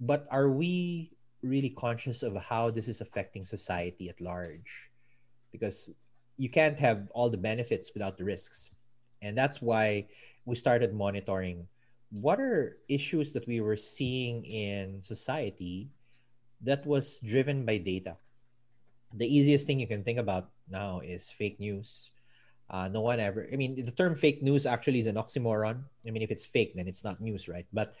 but 0.00 0.26
are 0.30 0.50
we 0.50 1.12
really 1.42 1.70
conscious 1.70 2.22
of 2.22 2.34
how 2.36 2.70
this 2.70 2.88
is 2.88 3.00
affecting 3.00 3.46
society 3.46 4.08
at 4.08 4.20
large? 4.20 4.90
Because 5.52 5.94
you 6.36 6.48
can't 6.48 6.78
have 6.78 7.08
all 7.14 7.30
the 7.30 7.36
benefits 7.36 7.92
without 7.94 8.16
the 8.16 8.24
risks. 8.24 8.70
And 9.22 9.36
that's 9.36 9.62
why 9.62 10.06
we 10.44 10.56
started 10.56 10.92
monitoring 10.92 11.68
what 12.12 12.40
are 12.40 12.76
issues 12.88 13.32
that 13.32 13.46
we 13.48 13.60
were 13.60 13.76
seeing 13.76 14.44
in 14.44 15.00
society 15.02 15.88
that 16.60 16.84
was 16.84 17.18
driven 17.24 17.64
by 17.64 17.78
data. 17.78 18.16
The 19.14 19.26
easiest 19.26 19.66
thing 19.66 19.80
you 19.80 19.86
can 19.86 20.04
think 20.04 20.18
about 20.18 20.50
now 20.68 21.00
is 21.00 21.30
fake 21.30 21.58
news. 21.58 22.10
Uh, 22.68 22.88
no 22.88 23.00
one 23.00 23.20
ever, 23.20 23.48
I 23.52 23.56
mean, 23.56 23.84
the 23.84 23.92
term 23.92 24.14
fake 24.14 24.42
news 24.42 24.64
actually 24.64 24.98
is 24.98 25.06
an 25.06 25.16
oxymoron. 25.16 25.82
I 26.06 26.10
mean, 26.10 26.22
if 26.22 26.30
it's 26.30 26.44
fake, 26.44 26.72
then 26.74 26.88
it's 26.88 27.04
not 27.04 27.20
news, 27.20 27.48
right? 27.48 27.66
But 27.72 27.94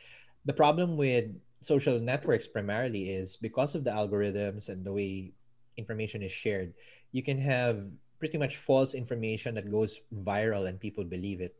the 0.44 0.52
problem 0.52 0.96
with 0.96 1.32
social 1.60 1.98
networks 2.00 2.48
primarily 2.48 3.10
is 3.10 3.36
because 3.36 3.74
of 3.74 3.84
the 3.84 3.90
algorithms 3.90 4.68
and 4.68 4.84
the 4.84 4.92
way 4.92 5.32
information 5.76 6.22
is 6.22 6.32
shared, 6.32 6.72
you 7.12 7.22
can 7.22 7.38
have 7.38 7.84
pretty 8.22 8.38
much 8.38 8.54
false 8.56 8.94
information 8.94 9.50
that 9.58 9.66
goes 9.66 9.98
viral 10.22 10.70
and 10.70 10.78
people 10.78 11.02
believe 11.02 11.40
it. 11.40 11.58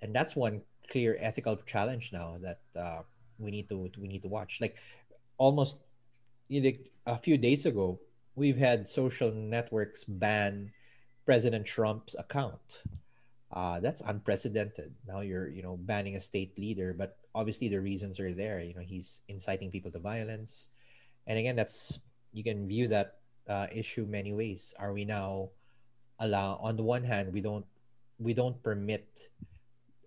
And 0.00 0.16
that's 0.16 0.32
one 0.34 0.62
clear 0.88 1.18
ethical 1.20 1.60
challenge 1.68 2.08
now 2.08 2.40
that 2.40 2.64
uh, 2.72 3.02
we 3.36 3.50
need 3.50 3.68
to 3.68 3.92
we 4.00 4.08
need 4.08 4.24
to 4.24 4.32
watch. 4.32 4.64
Like 4.64 4.80
almost 5.36 5.76
you 6.48 6.64
know, 6.64 6.72
a 7.04 7.18
few 7.20 7.36
days 7.36 7.68
ago 7.68 8.00
we've 8.34 8.56
had 8.56 8.88
social 8.88 9.28
networks 9.30 10.08
ban 10.08 10.72
president 11.28 11.68
trump's 11.68 12.16
account. 12.16 12.80
Uh, 13.52 13.78
that's 13.78 14.00
unprecedented. 14.00 14.88
Now 15.04 15.20
you're 15.20 15.52
you 15.52 15.60
know 15.60 15.76
banning 15.76 16.16
a 16.16 16.20
state 16.24 16.56
leader 16.56 16.96
but 16.96 17.20
obviously 17.36 17.68
the 17.68 17.84
reasons 17.84 18.16
are 18.24 18.32
there. 18.32 18.64
You 18.64 18.72
know 18.72 18.80
he's 18.88 19.20
inciting 19.28 19.68
people 19.68 19.92
to 19.92 20.00
violence. 20.00 20.72
And 21.28 21.36
again 21.36 21.60
that's 21.60 22.00
you 22.32 22.40
can 22.40 22.64
view 22.64 22.88
that 22.88 23.20
uh, 23.44 23.66
issue 23.68 24.08
many 24.08 24.32
ways. 24.32 24.72
Are 24.80 24.96
we 24.96 25.04
now 25.04 25.52
allow 26.18 26.56
on 26.62 26.76
the 26.76 26.82
one 26.82 27.04
hand 27.04 27.32
we 27.32 27.40
don't 27.40 27.66
we 28.18 28.32
don't 28.34 28.62
permit 28.62 29.06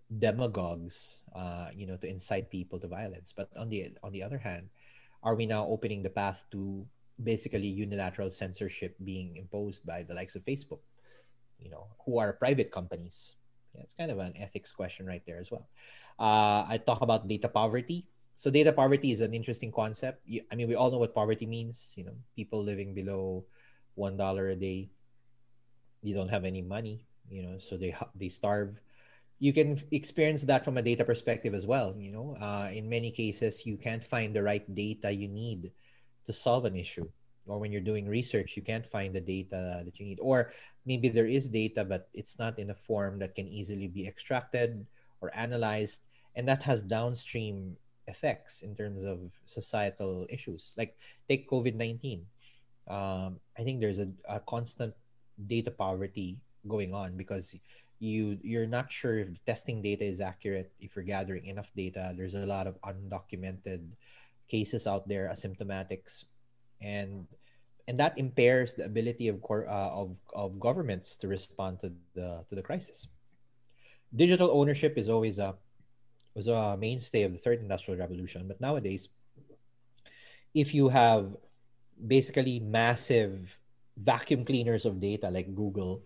demagogues 0.08 1.20
uh, 1.36 1.68
you 1.76 1.86
know 1.86 1.98
to 1.98 2.08
incite 2.08 2.50
people 2.50 2.80
to 2.80 2.88
violence. 2.88 3.34
But 3.36 3.50
on 3.58 3.70
the 3.70 3.92
on 4.04 4.12
the 4.12 4.24
other 4.24 4.38
hand 4.38 4.70
are 5.24 5.36
we 5.36 5.46
now 5.46 5.66
opening 5.68 6.04
the 6.04 6.14
path 6.14 6.46
to 6.52 6.86
basically 7.22 7.68
unilateral 7.68 8.30
censorship 8.30 8.96
being 9.04 9.36
imposed 9.36 9.86
by 9.86 10.04
the 10.04 10.14
likes 10.14 10.36
of 10.36 10.46
facebook? 10.46 10.80
You 11.60 11.72
know 11.72 11.88
who 12.06 12.20
are 12.20 12.34
private 12.34 12.72
companies? 12.72 13.36
Yeah, 13.76 13.82
it's 13.82 13.94
kind 13.94 14.12
of 14.12 14.20
an 14.20 14.34
ethics 14.38 14.72
question 14.72 15.06
right 15.06 15.22
there 15.26 15.40
as 15.40 15.52
well. 15.52 15.68
Uh, 16.18 16.64
i 16.70 16.80
talk 16.80 17.02
about 17.02 17.28
data 17.28 17.50
poverty. 17.50 18.08
So 18.38 18.50
data 18.50 18.72
poverty 18.72 19.12
is 19.12 19.22
an 19.22 19.34
interesting 19.34 19.74
concept. 19.74 20.24
I 20.52 20.56
mean 20.56 20.70
we 20.70 20.76
all 20.76 20.92
know 20.92 21.00
what 21.00 21.14
poverty 21.14 21.46
means. 21.46 21.94
You 21.98 22.06
know 22.06 22.16
people 22.36 22.64
living 22.64 22.94
below 22.94 23.44
one 23.96 24.16
dollar 24.16 24.50
a 24.50 24.56
day 24.56 24.88
you 26.02 26.14
don't 26.14 26.30
have 26.30 26.46
any 26.46 26.62
money 26.62 27.08
you 27.30 27.44
know 27.44 27.58
so 27.60 27.78
they 27.78 27.96
they 28.16 28.30
starve. 28.30 28.80
You 29.40 29.54
can 29.54 29.78
experience 29.92 30.42
that 30.50 30.66
from 30.66 30.78
a 30.78 30.82
data 30.82 31.06
perspective 31.06 31.54
as 31.54 31.68
well 31.68 31.94
you 31.98 32.12
know 32.12 32.36
uh, 32.42 32.70
in 32.72 32.90
many 32.90 33.12
cases 33.12 33.66
you 33.66 33.78
can't 33.78 34.04
find 34.04 34.34
the 34.34 34.42
right 34.42 34.66
data 34.74 35.12
you 35.12 35.28
need 35.28 35.72
to 36.26 36.34
solve 36.34 36.66
an 36.66 36.76
issue. 36.76 37.08
Or 37.48 37.60
when 37.60 37.72
you're 37.72 37.86
doing 37.86 38.08
research 38.08 38.58
you 38.58 38.64
can't 38.64 38.86
find 38.86 39.14
the 39.14 39.22
data 39.22 39.84
that 39.86 40.00
you 40.00 40.06
need. 40.06 40.20
Or 40.22 40.52
maybe 40.86 41.08
there 41.10 41.28
is 41.28 41.48
data 41.48 41.86
but 41.86 42.10
it's 42.14 42.40
not 42.40 42.60
in 42.60 42.72
a 42.72 42.76
form 42.76 43.20
that 43.20 43.36
can 43.36 43.48
easily 43.48 43.88
be 43.88 44.08
extracted 44.08 44.86
or 45.22 45.32
analyzed. 45.36 46.02
And 46.36 46.48
that 46.48 46.64
has 46.64 46.82
downstream 46.82 47.78
effects 48.08 48.62
in 48.62 48.76
terms 48.76 49.04
of 49.04 49.20
societal 49.46 50.26
issues. 50.30 50.74
Like 50.78 50.98
take 51.30 51.50
covid-19 51.50 52.24
um, 52.88 53.40
i 53.60 53.64
think 53.64 53.82
there's 53.82 54.00
a, 54.00 54.08
a 54.30 54.40
constant 54.40 54.94
data 55.46 55.70
poverty 55.70 56.38
going 56.68 56.94
on 56.94 57.16
because 57.16 57.56
you 58.00 58.38
you're 58.42 58.68
not 58.68 58.92
sure 58.92 59.20
if 59.20 59.30
the 59.30 59.40
testing 59.46 59.82
data 59.82 60.04
is 60.04 60.22
accurate 60.22 60.72
if 60.80 60.96
you're 60.96 61.06
gathering 61.06 61.46
enough 61.46 61.72
data 61.76 62.14
there's 62.18 62.36
a 62.36 62.46
lot 62.46 62.68
of 62.68 62.80
undocumented 62.82 63.82
cases 64.48 64.86
out 64.86 65.08
there 65.08 65.30
asymptomatics 65.32 66.26
and 66.82 67.26
and 67.88 67.98
that 68.00 68.18
impairs 68.18 68.74
the 68.74 68.86
ability 68.86 69.30
of 69.30 69.40
uh, 69.50 69.64
of 69.92 70.16
of 70.36 70.60
governments 70.60 71.16
to 71.16 71.28
respond 71.28 71.80
to 71.80 71.92
the 72.14 72.44
to 72.50 72.56
the 72.56 72.62
crisis. 72.62 73.08
Digital 74.16 74.52
ownership 74.52 74.98
is 74.98 75.08
always 75.10 75.40
a 75.40 75.56
was 76.36 76.48
a 76.48 76.78
mainstay 76.78 77.24
of 77.24 77.34
the 77.34 77.40
third 77.40 77.60
industrial 77.60 78.00
revolution 78.00 78.48
but 78.48 78.62
nowadays 78.62 79.10
if 80.54 80.72
you 80.72 80.88
have 80.88 81.36
basically 82.06 82.60
massive 82.60 83.58
vacuum 83.98 84.46
cleaners 84.46 84.86
of 84.86 85.00
data 85.00 85.30
like 85.30 85.56
Google, 85.56 86.02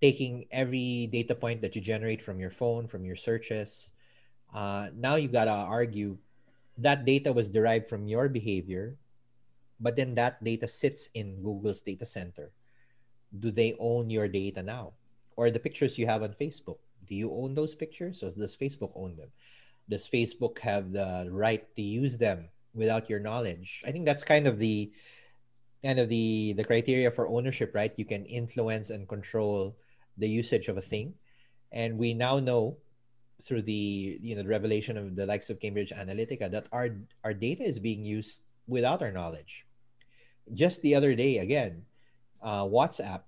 taking 0.00 0.46
every 0.50 1.08
data 1.12 1.34
point 1.34 1.62
that 1.62 1.74
you 1.74 1.82
generate 1.82 2.22
from 2.22 2.38
your 2.38 2.50
phone, 2.50 2.86
from 2.86 3.04
your 3.04 3.16
searches. 3.16 3.90
Uh, 4.54 4.88
now 4.94 5.16
you've 5.16 5.32
got 5.32 5.46
to 5.46 5.50
argue 5.50 6.16
that 6.78 7.04
data 7.04 7.32
was 7.32 7.48
derived 7.48 7.86
from 7.86 8.06
your 8.06 8.28
behavior, 8.28 8.96
but 9.80 9.96
then 9.96 10.14
that 10.14 10.42
data 10.42 10.68
sits 10.68 11.08
in 11.14 11.42
Google's 11.42 11.80
data 11.80 12.06
center. 12.06 12.52
Do 13.38 13.50
they 13.50 13.74
own 13.78 14.10
your 14.10 14.28
data 14.28 14.62
now? 14.62 14.92
Or 15.36 15.50
the 15.50 15.60
pictures 15.60 15.98
you 15.98 16.06
have 16.06 16.22
on 16.22 16.34
Facebook? 16.34 16.78
Do 17.06 17.14
you 17.14 17.32
own 17.32 17.54
those 17.54 17.74
pictures 17.74 18.22
or 18.22 18.30
does 18.30 18.56
Facebook 18.56 18.92
own 18.94 19.16
them? 19.16 19.30
Does 19.88 20.08
Facebook 20.08 20.58
have 20.60 20.92
the 20.92 21.28
right 21.30 21.64
to 21.74 21.82
use 21.82 22.16
them 22.16 22.48
without 22.74 23.10
your 23.10 23.18
knowledge? 23.18 23.82
I 23.86 23.90
think 23.90 24.04
that's 24.04 24.22
kind 24.22 24.46
of 24.46 24.58
the 24.58 24.92
kind 25.84 25.98
of 25.98 26.08
the 26.08 26.54
the 26.56 26.64
criteria 26.64 27.10
for 27.10 27.28
ownership 27.28 27.74
right? 27.74 27.92
You 27.96 28.04
can 28.04 28.24
influence 28.26 28.90
and 28.90 29.08
control 29.08 29.76
the 30.18 30.28
usage 30.28 30.68
of 30.68 30.76
a 30.76 30.84
thing. 30.84 31.14
And 31.72 31.98
we 31.98 32.14
now 32.14 32.38
know 32.38 32.76
through 33.42 33.62
the 33.62 34.18
you 34.22 34.36
know 34.36 34.42
the 34.42 34.48
revelation 34.48 34.96
of 34.96 35.16
the 35.16 35.26
likes 35.26 35.50
of 35.50 35.58
cambridge 35.58 35.90
analytica 35.90 36.50
that 36.50 36.66
our 36.72 36.94
our 37.24 37.34
data 37.34 37.64
is 37.64 37.78
being 37.78 38.04
used 38.04 38.42
without 38.66 39.02
our 39.02 39.10
knowledge. 39.10 39.66
Just 40.54 40.82
the 40.82 40.94
other 40.94 41.14
day 41.14 41.38
again 41.38 41.82
uh, 42.42 42.64
whatsapp 42.66 43.22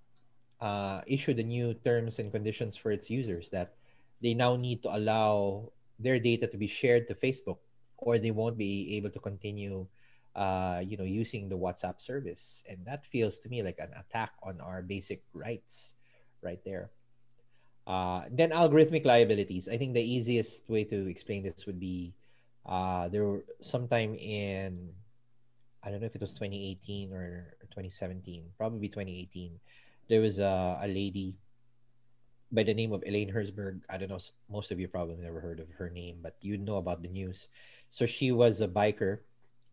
uh, 0.61 1.00
issued 1.07 1.38
a 1.38 1.42
new 1.42 1.74
terms 1.86 2.18
and 2.18 2.30
conditions 2.30 2.76
for 2.76 2.90
its 2.90 3.09
users 3.09 3.48
that 3.50 3.74
they 4.22 4.34
now 4.34 4.57
need 4.57 4.82
to 4.82 4.90
allow 4.94 5.70
their 5.98 6.18
data 6.18 6.46
to 6.46 6.59
be 6.59 6.66
shared 6.66 7.07
to 7.07 7.14
facebook 7.14 7.59
or 7.98 8.18
they 8.18 8.30
won't 8.30 8.59
be 8.59 8.96
able 8.96 9.11
to 9.11 9.20
continue 9.20 9.86
uh, 10.35 10.82
you 10.85 10.97
know, 10.97 11.05
using 11.05 11.49
the 11.49 11.57
WhatsApp 11.57 12.01
service. 12.01 12.64
And 12.68 12.78
that 12.87 13.07
feels 13.07 13.39
to 13.39 13.49
me 13.49 13.62
like 13.62 13.78
an 13.78 13.91
attack 13.99 14.32
on 14.43 14.61
our 14.61 14.82
basic 14.82 15.22
rights 15.32 15.93
right 16.43 16.61
there. 16.64 16.91
Uh, 17.87 18.22
then 18.30 18.51
algorithmic 18.51 19.05
liabilities. 19.05 19.68
I 19.68 19.76
think 19.76 19.95
the 19.95 20.03
easiest 20.03 20.68
way 20.68 20.85
to 20.85 21.07
explain 21.07 21.43
this 21.43 21.66
would 21.66 21.78
be 21.78 22.14
uh, 22.66 23.09
there 23.09 23.24
were 23.24 23.45
sometime 23.61 24.14
in, 24.14 24.91
I 25.82 25.91
don't 25.91 26.01
know 26.01 26.07
if 26.07 26.14
it 26.16 26.20
was 26.20 26.32
2018 26.32 27.12
or 27.12 27.55
2017, 27.70 28.45
probably 28.57 28.89
2018. 28.89 29.61
There 30.09 30.20
was 30.20 30.39
a, 30.39 30.80
a 30.82 30.89
lady 30.89 31.37
by 32.51 32.62
the 32.62 32.72
name 32.72 32.93
of 32.93 33.03
Elaine 33.07 33.30
Herzberg. 33.30 33.82
I 33.91 33.99
don't 33.99 34.09
know, 34.09 34.18
most 34.51 34.70
of 34.70 34.80
you 34.80 34.89
probably 34.89 35.16
never 35.16 35.41
heard 35.41 35.61
of 35.61 35.68
her 35.76 35.91
name, 35.91 36.18
but 36.22 36.37
you 36.41 36.57
know 36.57 36.76
about 36.76 37.03
the 37.03 37.09
news. 37.09 37.49
So 37.91 38.07
she 38.07 38.32
was 38.32 38.61
a 38.61 38.68
biker 38.68 39.18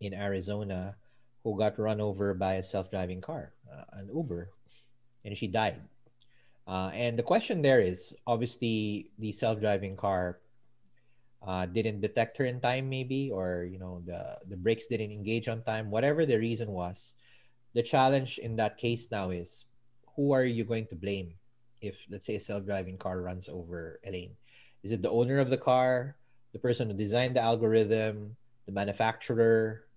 in 0.02 0.14
Arizona 0.14 0.98
who 1.44 1.58
got 1.58 1.80
run 1.80 2.02
over 2.02 2.34
by 2.34 2.56
a 2.56 2.64
self-driving 2.64 3.22
car, 3.22 3.54
uh, 3.72 3.86
an 3.94 4.10
Uber, 4.14 4.50
and 5.26 5.38
she 5.38 5.48
died. 5.48 5.82
Uh, 6.68 6.92
and 6.94 7.18
the 7.18 7.24
question 7.24 7.62
there 7.62 7.82
is 7.82 8.14
obviously 8.28 9.10
the 9.18 9.32
self-driving 9.32 9.96
car 9.96 10.40
uh, 11.42 11.66
didn't 11.66 12.02
detect 12.02 12.38
her 12.38 12.46
in 12.46 12.62
time, 12.62 12.90
maybe, 12.90 13.32
or 13.32 13.66
you 13.66 13.80
know 13.80 14.02
the 14.06 14.38
the 14.46 14.58
brakes 14.58 14.86
didn't 14.86 15.10
engage 15.10 15.50
on 15.50 15.64
time. 15.64 15.90
Whatever 15.90 16.26
the 16.26 16.38
reason 16.38 16.70
was, 16.70 17.16
the 17.74 17.82
challenge 17.82 18.38
in 18.38 18.56
that 18.58 18.78
case 18.78 19.10
now 19.10 19.32
is 19.32 19.66
who 20.16 20.34
are 20.34 20.46
you 20.46 20.64
going 20.64 20.86
to 20.88 20.96
blame 20.96 21.34
if 21.82 22.06
let's 22.10 22.28
say 22.30 22.36
a 22.36 22.40
self-driving 22.40 22.98
car 23.02 23.22
runs 23.22 23.50
over 23.50 24.00
Elaine? 24.06 24.38
Is 24.84 24.92
it 24.92 25.02
the 25.02 25.10
owner 25.10 25.40
of 25.40 25.50
the 25.50 25.58
car, 25.58 26.16
the 26.54 26.62
person 26.62 26.90
who 26.90 26.94
designed 26.94 27.36
the 27.36 27.42
algorithm, 27.42 28.38
the 28.68 28.72
manufacturer? 28.72 29.90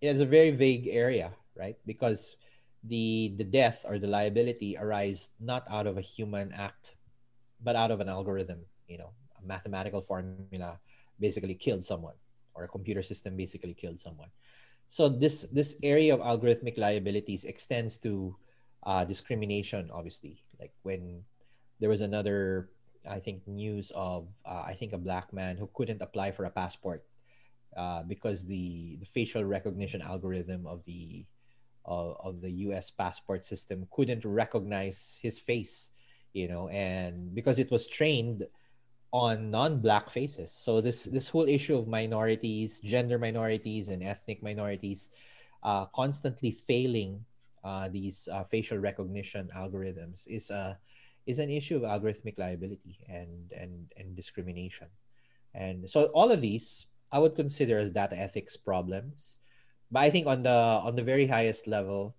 It's 0.00 0.20
a 0.20 0.26
very 0.26 0.50
vague 0.50 0.86
area, 0.86 1.34
right? 1.56 1.76
Because 1.86 2.36
the 2.84 3.34
the 3.36 3.44
death 3.44 3.82
or 3.82 3.98
the 3.98 4.06
liability 4.06 4.78
arise 4.78 5.30
not 5.42 5.66
out 5.66 5.86
of 5.86 5.98
a 5.98 6.04
human 6.04 6.52
act, 6.54 6.94
but 7.62 7.74
out 7.74 7.90
of 7.90 7.98
an 8.00 8.08
algorithm. 8.08 8.62
You 8.86 8.98
know, 8.98 9.10
a 9.34 9.42
mathematical 9.42 10.00
formula 10.00 10.78
basically 11.18 11.54
killed 11.54 11.84
someone, 11.84 12.14
or 12.54 12.62
a 12.64 12.70
computer 12.70 13.02
system 13.02 13.36
basically 13.36 13.74
killed 13.74 13.98
someone. 13.98 14.30
So 14.88 15.08
this 15.08 15.50
this 15.50 15.74
area 15.82 16.14
of 16.14 16.22
algorithmic 16.22 16.78
liabilities 16.78 17.44
extends 17.44 17.98
to 18.06 18.36
uh, 18.86 19.04
discrimination, 19.04 19.90
obviously. 19.90 20.38
Like 20.62 20.72
when 20.82 21.26
there 21.80 21.90
was 21.90 22.00
another, 22.00 22.70
I 23.02 23.18
think, 23.18 23.42
news 23.46 23.90
of 23.98 24.30
uh, 24.46 24.62
I 24.62 24.74
think 24.74 24.94
a 24.94 25.02
black 25.02 25.34
man 25.34 25.58
who 25.58 25.68
couldn't 25.74 26.02
apply 26.02 26.30
for 26.30 26.46
a 26.46 26.54
passport 26.54 27.04
uh, 27.78 28.02
because 28.02 28.44
the, 28.44 28.96
the 28.96 29.06
facial 29.06 29.44
recognition 29.44 30.02
algorithm 30.02 30.66
of 30.66 30.84
the 30.84 31.24
of, 31.84 32.16
of 32.22 32.40
the 32.42 32.50
U.S. 32.66 32.90
passport 32.90 33.44
system 33.44 33.86
couldn't 33.92 34.24
recognize 34.24 35.16
his 35.22 35.38
face, 35.38 35.90
you 36.34 36.48
know, 36.48 36.68
and 36.68 37.32
because 37.34 37.58
it 37.58 37.70
was 37.70 37.86
trained 37.86 38.44
on 39.12 39.50
non-black 39.50 40.10
faces. 40.10 40.50
So 40.50 40.80
this 40.80 41.04
this 41.04 41.28
whole 41.28 41.48
issue 41.48 41.78
of 41.78 41.86
minorities, 41.86 42.80
gender 42.80 43.16
minorities, 43.16 43.88
and 43.88 44.02
ethnic 44.02 44.42
minorities, 44.42 45.10
uh, 45.62 45.86
constantly 45.86 46.50
failing 46.50 47.24
uh, 47.62 47.88
these 47.88 48.28
uh, 48.32 48.42
facial 48.42 48.78
recognition 48.78 49.48
algorithms 49.56 50.26
is 50.26 50.50
a 50.50 50.54
uh, 50.54 50.74
is 51.26 51.38
an 51.38 51.48
issue 51.48 51.76
of 51.76 51.82
algorithmic 51.82 52.38
liability 52.38 52.98
and 53.08 53.52
and 53.56 53.86
and 53.96 54.16
discrimination. 54.16 54.88
And 55.54 55.88
so 55.88 56.06
all 56.06 56.30
of 56.32 56.40
these 56.40 56.88
I 57.10 57.18
would 57.18 57.34
consider 57.34 57.78
as 57.78 57.90
data 57.90 58.16
ethics 58.16 58.56
problems. 58.56 59.38
But 59.90 60.00
I 60.00 60.10
think 60.10 60.26
on 60.26 60.42
the 60.42 60.82
on 60.84 60.96
the 60.96 61.02
very 61.02 61.26
highest 61.26 61.66
level, 61.66 62.14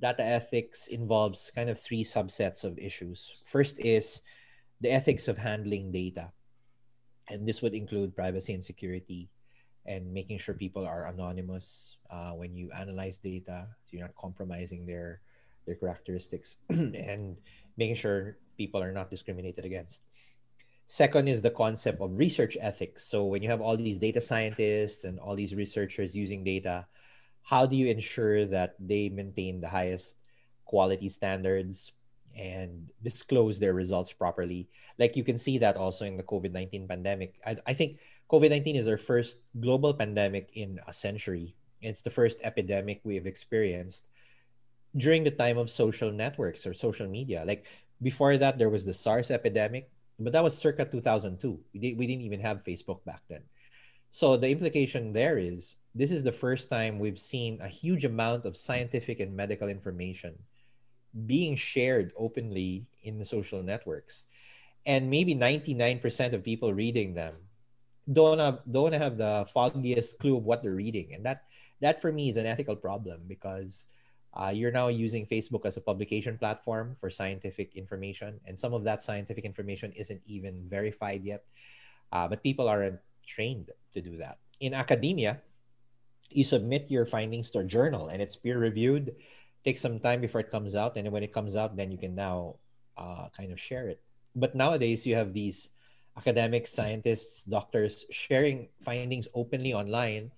data 0.00 0.22
ethics 0.22 0.86
involves 0.88 1.50
kind 1.54 1.70
of 1.70 1.78
three 1.78 2.04
subsets 2.04 2.64
of 2.64 2.78
issues. 2.78 3.42
First 3.46 3.80
is 3.80 4.20
the 4.80 4.90
ethics 4.90 5.28
of 5.28 5.38
handling 5.38 5.90
data. 5.90 6.32
And 7.28 7.46
this 7.48 7.60
would 7.60 7.74
include 7.74 8.16
privacy 8.16 8.54
and 8.54 8.64
security 8.64 9.28
and 9.88 10.12
making 10.12 10.38
sure 10.38 10.54
people 10.54 10.84
are 10.84 11.08
anonymous 11.08 11.96
uh, 12.10 12.32
when 12.32 12.54
you 12.54 12.70
analyze 12.72 13.16
data 13.16 13.66
so 13.84 13.88
you're 13.96 14.04
not 14.04 14.16
compromising 14.16 14.84
their 14.84 15.20
their 15.64 15.76
characteristics 15.76 16.56
and 16.68 17.36
making 17.76 17.96
sure 17.96 18.36
people 18.56 18.82
are 18.82 18.92
not 18.92 19.10
discriminated 19.10 19.64
against 19.64 20.04
second 20.88 21.28
is 21.28 21.40
the 21.40 21.50
concept 21.50 22.00
of 22.00 22.18
research 22.18 22.56
ethics 22.60 23.04
so 23.04 23.24
when 23.24 23.42
you 23.42 23.48
have 23.48 23.60
all 23.60 23.76
these 23.76 23.98
data 23.98 24.20
scientists 24.20 25.04
and 25.04 25.20
all 25.20 25.36
these 25.36 25.54
researchers 25.54 26.16
using 26.16 26.42
data 26.42 26.84
how 27.44 27.64
do 27.64 27.76
you 27.76 27.86
ensure 27.86 28.44
that 28.44 28.74
they 28.80 29.08
maintain 29.08 29.60
the 29.60 29.68
highest 29.68 30.16
quality 30.64 31.08
standards 31.08 31.92
and 32.36 32.86
disclose 33.02 33.58
their 33.58 33.74
results 33.74 34.12
properly. 34.12 34.68
Like 34.98 35.16
you 35.16 35.24
can 35.24 35.36
see 35.36 35.58
that 35.58 35.76
also 35.76 36.04
in 36.04 36.16
the 36.16 36.22
COVID 36.22 36.52
19 36.52 36.86
pandemic. 36.86 37.34
I, 37.44 37.56
I 37.66 37.74
think 37.74 37.98
COVID 38.30 38.50
19 38.50 38.76
is 38.76 38.86
our 38.86 38.96
first 38.96 39.40
global 39.58 39.92
pandemic 39.92 40.50
in 40.54 40.78
a 40.86 40.92
century. 40.92 41.56
It's 41.80 42.00
the 42.00 42.10
first 42.10 42.38
epidemic 42.42 43.00
we 43.02 43.16
have 43.16 43.26
experienced 43.26 44.06
during 44.96 45.24
the 45.24 45.30
time 45.30 45.58
of 45.58 45.70
social 45.70 46.12
networks 46.12 46.66
or 46.66 46.74
social 46.74 47.08
media. 47.08 47.44
Like 47.46 47.66
before 48.02 48.36
that, 48.38 48.58
there 48.58 48.70
was 48.70 48.84
the 48.84 48.94
SARS 48.94 49.30
epidemic, 49.30 49.90
but 50.18 50.32
that 50.32 50.42
was 50.42 50.56
circa 50.56 50.84
2002. 50.84 51.58
We, 51.72 51.80
did, 51.80 51.98
we 51.98 52.06
didn't 52.06 52.22
even 52.22 52.40
have 52.40 52.64
Facebook 52.64 53.04
back 53.04 53.22
then. 53.28 53.42
So 54.10 54.36
the 54.36 54.48
implication 54.48 55.12
there 55.12 55.38
is 55.38 55.76
this 55.94 56.10
is 56.10 56.22
the 56.22 56.32
first 56.32 56.70
time 56.70 56.98
we've 56.98 57.18
seen 57.18 57.60
a 57.60 57.68
huge 57.68 58.04
amount 58.04 58.46
of 58.46 58.56
scientific 58.56 59.20
and 59.20 59.36
medical 59.36 59.68
information 59.68 60.34
being 61.26 61.56
shared 61.56 62.12
openly 62.16 62.86
in 63.02 63.18
the 63.18 63.24
social 63.24 63.62
networks 63.62 64.26
and 64.86 65.10
maybe 65.10 65.34
99% 65.34 66.32
of 66.32 66.44
people 66.44 66.72
reading 66.72 67.14
them 67.14 67.34
don't 68.12 68.38
have, 68.38 68.60
don't 68.70 68.92
have 68.92 69.18
the 69.18 69.46
foggiest 69.52 70.18
clue 70.18 70.36
of 70.36 70.44
what 70.44 70.62
they're 70.62 70.72
reading 70.72 71.14
and 71.14 71.24
that 71.24 71.44
that 71.80 72.00
for 72.00 72.12
me 72.12 72.28
is 72.28 72.36
an 72.36 72.46
ethical 72.46 72.76
problem 72.76 73.20
because 73.26 73.86
uh, 74.34 74.52
you're 74.54 74.72
now 74.72 74.88
using 74.88 75.26
facebook 75.26 75.64
as 75.64 75.76
a 75.76 75.80
publication 75.80 76.36
platform 76.38 76.96
for 77.00 77.10
scientific 77.10 77.74
information 77.74 78.40
and 78.46 78.58
some 78.58 78.74
of 78.74 78.84
that 78.84 79.02
scientific 79.02 79.44
information 79.44 79.92
isn't 79.92 80.20
even 80.26 80.64
verified 80.68 81.24
yet 81.24 81.44
uh, 82.12 82.26
but 82.26 82.42
people 82.42 82.68
aren't 82.68 83.00
trained 83.26 83.70
to 83.92 84.00
do 84.00 84.16
that 84.16 84.38
in 84.60 84.74
academia 84.74 85.40
you 86.30 86.44
submit 86.44 86.90
your 86.90 87.06
findings 87.06 87.50
to 87.50 87.60
a 87.60 87.64
journal 87.64 88.08
and 88.08 88.20
it's 88.20 88.36
peer 88.36 88.58
reviewed 88.58 89.14
takes 89.64 89.80
some 89.80 89.98
time 89.98 90.20
before 90.20 90.40
it 90.40 90.50
comes 90.50 90.74
out, 90.74 90.96
and 90.96 91.10
when 91.10 91.22
it 91.22 91.32
comes 91.32 91.56
out, 91.56 91.76
then 91.76 91.90
you 91.90 91.98
can 91.98 92.14
now 92.14 92.56
uh, 92.96 93.28
kind 93.36 93.52
of 93.52 93.60
share 93.60 93.88
it. 93.88 94.00
But 94.34 94.54
nowadays, 94.54 95.06
you 95.06 95.14
have 95.16 95.32
these 95.36 95.70
academics, 96.16 96.72
scientists, 96.72 97.44
doctors 97.44 98.06
sharing 98.10 98.68
findings 98.80 99.28
openly 99.34 99.74
online. 99.74 100.32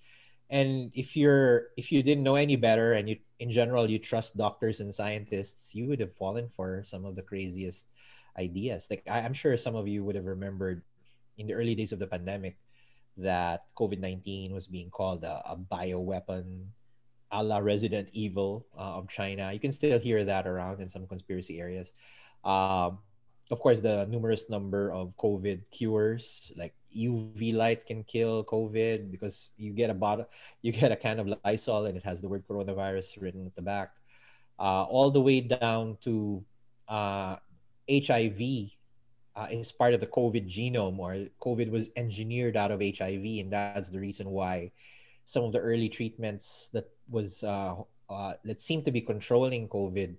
And 0.51 0.91
if 0.93 1.15
you're 1.15 1.71
if 1.77 1.91
you 1.91 2.03
didn't 2.03 2.23
know 2.23 2.35
any 2.35 2.55
better, 2.55 2.93
and 2.93 3.07
you 3.09 3.17
in 3.39 3.49
general 3.49 3.89
you 3.89 3.97
trust 3.97 4.37
doctors 4.37 4.79
and 4.79 4.93
scientists, 4.93 5.73
you 5.73 5.87
would 5.87 5.99
have 5.99 6.13
fallen 6.13 6.49
for 6.49 6.83
some 6.83 7.05
of 7.05 7.15
the 7.15 7.23
craziest 7.23 7.93
ideas. 8.37 8.87
Like 8.91 9.03
I, 9.09 9.21
I'm 9.21 9.33
sure 9.33 9.55
some 9.57 9.75
of 9.75 9.87
you 9.87 10.03
would 10.03 10.15
have 10.15 10.27
remembered 10.27 10.83
in 11.37 11.47
the 11.47 11.55
early 11.55 11.73
days 11.73 11.91
of 11.91 11.99
the 11.99 12.07
pandemic 12.07 12.57
that 13.17 13.65
COVID 13.75 13.99
19 13.99 14.53
was 14.53 14.67
being 14.67 14.89
called 14.91 15.23
a, 15.23 15.41
a 15.47 15.57
bioweapon 15.57 16.67
a 17.31 17.43
la 17.43 17.57
Resident 17.59 18.09
Evil 18.11 18.67
uh, 18.77 18.99
of 18.99 19.07
China. 19.07 19.51
You 19.53 19.59
can 19.59 19.71
still 19.71 19.99
hear 19.99 20.23
that 20.25 20.45
around 20.45 20.81
in 20.81 20.89
some 20.89 21.07
conspiracy 21.07 21.59
areas. 21.59 21.93
Um, 22.43 22.99
of 23.51 23.59
course, 23.59 23.81
the 23.81 24.07
numerous 24.07 24.49
number 24.49 24.91
of 24.91 25.11
COVID 25.17 25.61
cures, 25.71 26.51
like 26.55 26.73
UV 26.95 27.53
light 27.53 27.85
can 27.85 28.03
kill 28.03 28.43
COVID 28.45 29.11
because 29.11 29.51
you 29.57 29.73
get 29.73 29.89
a 29.89 29.93
bottle, 29.93 30.25
you 30.61 30.71
get 30.71 30.91
a 30.91 30.95
can 30.95 31.19
of 31.19 31.27
Lysol 31.43 31.85
and 31.85 31.97
it 31.97 32.03
has 32.03 32.21
the 32.21 32.29
word 32.29 32.47
coronavirus 32.47 33.21
written 33.21 33.45
at 33.45 33.55
the 33.55 33.61
back. 33.61 33.91
Uh, 34.57 34.83
all 34.83 35.11
the 35.11 35.21
way 35.21 35.41
down 35.41 35.97
to 36.01 36.43
uh, 36.87 37.35
HIV 37.91 38.71
uh, 39.35 39.47
is 39.51 39.71
part 39.71 39.93
of 39.93 39.99
the 39.99 40.07
COVID 40.07 40.47
genome, 40.47 40.99
or 40.99 41.27
COVID 41.41 41.71
was 41.71 41.89
engineered 41.95 42.55
out 42.55 42.71
of 42.71 42.79
HIV, 42.79 43.41
and 43.41 43.51
that's 43.51 43.89
the 43.89 43.99
reason 43.99 44.29
why 44.29 44.71
some 45.25 45.43
of 45.43 45.51
the 45.51 45.59
early 45.59 45.89
treatments 45.89 46.69
that 46.73 46.89
was 47.09 47.43
uh, 47.43 47.75
uh, 48.09 48.33
that 48.45 48.61
seemed 48.61 48.85
to 48.85 48.91
be 48.91 49.01
controlling 49.01 49.67
COVID 49.67 50.15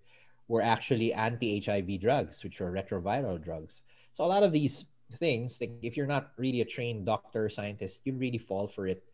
were 0.49 0.63
actually 0.63 1.13
anti-HIV 1.13 2.01
drugs, 2.01 2.45
which 2.45 2.61
were 2.61 2.73
retroviral 2.73 3.43
drugs. 3.43 3.83
So 4.13 4.25
a 4.25 4.27
lot 4.27 4.43
of 4.43 4.53
these 4.53 4.87
things, 5.19 5.59
like 5.61 5.73
if 5.83 5.97
you're 5.97 6.07
not 6.07 6.33
really 6.37 6.61
a 6.61 6.65
trained 6.65 7.07
doctor, 7.07 7.49
scientist, 7.49 8.03
you 8.05 8.15
really 8.15 8.39
fall 8.39 8.67
for 8.67 8.87
it. 8.87 9.05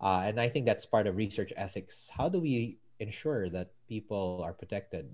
Uh, 0.00 0.22
and 0.24 0.40
I 0.40 0.48
think 0.48 0.66
that's 0.66 0.86
part 0.86 1.06
of 1.06 1.16
research 1.16 1.52
ethics. 1.56 2.10
How 2.12 2.28
do 2.28 2.38
we 2.38 2.78
ensure 3.00 3.48
that 3.50 3.72
people 3.88 4.40
are 4.44 4.52
protected 4.52 5.08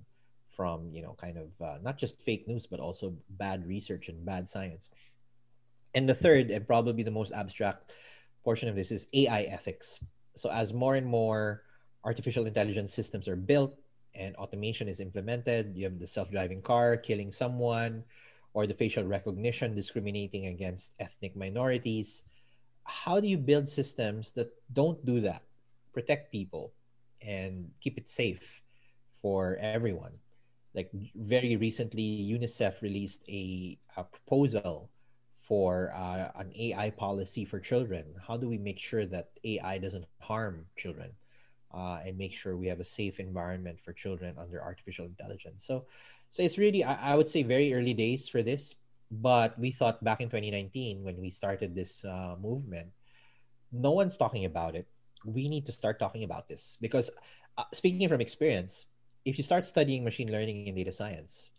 from, 0.56 0.90
you 0.92 1.02
know, 1.02 1.16
kind 1.20 1.38
of 1.38 1.48
uh, 1.60 1.78
not 1.82 1.98
just 1.98 2.20
fake 2.22 2.46
news, 2.46 2.66
but 2.66 2.80
also 2.80 3.14
bad 3.30 3.66
research 3.66 4.08
and 4.08 4.24
bad 4.24 4.48
science? 4.48 4.90
And 5.94 6.08
the 6.08 6.14
third, 6.14 6.50
and 6.50 6.66
probably 6.66 7.02
the 7.02 7.10
most 7.10 7.32
abstract 7.32 7.92
portion 8.42 8.68
of 8.68 8.76
this, 8.76 8.90
is 8.90 9.06
AI 9.14 9.42
ethics. 9.42 10.04
So 10.36 10.50
as 10.50 10.72
more 10.72 10.96
and 10.96 11.06
more 11.06 11.62
artificial 12.04 12.46
intelligence 12.46 12.92
systems 12.92 13.28
are 13.28 13.36
built 13.36 13.78
and 14.14 14.34
automation 14.36 14.88
is 14.88 15.00
implemented, 15.00 15.72
you 15.74 15.84
have 15.84 15.98
the 15.98 16.06
self-driving 16.06 16.62
car 16.62 16.96
killing 16.96 17.32
someone, 17.32 18.04
or 18.54 18.66
the 18.66 18.74
facial 18.74 19.04
recognition 19.04 19.74
discriminating 19.74 20.46
against 20.46 20.94
ethnic 21.00 21.36
minorities. 21.36 22.22
How 22.84 23.20
do 23.20 23.26
you 23.26 23.38
build 23.38 23.68
systems 23.68 24.32
that 24.32 24.52
don't 24.72 25.04
do 25.04 25.20
that? 25.20 25.42
Protect 25.92 26.30
people 26.30 26.72
and 27.20 27.70
keep 27.80 27.98
it 27.98 28.08
safe 28.08 28.62
for 29.22 29.56
everyone. 29.60 30.12
Like 30.74 30.90
very 31.14 31.56
recently, 31.56 32.02
UNICEF 32.02 32.82
released 32.82 33.24
a, 33.28 33.78
a 33.96 34.04
proposal 34.04 34.90
for 35.34 35.92
uh, 35.94 36.30
an 36.36 36.52
AI 36.56 36.90
policy 36.90 37.44
for 37.44 37.60
children? 37.60 38.04
How 38.26 38.36
do 38.36 38.48
we 38.48 38.56
make 38.56 38.78
sure 38.78 39.04
that 39.06 39.28
AI 39.44 39.78
doesn't 39.78 40.06
harm 40.20 40.66
children 40.76 41.10
uh, 41.74 41.98
and 42.06 42.16
make 42.16 42.32
sure 42.32 42.56
we 42.56 42.68
have 42.68 42.80
a 42.80 42.86
safe 42.86 43.20
environment 43.20 43.80
for 43.82 43.92
children 43.92 44.36
under 44.38 44.62
artificial 44.62 45.04
intelligence? 45.06 45.66
So, 45.66 45.86
so 46.30 46.42
it's 46.42 46.58
really 46.58 46.84
I, 46.84 47.12
I 47.12 47.16
would 47.16 47.28
say 47.28 47.42
very 47.42 47.74
early 47.74 47.94
days 47.94 48.28
for 48.28 48.42
this, 48.42 48.74
But 49.10 49.58
we 49.58 49.70
thought 49.70 50.02
back 50.02 50.20
in 50.20 50.28
2019 50.28 51.04
when 51.04 51.20
we 51.20 51.30
started 51.30 51.74
this 51.74 52.04
uh, 52.04 52.36
movement, 52.40 52.90
no 53.72 53.92
one's 53.92 54.16
talking 54.16 54.44
about 54.44 54.74
it. 54.74 54.86
We 55.24 55.48
need 55.48 55.66
to 55.66 55.72
start 55.72 55.98
talking 55.98 56.24
about 56.24 56.48
this 56.48 56.78
because, 56.80 57.10
uh, 57.58 57.64
speaking 57.72 58.08
from 58.08 58.20
experience, 58.20 58.86
if 59.24 59.38
you 59.38 59.44
start 59.44 59.66
studying 59.66 60.04
machine 60.04 60.30
learning 60.32 60.68
and 60.68 60.76
data 60.76 60.92
science, 60.92 61.50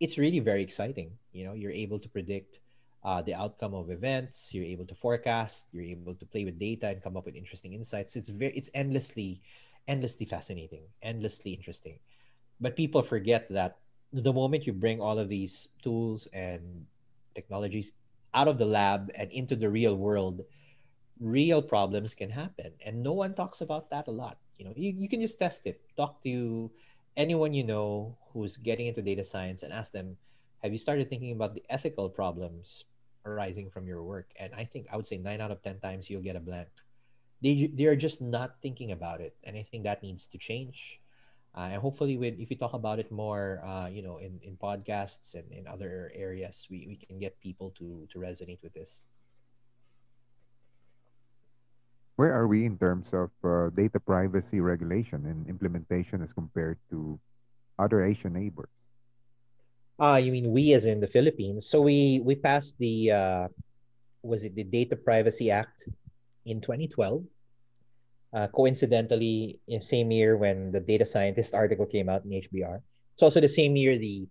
it's 0.00 0.18
really 0.18 0.40
very 0.40 0.62
exciting. 0.62 1.12
You 1.32 1.44
know, 1.46 1.54
you're 1.54 1.72
able 1.72 1.98
to 2.00 2.08
predict 2.08 2.60
uh, 3.04 3.22
the 3.22 3.34
outcome 3.34 3.74
of 3.74 3.90
events. 3.90 4.52
You're 4.54 4.64
able 4.66 4.86
to 4.86 4.94
forecast. 4.94 5.68
You're 5.72 5.84
able 5.88 6.14
to 6.14 6.26
play 6.26 6.44
with 6.44 6.58
data 6.58 6.88
and 6.88 7.02
come 7.02 7.16
up 7.16 7.26
with 7.26 7.36
interesting 7.36 7.72
insights. 7.74 8.16
It's 8.16 8.28
very, 8.28 8.52
it's 8.56 8.70
endlessly, 8.74 9.40
endlessly 9.88 10.26
fascinating, 10.26 10.84
endlessly 11.02 11.52
interesting. 11.52 11.98
But 12.60 12.76
people 12.76 13.02
forget 13.02 13.48
that 13.50 13.78
the 14.12 14.32
moment 14.32 14.66
you 14.66 14.72
bring 14.72 15.00
all 15.00 15.18
of 15.18 15.28
these 15.28 15.68
tools 15.82 16.28
and 16.32 16.86
technologies 17.34 17.92
out 18.32 18.48
of 18.48 18.58
the 18.58 18.66
lab 18.66 19.10
and 19.14 19.30
into 19.32 19.56
the 19.56 19.68
real 19.68 19.96
world, 19.96 20.42
real 21.20 21.62
problems 21.62 22.14
can 22.14 22.30
happen. 22.30 22.72
And 22.84 23.02
no 23.02 23.12
one 23.12 23.34
talks 23.34 23.60
about 23.60 23.90
that 23.90 24.08
a 24.08 24.14
lot. 24.14 24.38
You 24.58 24.66
know, 24.66 24.72
you, 24.76 24.92
you 24.96 25.08
can 25.08 25.20
just 25.20 25.38
test 25.38 25.66
it. 25.66 25.80
Talk 25.96 26.22
to 26.22 26.70
anyone 27.16 27.52
you 27.52 27.64
know 27.64 28.16
who's 28.32 28.56
getting 28.56 28.86
into 28.86 29.02
data 29.02 29.24
science 29.24 29.62
and 29.62 29.72
ask 29.72 29.92
them, 29.92 30.16
have 30.62 30.72
you 30.72 30.78
started 30.78 31.08
thinking 31.08 31.32
about 31.32 31.54
the 31.54 31.62
ethical 31.70 32.08
problems 32.08 32.84
arising 33.26 33.70
from 33.70 33.86
your 33.86 34.02
work? 34.02 34.30
And 34.38 34.54
I 34.54 34.64
think 34.64 34.86
I 34.92 34.96
would 34.96 35.06
say 35.06 35.18
nine 35.18 35.40
out 35.40 35.50
of 35.50 35.62
10 35.62 35.80
times 35.80 36.08
you'll 36.08 36.22
get 36.22 36.36
a 36.36 36.40
blank. 36.40 36.68
They, 37.44 37.68
they're 37.68 37.94
just 37.94 38.24
not 38.24 38.56
thinking 38.64 38.92
about 38.92 39.20
it. 39.20 39.36
And 39.44 39.54
I 39.54 39.62
think 39.62 39.84
that 39.84 40.02
needs 40.02 40.26
to 40.32 40.38
change. 40.38 40.98
Uh, 41.54 41.76
and 41.76 41.80
hopefully, 41.80 42.16
with 42.16 42.40
if 42.40 42.48
we 42.48 42.56
talk 42.56 42.72
about 42.72 42.98
it 42.98 43.12
more, 43.12 43.60
uh, 43.62 43.86
you 43.86 44.02
know, 44.02 44.16
in, 44.16 44.40
in 44.42 44.56
podcasts 44.56 45.36
and 45.36 45.44
in 45.52 45.68
other 45.68 46.10
areas, 46.16 46.66
we, 46.70 46.88
we 46.88 46.96
can 46.96 47.20
get 47.20 47.38
people 47.38 47.70
to 47.78 48.08
to 48.10 48.18
resonate 48.18 48.58
with 48.64 48.72
this. 48.72 49.02
Where 52.16 52.32
are 52.32 52.48
we 52.48 52.64
in 52.64 52.78
terms 52.78 53.12
of 53.12 53.30
uh, 53.44 53.70
data 53.70 54.00
privacy 54.00 54.58
regulation 54.58 55.26
and 55.26 55.46
implementation 55.46 56.22
as 56.22 56.32
compared 56.32 56.78
to 56.90 57.20
other 57.78 58.02
Asian 58.02 58.32
neighbors? 58.32 58.72
Uh, 59.98 60.18
you 60.18 60.32
mean 60.32 60.50
we 60.50 60.72
as 60.74 60.86
in 60.86 60.98
the 60.98 61.06
Philippines? 61.06 61.68
So 61.70 61.82
we 61.82 62.18
we 62.24 62.34
passed 62.34 62.78
the 62.78 63.12
uh, 63.12 63.46
was 64.24 64.42
it 64.42 64.56
the 64.56 64.64
Data 64.64 64.96
Privacy 64.96 65.52
Act 65.52 65.86
in 66.46 66.60
2012. 66.60 67.22
Uh, 68.34 68.48
coincidentally, 68.50 69.60
in 69.68 69.80
same 69.80 70.10
year 70.10 70.36
when 70.36 70.72
the 70.72 70.80
data 70.80 71.06
scientist 71.06 71.54
article 71.54 71.86
came 71.86 72.08
out 72.08 72.24
in 72.26 72.34
HBR. 72.34 72.82
It's 73.14 73.22
also 73.22 73.38
the 73.40 73.46
same 73.46 73.76
year 73.76 73.96
the 73.96 74.26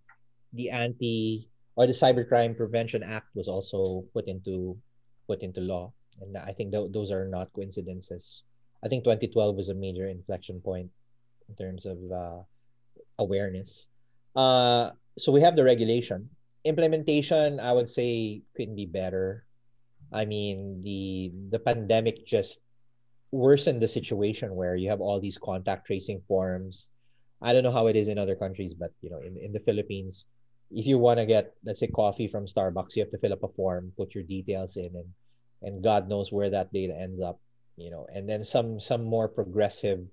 the 0.52 0.68
anti 0.68 1.48
or 1.74 1.88
the 1.88 1.96
Cybercrime 1.96 2.54
Prevention 2.54 3.02
Act 3.02 3.32
was 3.34 3.48
also 3.48 4.04
put 4.12 4.28
into 4.28 4.76
put 5.26 5.40
into 5.40 5.64
law 5.64 5.88
and 6.20 6.36
I 6.36 6.52
think 6.52 6.72
th- 6.72 6.92
those 6.92 7.10
are 7.10 7.26
not 7.26 7.52
coincidences. 7.52 8.44
I 8.84 8.88
think 8.88 9.04
2012 9.04 9.56
was 9.56 9.68
a 9.68 9.74
major 9.74 10.08
inflection 10.08 10.60
point 10.60 10.90
in 11.48 11.54
terms 11.54 11.86
of 11.86 11.98
uh, 12.12 12.42
awareness. 13.18 13.86
Uh, 14.36 14.90
so 15.18 15.32
we 15.32 15.40
have 15.40 15.56
the 15.56 15.64
regulation. 15.64 16.28
Implementation, 16.64 17.60
I 17.60 17.72
would 17.72 17.88
say, 17.88 18.42
couldn't 18.56 18.76
be 18.76 18.86
better. 18.86 19.44
I 20.12 20.24
mean, 20.24 20.82
the 20.84 21.32
the 21.50 21.58
pandemic 21.58 22.24
just 22.24 22.60
worsened 23.34 23.82
the 23.82 23.88
situation 23.88 24.54
where 24.54 24.76
you 24.76 24.88
have 24.88 25.00
all 25.00 25.18
these 25.18 25.36
contact 25.36 25.86
tracing 25.86 26.22
forms. 26.28 26.88
I 27.42 27.52
don't 27.52 27.64
know 27.64 27.74
how 27.74 27.88
it 27.88 27.96
is 27.96 28.06
in 28.06 28.16
other 28.16 28.36
countries, 28.36 28.72
but 28.72 28.92
you 29.02 29.10
know, 29.10 29.18
in, 29.18 29.36
in 29.36 29.52
the 29.52 29.58
Philippines, 29.58 30.26
if 30.70 30.86
you 30.86 30.98
want 30.98 31.18
to 31.18 31.26
get, 31.26 31.52
let's 31.64 31.80
say, 31.80 31.88
coffee 31.88 32.28
from 32.28 32.46
Starbucks, 32.46 32.94
you 32.94 33.02
have 33.02 33.10
to 33.10 33.18
fill 33.18 33.34
up 33.34 33.42
a 33.42 33.48
form, 33.48 33.92
put 33.98 34.14
your 34.14 34.24
details 34.24 34.76
in, 34.76 34.94
and 34.94 35.10
and 35.62 35.82
God 35.82 36.08
knows 36.08 36.30
where 36.30 36.50
that 36.50 36.72
data 36.72 36.94
ends 36.94 37.20
up, 37.20 37.40
you 37.76 37.90
know. 37.90 38.06
And 38.14 38.28
then 38.30 38.44
some 38.44 38.78
some 38.78 39.02
more 39.02 39.28
progressive 39.28 40.06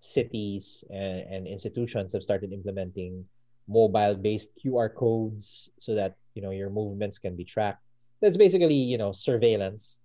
cities 0.00 0.82
and, 0.90 1.22
and 1.28 1.46
institutions 1.46 2.12
have 2.12 2.24
started 2.24 2.52
implementing 2.52 3.24
mobile-based 3.68 4.48
QR 4.58 4.92
codes 4.92 5.70
so 5.78 5.94
that 5.94 6.16
you 6.34 6.42
know 6.42 6.50
your 6.50 6.70
movements 6.70 7.18
can 7.18 7.36
be 7.36 7.44
tracked. 7.44 7.84
That's 8.24 8.40
basically 8.40 8.80
you 8.80 8.96
know 8.96 9.12
surveillance, 9.12 10.00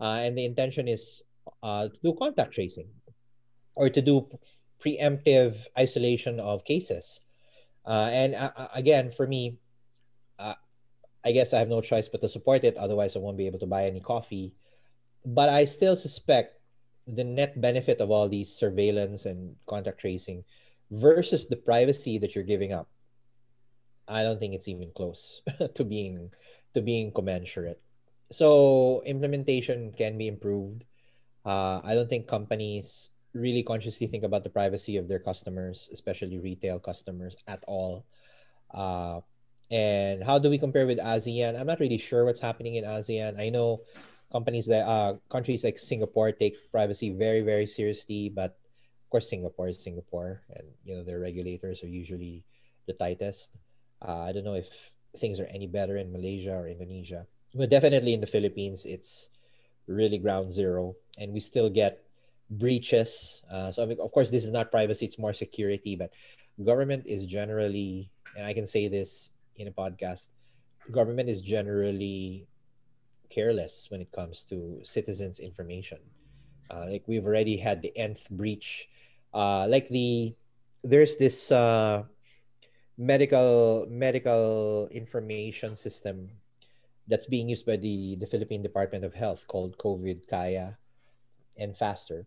uh, 0.00 0.26
and 0.26 0.36
the 0.36 0.44
intention 0.44 0.88
is 0.88 1.22
uh, 1.62 1.88
to 1.88 2.00
do 2.02 2.14
contact 2.14 2.52
tracing 2.52 2.88
or 3.74 3.88
to 3.88 4.02
do 4.02 4.26
preemptive 4.80 5.66
isolation 5.78 6.40
of 6.40 6.64
cases. 6.64 7.20
Uh, 7.86 8.10
and 8.12 8.34
uh, 8.34 8.68
again, 8.74 9.10
for 9.10 9.26
me, 9.26 9.58
uh, 10.38 10.54
I 11.24 11.32
guess 11.32 11.52
I 11.52 11.58
have 11.58 11.68
no 11.68 11.80
choice 11.80 12.08
but 12.08 12.20
to 12.20 12.28
support 12.28 12.64
it. 12.64 12.76
Otherwise, 12.76 13.16
I 13.16 13.20
won't 13.20 13.38
be 13.38 13.46
able 13.46 13.58
to 13.60 13.66
buy 13.66 13.84
any 13.84 14.00
coffee. 14.00 14.54
But 15.24 15.48
I 15.48 15.64
still 15.64 15.96
suspect 15.96 16.60
the 17.06 17.24
net 17.24 17.60
benefit 17.60 18.00
of 18.00 18.10
all 18.10 18.28
these 18.28 18.52
surveillance 18.52 19.24
and 19.24 19.56
contact 19.66 20.00
tracing 20.00 20.44
versus 20.90 21.48
the 21.48 21.56
privacy 21.56 22.18
that 22.18 22.34
you're 22.34 22.44
giving 22.44 22.72
up. 22.72 22.88
I 24.06 24.22
don't 24.22 24.40
think 24.40 24.54
it's 24.54 24.68
even 24.68 24.90
close 24.94 25.42
to 25.74 25.84
being 25.84 26.30
to 26.74 26.80
being 26.80 27.12
commensurate. 27.12 27.80
So 28.30 29.02
implementation 29.06 29.92
can 29.92 30.18
be 30.18 30.28
improved. 30.28 30.84
Uh, 31.48 31.80
I 31.80 31.96
don't 31.96 32.12
think 32.12 32.28
companies 32.28 33.08
really 33.32 33.64
consciously 33.64 34.06
think 34.06 34.20
about 34.20 34.44
the 34.44 34.52
privacy 34.52 35.00
of 35.00 35.08
their 35.08 35.18
customers, 35.18 35.88
especially 35.96 36.36
retail 36.38 36.78
customers, 36.78 37.40
at 37.48 37.64
all. 37.66 38.04
Uh, 38.68 39.24
and 39.72 40.22
how 40.22 40.38
do 40.38 40.50
we 40.50 40.58
compare 40.60 40.86
with 40.86 41.00
ASEAN? 41.00 41.58
I'm 41.58 41.66
not 41.66 41.80
really 41.80 41.96
sure 41.96 42.28
what's 42.28 42.40
happening 42.40 42.76
in 42.76 42.84
ASEAN. 42.84 43.40
I 43.40 43.48
know 43.48 43.80
companies 44.28 44.68
that 44.68 44.84
uh 44.84 45.16
countries 45.32 45.64
like 45.64 45.80
Singapore 45.80 46.32
take 46.32 46.52
privacy 46.70 47.16
very 47.16 47.40
very 47.40 47.66
seriously, 47.66 48.28
but 48.28 48.60
of 49.00 49.08
course 49.08 49.28
Singapore 49.28 49.72
is 49.72 49.80
Singapore, 49.80 50.44
and 50.52 50.68
you 50.84 50.96
know 50.96 51.02
their 51.02 51.20
regulators 51.20 51.80
are 51.82 51.88
usually 51.88 52.44
the 52.84 52.92
tightest. 52.92 53.56
Uh, 54.04 54.28
I 54.28 54.32
don't 54.32 54.44
know 54.44 54.60
if 54.60 54.68
things 55.16 55.40
are 55.40 55.48
any 55.48 55.66
better 55.66 55.96
in 55.96 56.12
Malaysia 56.12 56.52
or 56.52 56.68
Indonesia, 56.68 57.24
but 57.56 57.72
definitely 57.72 58.12
in 58.12 58.20
the 58.20 58.28
Philippines, 58.28 58.84
it's 58.84 59.32
really 59.88 60.18
ground 60.18 60.52
zero, 60.52 60.94
and 61.18 61.32
we 61.32 61.40
still 61.40 61.68
get 61.68 62.04
breaches. 62.50 63.42
Uh, 63.50 63.72
so 63.72 63.82
I 63.82 63.86
mean, 63.86 63.98
of 64.00 64.12
course, 64.12 64.30
this 64.30 64.44
is 64.44 64.50
not 64.50 64.70
privacy; 64.70 65.06
it's 65.06 65.18
more 65.18 65.32
security. 65.32 65.96
But 65.96 66.12
government 66.62 67.04
is 67.06 67.26
generally, 67.26 68.10
and 68.36 68.46
I 68.46 68.52
can 68.52 68.66
say 68.66 68.88
this 68.88 69.30
in 69.56 69.68
a 69.68 69.72
podcast, 69.72 70.28
government 70.90 71.28
is 71.28 71.42
generally 71.42 72.46
careless 73.30 73.88
when 73.90 74.00
it 74.00 74.12
comes 74.12 74.44
to 74.44 74.80
citizens' 74.82 75.38
information. 75.38 75.98
Uh, 76.70 76.86
like 76.88 77.04
we've 77.06 77.24
already 77.24 77.56
had 77.56 77.82
the 77.82 77.92
nth 77.96 78.28
breach. 78.30 78.88
Uh, 79.32 79.66
like 79.68 79.88
the 79.88 80.34
there's 80.84 81.16
this 81.16 81.50
uh, 81.50 82.02
medical 82.96 83.86
medical 83.88 84.88
information 84.90 85.76
system 85.76 86.28
that's 87.08 87.26
being 87.26 87.48
used 87.48 87.66
by 87.66 87.76
the 87.76 88.16
the 88.16 88.26
Philippine 88.26 88.62
Department 88.62 89.04
of 89.04 89.14
Health 89.14 89.46
called 89.48 89.76
COVID 89.78 90.28
Kaya 90.28 90.76
and 91.56 91.74
FASSSTER. 91.74 92.24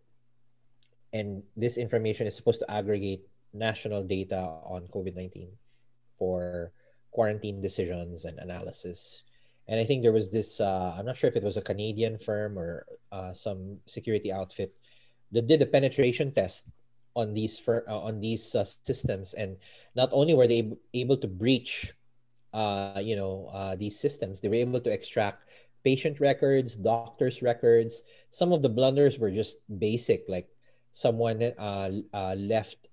And 1.14 1.44
this 1.56 1.78
information 1.78 2.28
is 2.28 2.36
supposed 2.36 2.60
to 2.62 2.72
aggregate 2.72 3.28
national 3.54 4.04
data 4.04 4.60
on 4.64 4.88
COVID 4.90 5.16
19 5.16 5.52
for 6.18 6.72
quarantine 7.12 7.62
decisions 7.62 8.26
and 8.26 8.40
analysis. 8.40 9.24
And 9.68 9.80
I 9.80 9.84
think 9.84 10.02
there 10.02 10.16
was 10.16 10.32
this, 10.32 10.60
uh, 10.60 10.96
I'm 10.98 11.06
not 11.06 11.18
sure 11.18 11.30
if 11.30 11.36
it 11.36 11.44
was 11.44 11.58
a 11.58 11.62
Canadian 11.62 12.18
firm 12.18 12.58
or 12.58 12.86
uh, 13.12 13.34
some 13.34 13.78
security 13.86 14.32
outfit 14.32 14.74
that 15.32 15.48
did 15.48 15.62
a 15.62 15.66
penetration 15.66 16.32
test 16.32 16.68
on 17.16 17.34
these 17.34 17.60
fir- 17.60 17.84
uh, 17.88 18.00
on 18.00 18.20
these 18.20 18.56
uh, 18.56 18.64
systems, 18.64 19.34
and 19.34 19.58
not 19.96 20.10
only 20.12 20.34
were 20.34 20.48
they 20.48 20.72
able 20.94 21.18
to 21.18 21.28
breach, 21.28 21.92
uh, 22.54 23.02
you 23.02 23.16
know, 23.16 23.50
uh, 23.54 23.76
these 23.76 24.00
systems, 24.00 24.42
they 24.42 24.50
were 24.50 24.56
able 24.56 24.80
to 24.80 24.92
extract 24.92 25.50
patient 25.84 26.20
records, 26.20 26.76
doctors' 26.76 27.42
records. 27.42 28.04
Some 28.32 28.52
of 28.52 28.62
the 28.62 28.70
blunders 28.70 29.18
were 29.18 29.32
just 29.32 29.58
basic, 29.80 30.26
like 30.28 30.48
someone 30.94 31.40
left 32.38 32.88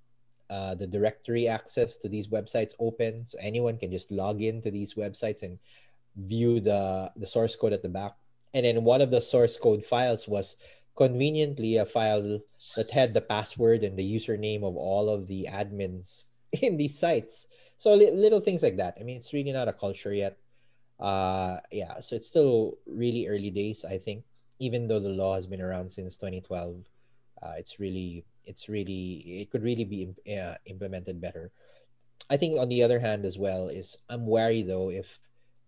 uh, 0.51 0.75
the 0.75 0.87
directory 0.87 1.47
access 1.47 1.97
to 1.99 2.09
these 2.09 2.29
websites 2.29 2.73
open 2.79 3.27
so 3.27 3.37
anyone 3.41 3.77
can 3.77 3.91
just 3.91 4.11
log 4.11 4.41
in 4.41 4.63
to 4.63 4.71
these 4.71 4.95
websites 4.95 5.43
and 5.43 5.59
view 6.17 6.59
the 6.59 7.13
the 7.17 7.27
source 7.27 7.55
code 7.55 7.73
at 7.73 7.83
the 7.83 7.89
back. 7.89 8.17
And 8.55 8.65
then 8.65 8.83
one 8.83 9.03
of 9.03 9.11
the 9.11 9.21
source 9.21 9.57
code 9.57 9.85
files 9.85 10.27
was 10.27 10.57
conveniently 10.97 11.77
a 11.77 11.85
file 11.85 12.41
that 12.77 12.91
had 12.91 13.13
the 13.13 13.21
password 13.21 13.85
and 13.85 13.97
the 13.97 14.15
username 14.15 14.65
of 14.65 14.75
all 14.75 15.09
of 15.09 15.29
the 15.29 15.47
admins 15.51 16.25
in 16.63 16.77
these 16.77 16.99
sites 16.99 17.47
so 17.79 17.95
li- 17.95 18.11
little 18.11 18.41
things 18.41 18.63
like 18.63 18.77
that 18.77 18.97
i 19.01 19.03
mean 19.03 19.17
it's 19.17 19.33
really 19.33 19.53
not 19.53 19.69
a 19.69 19.73
culture 19.73 20.13
yet 20.13 20.37
uh 21.01 21.57
yeah 21.73 22.01
so 22.01 22.15
it's 22.17 22.27
still 22.27 22.77
really 22.87 23.27
early 23.27 23.51
days 23.51 23.85
i 23.89 23.97
think 23.97 24.25
even 24.59 24.89
though 24.89 25.01
the 25.01 25.09
law 25.09 25.35
has 25.35 25.47
been 25.47 25.63
around 25.63 25.89
since 25.89 26.17
2012 26.17 26.85
uh, 27.43 27.55
it's 27.57 27.79
really 27.79 28.25
it's 28.45 28.69
really 28.69 29.45
it 29.45 29.51
could 29.51 29.63
really 29.63 29.85
be 29.85 30.09
uh, 30.35 30.55
implemented 30.67 31.21
better. 31.21 31.53
I 32.31 32.37
think 32.37 32.59
on 32.59 32.69
the 32.69 32.83
other 32.83 32.99
hand 32.99 33.25
as 33.25 33.39
well 33.39 33.69
is 33.69 33.99
I'm 34.09 34.27
wary 34.27 34.63
though 34.63 34.91
if 34.91 35.21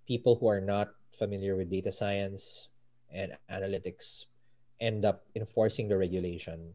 people 0.06 0.36
who 0.36 0.48
are 0.48 0.61
not 0.61 0.90
familiar 1.16 1.56
with 1.56 1.70
data 1.70 1.92
science 1.92 2.68
and 3.12 3.36
analytics 3.50 4.24
end 4.80 5.04
up 5.04 5.24
enforcing 5.36 5.88
the 5.88 5.96
regulation. 5.96 6.74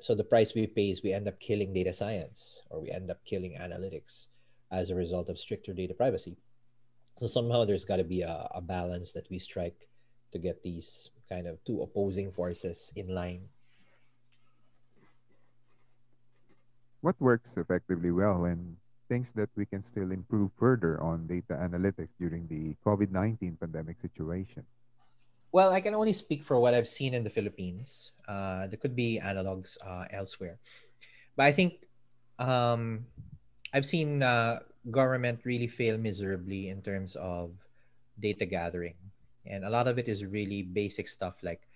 So 0.00 0.14
the 0.14 0.24
price 0.24 0.54
we 0.54 0.66
pay 0.66 0.90
is 0.90 1.02
we 1.02 1.12
end 1.12 1.28
up 1.28 1.38
killing 1.38 1.72
data 1.72 1.92
science 1.92 2.62
or 2.70 2.80
we 2.80 2.90
end 2.90 3.10
up 3.10 3.24
killing 3.24 3.56
analytics 3.60 4.28
as 4.70 4.90
a 4.90 4.94
result 4.94 5.28
of 5.28 5.38
stricter 5.38 5.72
data 5.72 5.94
privacy. 5.94 6.36
So 7.18 7.26
somehow 7.26 7.64
there's 7.64 7.84
got 7.84 7.96
to 7.96 8.04
be 8.04 8.22
a, 8.22 8.48
a 8.54 8.60
balance 8.60 9.12
that 9.12 9.28
we 9.30 9.38
strike 9.38 9.88
to 10.32 10.38
get 10.38 10.62
these 10.62 11.10
kind 11.28 11.46
of 11.46 11.62
two 11.64 11.82
opposing 11.82 12.32
forces 12.32 12.92
in 12.96 13.08
line. 13.08 13.48
What 17.00 17.16
works 17.20 17.56
effectively 17.56 18.10
well 18.10 18.44
and 18.44 18.76
things 19.08 19.32
that 19.34 19.50
we 19.56 19.66
can 19.66 19.82
still 19.84 20.12
improve 20.12 20.50
further 20.58 21.00
on 21.02 21.26
data 21.26 21.58
analytics 21.58 22.14
during 22.18 22.46
the 22.46 22.76
COVID 22.86 23.10
19 23.10 23.58
pandemic 23.58 24.00
situation? 24.00 24.64
Well, 25.50 25.72
I 25.72 25.80
can 25.80 25.94
only 25.94 26.12
speak 26.12 26.44
for 26.44 26.60
what 26.60 26.74
I've 26.74 26.88
seen 26.88 27.12
in 27.12 27.24
the 27.24 27.30
Philippines. 27.30 28.12
Uh, 28.28 28.68
there 28.68 28.78
could 28.78 28.94
be 28.94 29.18
analogs 29.18 29.76
uh, 29.82 30.06
elsewhere. 30.10 30.60
But 31.34 31.46
I 31.46 31.52
think 31.52 31.90
um, 32.38 33.06
I've 33.72 33.86
seen 33.86 34.22
uh, 34.22 34.60
government 34.90 35.40
really 35.44 35.68
fail 35.68 35.98
miserably 35.98 36.68
in 36.68 36.82
terms 36.82 37.16
of 37.16 37.52
data 38.18 38.46
gathering. 38.46 38.94
And 39.46 39.64
a 39.64 39.70
lot 39.70 39.88
of 39.88 39.98
it 39.98 40.08
is 40.08 40.24
really 40.24 40.62
basic 40.62 41.08
stuff 41.08 41.42
like 41.42 41.68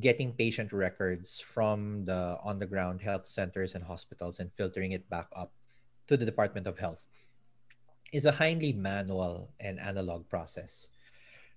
getting 0.00 0.32
patient 0.32 0.72
records 0.72 1.40
from 1.40 2.04
the 2.06 2.38
on 2.42 2.58
the 2.58 2.66
ground 2.66 3.02
health 3.02 3.26
centers 3.26 3.74
and 3.74 3.84
hospitals 3.84 4.40
and 4.40 4.50
filtering 4.56 4.92
it 4.92 5.08
back 5.10 5.28
up 5.36 5.52
to 6.08 6.16
the 6.16 6.24
Department 6.24 6.66
of 6.66 6.78
Health 6.78 7.04
is 8.12 8.24
a 8.24 8.32
highly 8.32 8.72
manual 8.72 9.50
and 9.60 9.80
analog 9.80 10.28
process. 10.28 10.88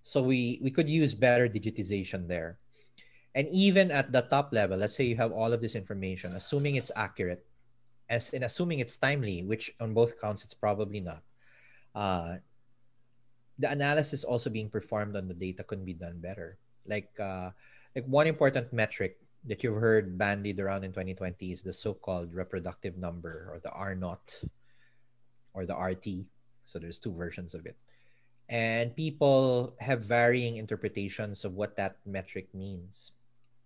So 0.03 0.21
we 0.21 0.59
we 0.61 0.71
could 0.71 0.89
use 0.89 1.13
better 1.13 1.47
digitization 1.47 2.27
there. 2.27 2.59
And 3.35 3.47
even 3.51 3.91
at 3.91 4.11
the 4.11 4.23
top 4.23 4.51
level, 4.53 4.79
let's 4.79 4.95
say 4.95 5.03
you 5.03 5.19
have 5.19 5.31
all 5.31 5.51
of 5.51 5.59
this 5.59 5.75
information, 5.75 6.35
assuming 6.35 6.75
it's 6.75 6.91
accurate, 6.95 7.43
as 8.09 8.29
in 8.33 8.43
assuming 8.43 8.79
it's 8.79 8.95
timely, 8.95 9.43
which 9.43 9.73
on 9.79 9.93
both 9.93 10.19
counts 10.19 10.43
it's 10.43 10.53
probably 10.53 10.99
not. 10.99 11.23
Uh, 11.93 12.37
the 13.57 13.71
analysis 13.71 14.23
also 14.23 14.49
being 14.49 14.69
performed 14.69 15.15
on 15.15 15.27
the 15.27 15.33
data 15.33 15.63
couldn't 15.63 15.85
be 15.85 15.93
done 15.95 16.19
better. 16.19 16.57
Like 16.87 17.11
uh, 17.19 17.51
like 17.95 18.05
one 18.05 18.27
important 18.27 18.73
metric 18.73 19.17
that 19.45 19.63
you've 19.63 19.79
heard 19.79 20.17
bandied 20.17 20.59
around 20.59 20.83
in 20.83 20.91
2020 20.91 21.51
is 21.51 21.61
the 21.61 21.71
so-called 21.71 22.33
reproductive 22.33 22.97
number 22.97 23.49
or 23.53 23.59
the 23.59 23.71
R 23.71 23.95
naught 23.95 24.41
or 25.53 25.65
the 25.65 25.77
RT. 25.77 26.25
So 26.65 26.79
there's 26.79 26.99
two 26.99 27.13
versions 27.13 27.53
of 27.53 27.65
it. 27.65 27.77
And 28.49 28.95
people 28.95 29.73
have 29.79 30.03
varying 30.05 30.57
interpretations 30.57 31.45
of 31.45 31.53
what 31.53 31.77
that 31.77 31.97
metric 32.05 32.53
means. 32.53 33.13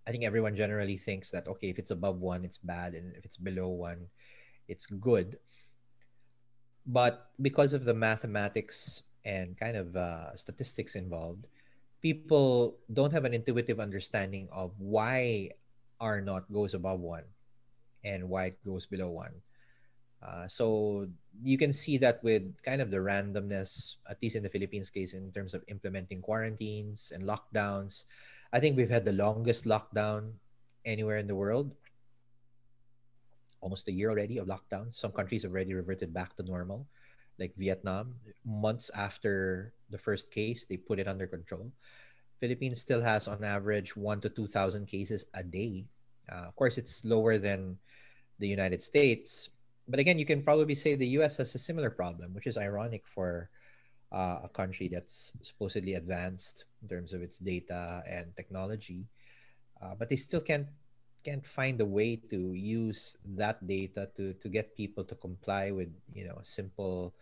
I 0.09 0.11
think 0.11 0.25
everyone 0.25 0.57
generally 0.57 0.97
thinks 0.97 1.29
that 1.29 1.45
okay, 1.45 1.69
if 1.69 1.77
it's 1.77 1.93
above 1.93 2.17
one, 2.17 2.41
it's 2.41 2.57
bad, 2.57 2.97
and 2.97 3.13
if 3.13 3.29
it's 3.29 3.37
below 3.37 3.69
one, 3.69 4.09
it's 4.65 4.89
good. 4.89 5.37
But 6.89 7.29
because 7.37 7.77
of 7.77 7.85
the 7.85 7.93
mathematics 7.93 9.05
and 9.21 9.53
kind 9.53 9.77
of 9.77 9.93
uh, 9.93 10.33
statistics 10.33 10.97
involved, 10.97 11.45
people 12.01 12.81
don't 12.89 13.13
have 13.13 13.21
an 13.29 13.37
intuitive 13.37 13.77
understanding 13.77 14.49
of 14.49 14.73
why 14.81 15.53
R 16.01 16.25
naught 16.25 16.49
goes 16.49 16.73
above 16.73 17.05
one 17.05 17.29
and 18.01 18.25
why 18.25 18.57
it 18.57 18.57
goes 18.65 18.89
below 18.89 19.13
one. 19.13 19.37
Uh, 20.25 20.47
so 20.47 21.05
you 21.43 21.57
can 21.57 21.71
see 21.71 22.01
that 22.01 22.17
with 22.23 22.49
kind 22.65 22.81
of 22.81 22.89
the 22.89 22.97
randomness, 22.97 24.01
at 24.09 24.17
least 24.25 24.35
in 24.35 24.41
the 24.41 24.49
Philippines 24.49 24.89
case, 24.89 25.13
in 25.13 25.31
terms 25.31 25.53
of 25.53 25.63
implementing 25.67 26.19
quarantines 26.19 27.13
and 27.13 27.23
lockdowns. 27.23 28.09
I 28.51 28.59
think 28.59 28.77
we've 28.77 28.89
had 28.89 29.05
the 29.05 29.13
longest 29.13 29.65
lockdown 29.65 30.33
anywhere 30.85 31.17
in 31.17 31.27
the 31.27 31.35
world 31.35 31.71
almost 33.61 33.87
a 33.87 33.91
year 33.91 34.09
already 34.09 34.37
of 34.37 34.47
lockdown. 34.47 34.93
Some 34.93 35.11
countries 35.11 35.43
have 35.43 35.51
already 35.51 35.73
reverted 35.73 36.13
back 36.13 36.35
to 36.37 36.43
normal, 36.43 36.87
like 37.37 37.53
Vietnam. 37.57 38.15
Months 38.45 38.89
after 38.95 39.73
the 39.89 39.97
first 39.97 40.31
case, 40.31 40.65
they 40.65 40.77
put 40.77 40.99
it 40.99 41.07
under 41.07 41.27
control. 41.27 41.71
Philippines 42.39 42.79
still 42.79 43.01
has, 43.01 43.27
on 43.27 43.43
average, 43.43 43.95
one 43.95 44.21
to 44.21 44.29
two 44.29 44.47
thousand 44.47 44.87
cases 44.87 45.25
a 45.33 45.43
day. 45.43 45.85
Uh, 46.31 46.47
of 46.47 46.55
course, 46.55 46.77
it's 46.77 47.03
lower 47.03 47.37
than 47.37 47.77
the 48.39 48.47
United 48.47 48.81
States, 48.81 49.49
but 49.89 49.99
again, 49.99 50.17
you 50.17 50.25
can 50.25 50.41
probably 50.43 50.75
say 50.75 50.95
the 50.95 51.19
U.S. 51.19 51.35
has 51.37 51.53
a 51.55 51.59
similar 51.59 51.89
problem, 51.89 52.33
which 52.33 52.47
is 52.47 52.57
ironic 52.57 53.03
for 53.03 53.49
uh, 54.11 54.39
a 54.43 54.49
country 54.49 54.87
that's 54.87 55.31
supposedly 55.41 55.93
advanced 55.93 56.65
in 56.81 56.87
terms 56.87 57.13
of 57.13 57.21
its 57.21 57.37
data 57.37 58.03
and 58.07 58.35
technology, 58.35 59.05
uh, 59.81 59.93
but 59.97 60.09
they 60.09 60.15
still 60.15 60.41
can't 60.41 60.67
can't 61.23 61.45
find 61.45 61.81
a 61.81 61.85
way 61.85 62.15
to 62.15 62.53
use 62.53 63.17
that 63.35 63.59
data 63.67 64.09
to 64.15 64.33
to 64.39 64.47
get 64.47 64.75
people 64.75 65.03
to 65.03 65.15
comply 65.15 65.71
with 65.71 65.91
you 66.13 66.25
know 66.25 66.39
simple 66.43 67.13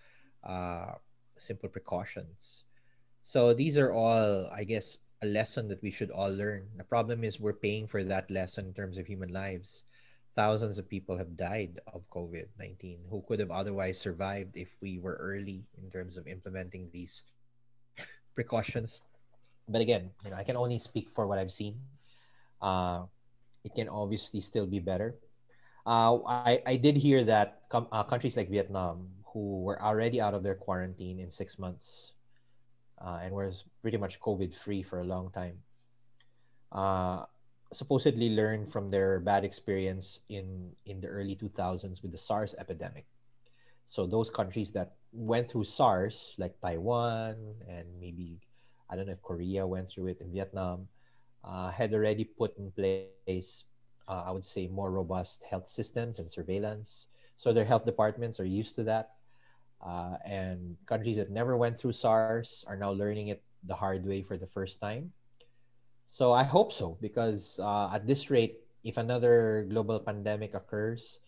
uh, 0.43 0.93
simple 1.37 1.69
precautions. 1.69 2.63
So 3.23 3.53
these 3.53 3.77
are 3.77 3.91
all 3.91 4.47
i 4.55 4.63
guess 4.63 4.97
a 5.21 5.27
lesson 5.27 5.67
that 5.67 5.81
we 5.81 5.91
should 5.91 6.11
all 6.11 6.31
learn. 6.31 6.69
The 6.77 6.85
problem 6.85 7.23
is 7.23 7.39
we're 7.39 7.57
paying 7.57 7.87
for 7.87 8.03
that 8.05 8.29
lesson 8.29 8.67
in 8.67 8.73
terms 8.73 8.97
of 8.97 9.07
human 9.07 9.33
lives 9.33 9.83
thousands 10.37 10.77
of 10.77 10.85
people 10.85 11.17
have 11.17 11.33
died 11.35 11.81
of 11.89 12.05
covid-19 12.13 13.09
who 13.09 13.25
could 13.27 13.41
have 13.41 13.49
otherwise 13.49 13.97
survived 13.97 14.53
if 14.53 14.69
we 14.85 15.01
were 15.01 15.17
early 15.17 15.65
in 15.81 15.89
terms 15.89 16.15
of 16.15 16.29
implementing 16.29 16.87
these 16.93 17.25
precautions 18.37 19.01
but 19.67 19.81
again 19.81 20.13
you 20.23 20.29
know 20.29 20.37
i 20.37 20.45
can 20.45 20.55
only 20.55 20.77
speak 20.77 21.09
for 21.09 21.25
what 21.25 21.41
i've 21.41 21.51
seen 21.51 21.73
uh, 22.61 23.03
it 23.63 23.75
can 23.75 23.89
obviously 23.89 24.41
still 24.41 24.65
be 24.65 24.79
better. 24.79 25.15
Uh, 25.85 26.19
I, 26.25 26.61
I 26.65 26.75
did 26.75 26.95
hear 26.95 27.23
that 27.25 27.63
com- 27.69 27.87
uh, 27.91 28.03
countries 28.03 28.35
like 28.35 28.49
Vietnam, 28.49 29.07
who 29.33 29.61
were 29.63 29.81
already 29.81 30.19
out 30.19 30.33
of 30.33 30.43
their 30.43 30.55
quarantine 30.55 31.19
in 31.19 31.31
six 31.31 31.59
months 31.59 32.11
uh, 32.99 33.19
and 33.21 33.33
were 33.33 33.51
pretty 33.81 33.97
much 33.97 34.19
COVID 34.19 34.55
free 34.55 34.83
for 34.83 34.99
a 34.99 35.03
long 35.03 35.31
time, 35.31 35.59
uh, 36.71 37.23
supposedly 37.73 38.29
learned 38.29 38.71
from 38.71 38.89
their 38.89 39.19
bad 39.19 39.43
experience 39.43 40.21
in, 40.29 40.71
in 40.85 41.01
the 41.01 41.07
early 41.07 41.35
2000s 41.35 42.01
with 42.01 42.11
the 42.11 42.17
SARS 42.17 42.55
epidemic. 42.57 43.05
So 43.85 44.05
those 44.05 44.29
countries 44.29 44.71
that 44.71 44.95
went 45.11 45.49
through 45.49 45.63
SARS, 45.63 46.35
like 46.37 46.59
Taiwan 46.61 47.55
and 47.67 47.87
maybe, 47.99 48.39
I 48.89 48.95
don't 48.95 49.07
know 49.07 49.13
if 49.13 49.21
Korea 49.21 49.65
went 49.65 49.89
through 49.89 50.07
it 50.07 50.21
in 50.21 50.31
Vietnam, 50.31 50.87
uh, 51.43 51.71
had 51.71 51.93
already 51.93 52.25
put 52.25 52.57
in 52.57 52.71
place, 52.71 53.63
uh, 54.07 54.23
I 54.27 54.31
would 54.31 54.43
say, 54.43 54.67
more 54.67 54.91
robust 54.91 55.43
health 55.49 55.69
systems 55.69 56.19
and 56.19 56.29
surveillance. 56.29 57.07
So 57.37 57.53
their 57.53 57.65
health 57.65 57.85
departments 57.85 58.39
are 58.39 58.45
used 58.45 58.75
to 58.75 58.83
that. 58.83 59.11
Uh, 59.79 60.17
and 60.25 60.75
countries 60.85 61.17
that 61.17 61.29
never 61.29 61.55
went 61.55 61.79
through 61.79 61.93
SARS 61.93 62.65
are 62.67 62.75
now 62.75 62.91
learning 62.91 63.27
it 63.29 63.43
the 63.63 63.75
hard 63.75 64.05
way 64.05 64.21
for 64.21 64.37
the 64.37 64.47
first 64.47 64.81
time. 64.81 65.13
So 66.07 66.31
I 66.31 66.43
hope 66.43 66.71
so, 66.71 66.97
because 67.01 67.59
uh, 67.61 67.89
at 67.93 68.07
this 68.07 68.29
rate, 68.31 68.59
if 68.83 68.97
another 68.97 69.65
global 69.69 69.99
pandemic 69.99 70.53
occurs, 70.53 71.19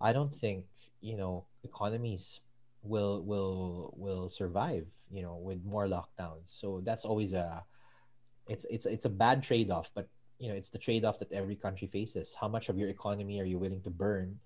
I 0.00 0.12
don't 0.12 0.34
think 0.34 0.64
you 1.00 1.16
know 1.16 1.44
economies 1.64 2.40
will 2.82 3.22
will 3.22 3.92
will 3.96 4.30
survive. 4.30 4.86
You 5.10 5.22
know, 5.22 5.36
with 5.40 5.64
more 5.64 5.88
lockdowns. 5.88 6.52
So 6.52 6.82
that's 6.84 7.04
always 7.04 7.32
a 7.32 7.64
it's 8.48 8.64
it's 8.70 8.86
it's 8.86 9.04
a 9.04 9.12
bad 9.12 9.42
trade-off 9.42 9.90
but 9.94 10.08
you 10.38 10.48
know 10.48 10.54
it's 10.54 10.70
the 10.70 10.78
trade-off 10.78 11.18
that 11.18 11.30
every 11.32 11.54
country 11.54 11.86
faces 11.86 12.34
how 12.40 12.48
much 12.48 12.68
of 12.68 12.78
your 12.78 12.88
economy 12.88 13.40
are 13.40 13.44
you 13.44 13.58
willing 13.58 13.82
to 13.82 13.90
burn 13.90 14.38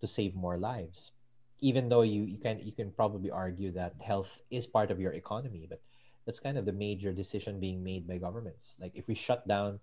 to 0.00 0.06
save 0.06 0.34
more 0.34 0.58
lives 0.58 1.12
even 1.60 1.88
though 1.88 2.02
you 2.02 2.22
you 2.22 2.38
can 2.38 2.58
you 2.60 2.72
can 2.72 2.90
probably 2.90 3.30
argue 3.30 3.70
that 3.70 3.94
health 4.02 4.42
is 4.50 4.66
part 4.66 4.90
of 4.90 5.00
your 5.00 5.12
economy 5.12 5.66
but 5.68 5.80
that's 6.26 6.40
kind 6.40 6.58
of 6.58 6.66
the 6.66 6.72
major 6.72 7.12
decision 7.12 7.60
being 7.60 7.82
made 7.82 8.06
by 8.06 8.18
governments 8.18 8.76
like 8.80 8.92
if 8.94 9.06
we 9.08 9.14
shut 9.14 9.46
down 9.46 9.78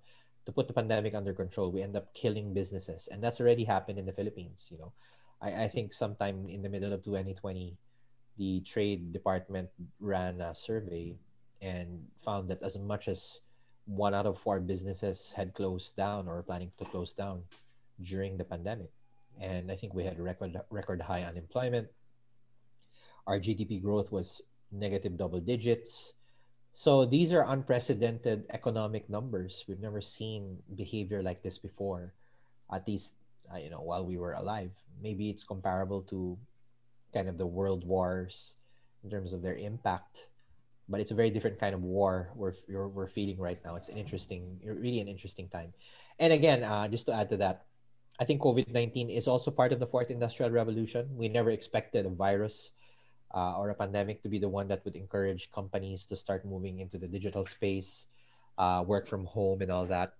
to 0.45 0.51
put 0.51 0.67
the 0.67 0.73
pandemic 0.73 1.15
under 1.15 1.33
control 1.33 1.71
we 1.71 1.81
end 1.81 1.95
up 1.95 2.13
killing 2.13 2.53
businesses 2.53 3.07
and 3.11 3.23
that's 3.23 3.39
already 3.39 3.63
happened 3.63 3.97
in 3.97 4.05
the 4.05 4.13
philippines 4.13 4.67
you 4.71 4.77
know 4.77 4.91
i, 5.41 5.63
I 5.63 5.67
think 5.67 5.93
sometime 5.93 6.47
in 6.49 6.61
the 6.61 6.69
middle 6.69 6.91
of 6.93 7.03
2020 7.03 7.77
the 8.37 8.61
trade 8.61 9.13
department 9.13 9.69
ran 9.99 10.41
a 10.41 10.55
survey 10.55 11.15
and 11.61 12.03
found 12.25 12.49
that 12.49 12.61
as 12.61 12.77
much 12.77 13.07
as 13.07 13.39
one 13.85 14.13
out 14.13 14.25
of 14.25 14.39
four 14.39 14.59
businesses 14.59 15.33
had 15.35 15.53
closed 15.53 15.95
down 15.95 16.27
or 16.27 16.41
planning 16.43 16.71
to 16.77 16.85
close 16.85 17.13
down 17.13 17.43
during 18.01 18.37
the 18.37 18.43
pandemic. 18.43 18.91
And 19.39 19.71
I 19.71 19.75
think 19.75 19.93
we 19.93 20.03
had 20.03 20.19
record 20.19 20.59
record 20.69 21.01
high 21.01 21.23
unemployment. 21.23 21.87
Our 23.27 23.39
GDP 23.39 23.81
growth 23.81 24.11
was 24.11 24.41
negative 24.71 25.17
double 25.17 25.39
digits. 25.39 26.13
So 26.73 27.05
these 27.05 27.31
are 27.31 27.45
unprecedented 27.47 28.45
economic 28.49 29.09
numbers. 29.09 29.63
We've 29.67 29.79
never 29.79 30.01
seen 30.01 30.57
behavior 30.75 31.21
like 31.21 31.43
this 31.43 31.57
before, 31.57 32.13
at 32.73 32.87
least 32.87 33.15
uh, 33.53 33.57
you 33.57 33.69
know 33.69 33.81
while 33.81 34.05
we 34.05 34.17
were 34.17 34.33
alive. 34.33 34.71
Maybe 35.01 35.29
it's 35.29 35.43
comparable 35.43 36.01
to 36.09 36.37
kind 37.13 37.29
of 37.29 37.37
the 37.37 37.45
world 37.45 37.85
wars 37.85 38.55
in 39.03 39.09
terms 39.09 39.33
of 39.33 39.41
their 39.41 39.55
impact 39.55 40.27
but 40.89 40.99
it's 40.99 41.11
a 41.11 41.15
very 41.15 41.29
different 41.29 41.59
kind 41.59 41.73
of 41.73 41.81
war 41.81 42.29
we're, 42.35 42.53
we're, 42.67 43.07
feeling 43.07 43.37
right 43.37 43.59
now. 43.63 43.75
It's 43.75 43.89
an 43.89 43.97
interesting, 43.97 44.59
really 44.63 44.99
an 44.99 45.07
interesting 45.07 45.47
time. 45.47 45.73
And 46.19 46.33
again, 46.33 46.63
uh, 46.63 46.87
just 46.87 47.05
to 47.07 47.13
add 47.13 47.29
to 47.29 47.37
that, 47.37 47.65
I 48.19 48.25
think 48.25 48.41
COVID 48.41 48.69
19 48.69 49.09
is 49.09 49.27
also 49.27 49.49
part 49.49 49.71
of 49.71 49.79
the 49.79 49.87
fourth 49.87 50.11
industrial 50.11 50.51
revolution. 50.51 51.09
We 51.15 51.29
never 51.29 51.49
expected 51.49 52.05
a 52.05 52.09
virus 52.09 52.71
uh, 53.33 53.57
or 53.57 53.69
a 53.69 53.75
pandemic 53.75 54.21
to 54.21 54.29
be 54.29 54.37
the 54.37 54.49
one 54.49 54.67
that 54.67 54.85
would 54.85 54.95
encourage 54.95 55.51
companies 55.51 56.05
to 56.05 56.15
start 56.15 56.45
moving 56.45 56.79
into 56.79 56.97
the 56.97 57.07
digital 57.07 57.45
space, 57.45 58.05
uh, 58.57 58.83
work 58.85 59.07
from 59.07 59.25
home, 59.25 59.61
and 59.61 59.71
all 59.71 59.85
that. 59.85 60.13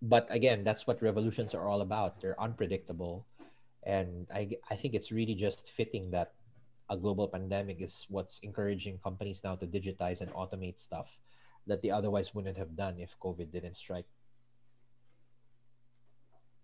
But 0.00 0.26
again, 0.30 0.64
that's 0.64 0.86
what 0.86 1.02
revolutions 1.02 1.54
are 1.54 1.68
all 1.68 1.80
about. 1.80 2.20
They're 2.20 2.40
unpredictable. 2.40 3.26
And 3.84 4.26
I, 4.32 4.56
I 4.70 4.76
think 4.76 4.94
it's 4.94 5.12
really 5.12 5.34
just 5.34 5.68
fitting 5.68 6.10
that 6.12 6.32
a 6.88 6.96
global 6.96 7.28
pandemic 7.28 7.80
is 7.80 8.06
what's 8.08 8.38
encouraging 8.40 8.98
companies 9.02 9.42
now 9.44 9.56
to 9.56 9.66
digitize 9.66 10.20
and 10.20 10.32
automate 10.32 10.80
stuff 10.80 11.18
that 11.66 11.80
they 11.80 11.90
otherwise 11.90 12.34
wouldn't 12.34 12.58
have 12.58 12.76
done 12.76 12.98
if 12.98 13.16
COVID 13.20 13.52
didn't 13.52 13.76
strike. 13.76 14.06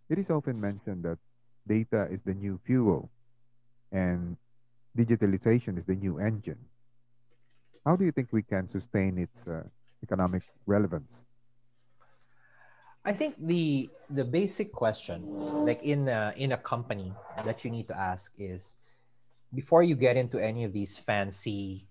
It 0.09 0.19
is 0.19 0.31
often 0.31 0.61
mentioned 0.61 1.05
that 1.05 1.19
data 1.67 2.09
is 2.11 2.21
the 2.25 2.35
new 2.35 2.61
fuel 2.65 3.11
and 3.93 4.37
digitalization 4.97 5.79
is 5.79 5.85
the 5.85 5.95
new 5.95 6.19
engine. 6.19 6.59
How 7.85 7.97
do 7.97 8.05
you 8.05 8.13
think 8.13 8.29
we 8.33 8.43
can 8.43 8.69
sustain 8.69 9.19
its 9.19 9.47
uh, 9.47 9.63
economic 10.03 10.43
relevance? 10.67 11.23
I 13.05 13.13
think 13.13 13.37
the 13.41 13.89
the 14.11 14.25
basic 14.25 14.73
question, 14.73 15.25
like 15.65 15.83
in 15.83 16.09
a, 16.09 16.35
in 16.37 16.53
a 16.53 16.61
company, 16.61 17.15
that 17.45 17.65
you 17.65 17.71
need 17.71 17.89
to 17.89 17.97
ask 17.97 18.35
is, 18.37 18.75
before 19.55 19.83
you 19.83 19.97
get 19.97 20.17
into 20.17 20.37
any 20.37 20.65
of 20.65 20.73
these 20.73 20.99
fancy 20.99 21.89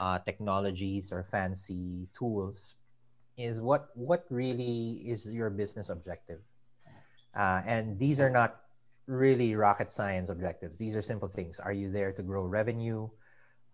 uh, 0.00 0.18
technologies 0.24 1.12
or 1.12 1.28
fancy 1.28 2.08
tools, 2.16 2.74
is 3.36 3.60
what 3.60 3.92
what 3.94 4.24
really 4.30 5.04
is 5.04 5.26
your 5.26 5.50
business 5.50 5.90
objective? 5.90 6.40
Uh, 7.36 7.60
and 7.66 7.98
these 7.98 8.18
are 8.20 8.30
not 8.30 8.64
really 9.10 9.54
rocket 9.56 9.90
science 9.90 10.30
objectives. 10.30 10.78
These 10.78 10.94
are 10.94 11.02
simple 11.02 11.28
things. 11.28 11.58
Are 11.58 11.72
you 11.72 11.90
there 11.90 12.12
to 12.12 12.22
grow 12.22 12.44
revenue, 12.44 13.08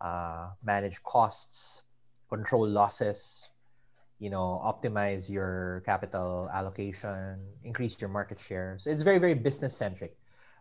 uh, 0.01 0.51
manage 0.65 1.03
costs, 1.03 1.83
control 2.29 2.67
losses, 2.67 3.49
you 4.19 4.31
know, 4.31 4.61
optimize 4.65 5.29
your 5.29 5.83
capital 5.85 6.49
allocation, 6.53 7.39
increase 7.65 8.01
your 8.01 8.09
market 8.09 8.41
share. 8.41 8.77
So 8.79 8.91
it's 8.91 9.03
very, 9.03 9.19
very 9.19 9.35
business 9.35 9.77
centric, 9.77 10.17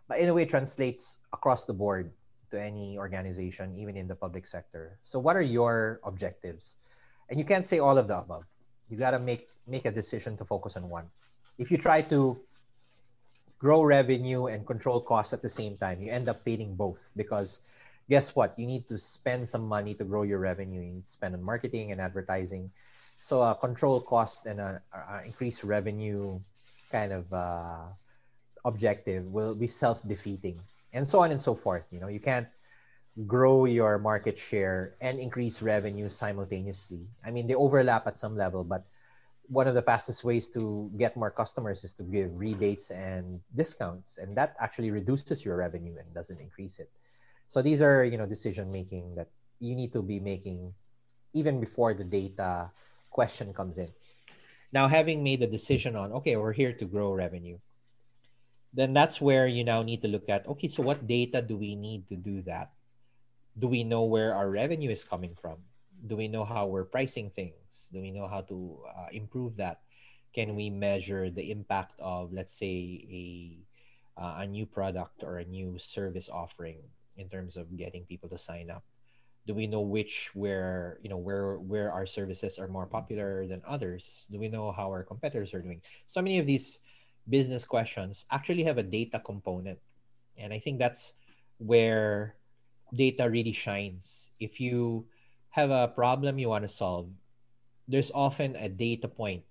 but 0.08 0.18
in 0.18 0.28
a 0.28 0.34
way, 0.34 0.44
translates 0.44 1.18
across 1.32 1.64
the 1.64 1.72
board 1.72 2.12
to 2.50 2.60
any 2.60 2.98
organization, 2.98 3.74
even 3.74 3.96
in 3.96 4.06
the 4.06 4.14
public 4.14 4.46
sector. 4.46 4.98
So, 5.02 5.18
what 5.18 5.36
are 5.36 5.42
your 5.42 6.00
objectives? 6.04 6.76
And 7.30 7.40
you 7.40 7.44
can't 7.44 7.66
say 7.66 7.78
all 7.80 7.98
of 7.98 8.06
the 8.06 8.18
above. 8.18 8.44
You 8.88 8.96
got 8.98 9.12
to 9.12 9.18
make 9.18 9.48
make 9.66 9.84
a 9.84 9.90
decision 9.90 10.36
to 10.36 10.44
focus 10.44 10.76
on 10.76 10.88
one. 10.88 11.08
If 11.58 11.72
you 11.72 11.78
try 11.78 12.02
to 12.02 12.38
grow 13.66 13.82
revenue 13.82 14.46
and 14.46 14.62
control 14.62 15.02
costs 15.02 15.34
at 15.34 15.42
the 15.42 15.50
same 15.50 15.74
time, 15.74 15.98
you 15.98 16.14
end 16.14 16.30
up 16.30 16.38
failing 16.46 16.78
both 16.78 17.10
because 17.18 17.58
guess 18.06 18.30
what? 18.38 18.54
You 18.54 18.70
need 18.70 18.86
to 18.86 18.96
spend 18.96 19.50
some 19.50 19.66
money 19.66 19.90
to 19.98 20.04
grow 20.06 20.22
your 20.22 20.38
revenue. 20.38 20.78
You 20.78 21.02
need 21.02 21.06
to 21.10 21.10
spend 21.10 21.34
on 21.34 21.42
marketing 21.42 21.90
and 21.90 21.98
advertising 21.98 22.70
so 23.20 23.40
uh, 23.40 23.54
control 23.54 24.00
cost 24.00 24.46
and 24.46 24.60
uh, 24.60 24.78
increase 25.24 25.64
revenue 25.64 26.38
kind 26.90 27.12
of 27.12 27.32
uh, 27.32 27.90
objective 28.64 29.26
will 29.32 29.54
be 29.54 29.66
self-defeating 29.66 30.58
and 30.92 31.06
so 31.06 31.20
on 31.20 31.30
and 31.30 31.40
so 31.40 31.54
forth 31.54 31.86
you 31.90 32.00
know 32.00 32.08
you 32.08 32.20
can't 32.20 32.48
grow 33.26 33.64
your 33.64 33.98
market 33.98 34.38
share 34.38 34.94
and 35.00 35.18
increase 35.18 35.62
revenue 35.62 36.08
simultaneously 36.08 37.00
i 37.24 37.30
mean 37.30 37.46
they 37.46 37.54
overlap 37.54 38.06
at 38.06 38.16
some 38.16 38.36
level 38.36 38.62
but 38.62 38.84
one 39.48 39.66
of 39.68 39.74
the 39.74 39.82
fastest 39.82 40.24
ways 40.24 40.48
to 40.48 40.90
get 40.98 41.16
more 41.16 41.30
customers 41.30 41.84
is 41.84 41.94
to 41.94 42.02
give 42.02 42.30
rebates 42.34 42.90
and 42.90 43.40
discounts 43.54 44.18
and 44.18 44.36
that 44.36 44.54
actually 44.60 44.90
reduces 44.90 45.44
your 45.44 45.56
revenue 45.56 45.96
and 45.98 46.12
doesn't 46.14 46.40
increase 46.40 46.78
it 46.78 46.90
so 47.48 47.62
these 47.62 47.80
are 47.80 48.04
you 48.04 48.18
know 48.18 48.26
decision 48.26 48.70
making 48.70 49.14
that 49.14 49.28
you 49.60 49.74
need 49.74 49.92
to 49.92 50.02
be 50.02 50.20
making 50.20 50.72
even 51.32 51.60
before 51.60 51.94
the 51.94 52.04
data 52.04 52.70
question 53.10 53.52
comes 53.52 53.78
in. 53.78 53.88
Now, 54.72 54.88
having 54.88 55.22
made 55.22 55.40
the 55.40 55.46
decision 55.46 55.96
on, 55.96 56.12
okay, 56.12 56.36
we're 56.36 56.52
here 56.52 56.72
to 56.72 56.84
grow 56.84 57.12
revenue, 57.12 57.58
then 58.72 58.92
that's 58.92 59.20
where 59.20 59.46
you 59.46 59.64
now 59.64 59.82
need 59.82 60.02
to 60.02 60.08
look 60.08 60.28
at, 60.28 60.46
okay, 60.48 60.68
so 60.68 60.82
what 60.82 61.06
data 61.06 61.40
do 61.40 61.56
we 61.56 61.76
need 61.76 62.08
to 62.08 62.16
do 62.16 62.42
that? 62.42 62.72
Do 63.56 63.68
we 63.68 63.84
know 63.84 64.04
where 64.04 64.34
our 64.34 64.50
revenue 64.50 64.90
is 64.90 65.04
coming 65.04 65.36
from? 65.40 65.64
Do 66.06 66.16
we 66.16 66.28
know 66.28 66.44
how 66.44 66.66
we're 66.66 66.84
pricing 66.84 67.30
things? 67.30 67.88
Do 67.92 68.00
we 68.00 68.10
know 68.10 68.28
how 68.28 68.42
to 68.42 68.78
uh, 68.88 69.08
improve 69.12 69.56
that? 69.56 69.80
Can 70.34 70.54
we 70.54 70.68
measure 70.68 71.30
the 71.30 71.50
impact 71.50 71.94
of, 71.98 72.32
let's 72.32 72.52
say, 72.52 73.00
a 73.08 73.58
uh, 74.16 74.40
a 74.40 74.46
new 74.46 74.64
product 74.64 75.22
or 75.24 75.38
a 75.38 75.44
new 75.44 75.76
service 75.78 76.28
offering 76.32 76.80
in 77.16 77.28
terms 77.28 77.56
of 77.56 77.68
getting 77.76 78.04
people 78.04 78.28
to 78.28 78.38
sign 78.38 78.70
up? 78.70 78.84
do 79.46 79.54
we 79.54 79.66
know 79.66 79.80
which 79.80 80.34
where 80.34 80.98
you 81.02 81.08
know 81.08 81.16
where 81.16 81.56
where 81.62 81.92
our 81.92 82.04
services 82.04 82.58
are 82.58 82.68
more 82.68 82.86
popular 82.86 83.46
than 83.46 83.62
others 83.64 84.26
do 84.30 84.38
we 84.38 84.48
know 84.48 84.72
how 84.72 84.90
our 84.90 85.02
competitors 85.02 85.54
are 85.54 85.62
doing 85.62 85.80
so 86.06 86.20
many 86.20 86.38
of 86.38 86.46
these 86.46 86.80
business 87.28 87.64
questions 87.64 88.26
actually 88.30 88.62
have 88.62 88.78
a 88.78 88.82
data 88.82 89.20
component 89.24 89.78
and 90.36 90.52
i 90.52 90.58
think 90.58 90.78
that's 90.78 91.14
where 91.58 92.34
data 92.94 93.30
really 93.30 93.52
shines 93.52 94.30
if 94.38 94.60
you 94.60 95.06
have 95.56 95.72
a 95.72 95.88
problem 95.88 96.38
you 96.38 96.48
want 96.52 96.62
to 96.62 96.68
solve 96.68 97.08
there's 97.88 98.12
often 98.12 98.54
a 98.56 98.68
data 98.68 99.08
point 99.08 99.42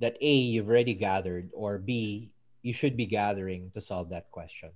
that 0.00 0.16
a 0.20 0.34
you've 0.34 0.68
already 0.68 0.94
gathered 0.94 1.50
or 1.52 1.78
b 1.78 2.30
you 2.62 2.72
should 2.72 2.96
be 2.96 3.06
gathering 3.06 3.70
to 3.74 3.80
solve 3.80 4.08
that 4.08 4.30
question 4.32 4.72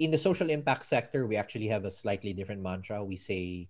in 0.00 0.10
the 0.10 0.18
social 0.18 0.48
impact 0.48 0.84
sector, 0.86 1.26
we 1.26 1.36
actually 1.36 1.68
have 1.68 1.84
a 1.84 1.90
slightly 1.90 2.32
different 2.32 2.62
mantra. 2.62 3.04
We 3.04 3.16
say 3.16 3.68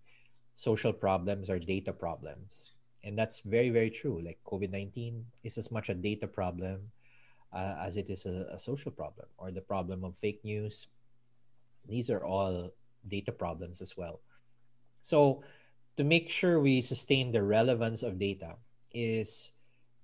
social 0.55 0.93
problems 0.93 1.51
are 1.51 1.59
data 1.59 1.93
problems. 1.93 2.77
And 3.03 3.19
that's 3.19 3.41
very, 3.41 3.71
very 3.71 3.91
true. 3.91 4.23
Like 4.25 4.39
COVID 4.47 4.71
19 4.71 5.27
is 5.43 5.59
as 5.59 5.73
much 5.73 5.89
a 5.91 5.95
data 5.95 6.29
problem 6.29 6.81
uh, 7.53 7.75
as 7.83 7.97
it 7.97 8.09
is 8.09 8.27
a, 8.27 8.47
a 8.55 8.59
social 8.59 8.93
problem 8.93 9.27
or 9.39 9.51
the 9.51 9.61
problem 9.61 10.05
of 10.05 10.17
fake 10.17 10.41
news. 10.45 10.87
These 11.89 12.11
are 12.11 12.25
all 12.25 12.71
data 13.09 13.33
problems 13.33 13.83
as 13.83 13.97
well. 13.97 14.21
So, 15.03 15.43
to 16.01 16.05
make 16.09 16.33
sure 16.33 16.57
we 16.57 16.81
sustain 16.81 17.29
the 17.29 17.45
relevance 17.45 18.01
of 18.01 18.17
data, 18.17 18.57
is 18.89 19.53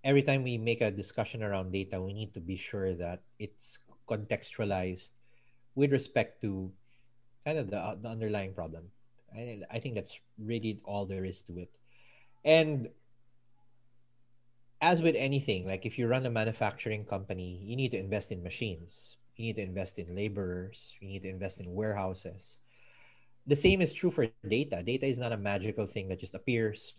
every 0.05 0.21
time 0.21 0.45
we 0.45 0.61
make 0.61 0.83
a 0.83 0.91
discussion 0.91 1.43
around 1.43 1.73
data, 1.73 1.97
we 1.97 2.13
need 2.13 2.35
to 2.35 2.41
be 2.41 2.55
sure 2.55 2.93
that 2.93 3.23
it's 3.39 3.79
contextualized 4.07 5.17
with 5.75 5.91
respect 5.93 6.43
to 6.43 6.71
kind 7.47 7.57
of 7.57 7.71
the, 7.71 7.79
uh, 7.81 7.95
the 7.97 8.09
underlying 8.09 8.53
problem. 8.53 8.85
I, 9.35 9.63
I 9.71 9.79
think 9.79 9.95
that's 9.95 10.21
really 10.37 10.83
all 10.85 11.07
there 11.07 11.25
is 11.25 11.41
to 11.49 11.57
it. 11.57 11.73
And 12.45 12.91
as 14.83 15.01
with 15.01 15.17
anything, 15.17 15.67
like 15.67 15.87
if 15.87 15.97
you 15.99 16.09
run 16.09 16.27
a 16.27 16.31
manufacturing 16.31 17.07
company, 17.07 17.65
you 17.65 17.75
need 17.75 17.93
to 17.93 17.99
invest 17.99 18.33
in 18.33 18.43
machines, 18.43 19.17
you 19.37 19.47
need 19.47 19.57
to 19.57 19.63
invest 19.63 19.99
in 19.99 20.15
laborers, 20.15 20.95
you 21.01 21.09
need 21.09 21.23
to 21.23 21.31
invest 21.31 21.59
in 21.59 21.73
warehouses. 21.73 22.59
The 23.47 23.57
same 23.57 23.81
is 23.81 23.93
true 23.93 24.11
for 24.11 24.27
data. 24.49 24.83
Data 24.83 25.07
is 25.07 25.19
not 25.19 25.33
a 25.33 25.37
magical 25.39 25.87
thing 25.87 26.09
that 26.09 26.19
just 26.19 26.35
appears 26.35 26.95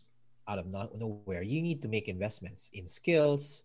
out 0.48 0.60
of 0.60 0.68
nowhere. 0.72 1.44
You 1.44 1.62
need 1.62 1.82
to 1.82 1.88
make 1.92 2.08
investments 2.08 2.72
in 2.72 2.88
skills, 2.88 3.64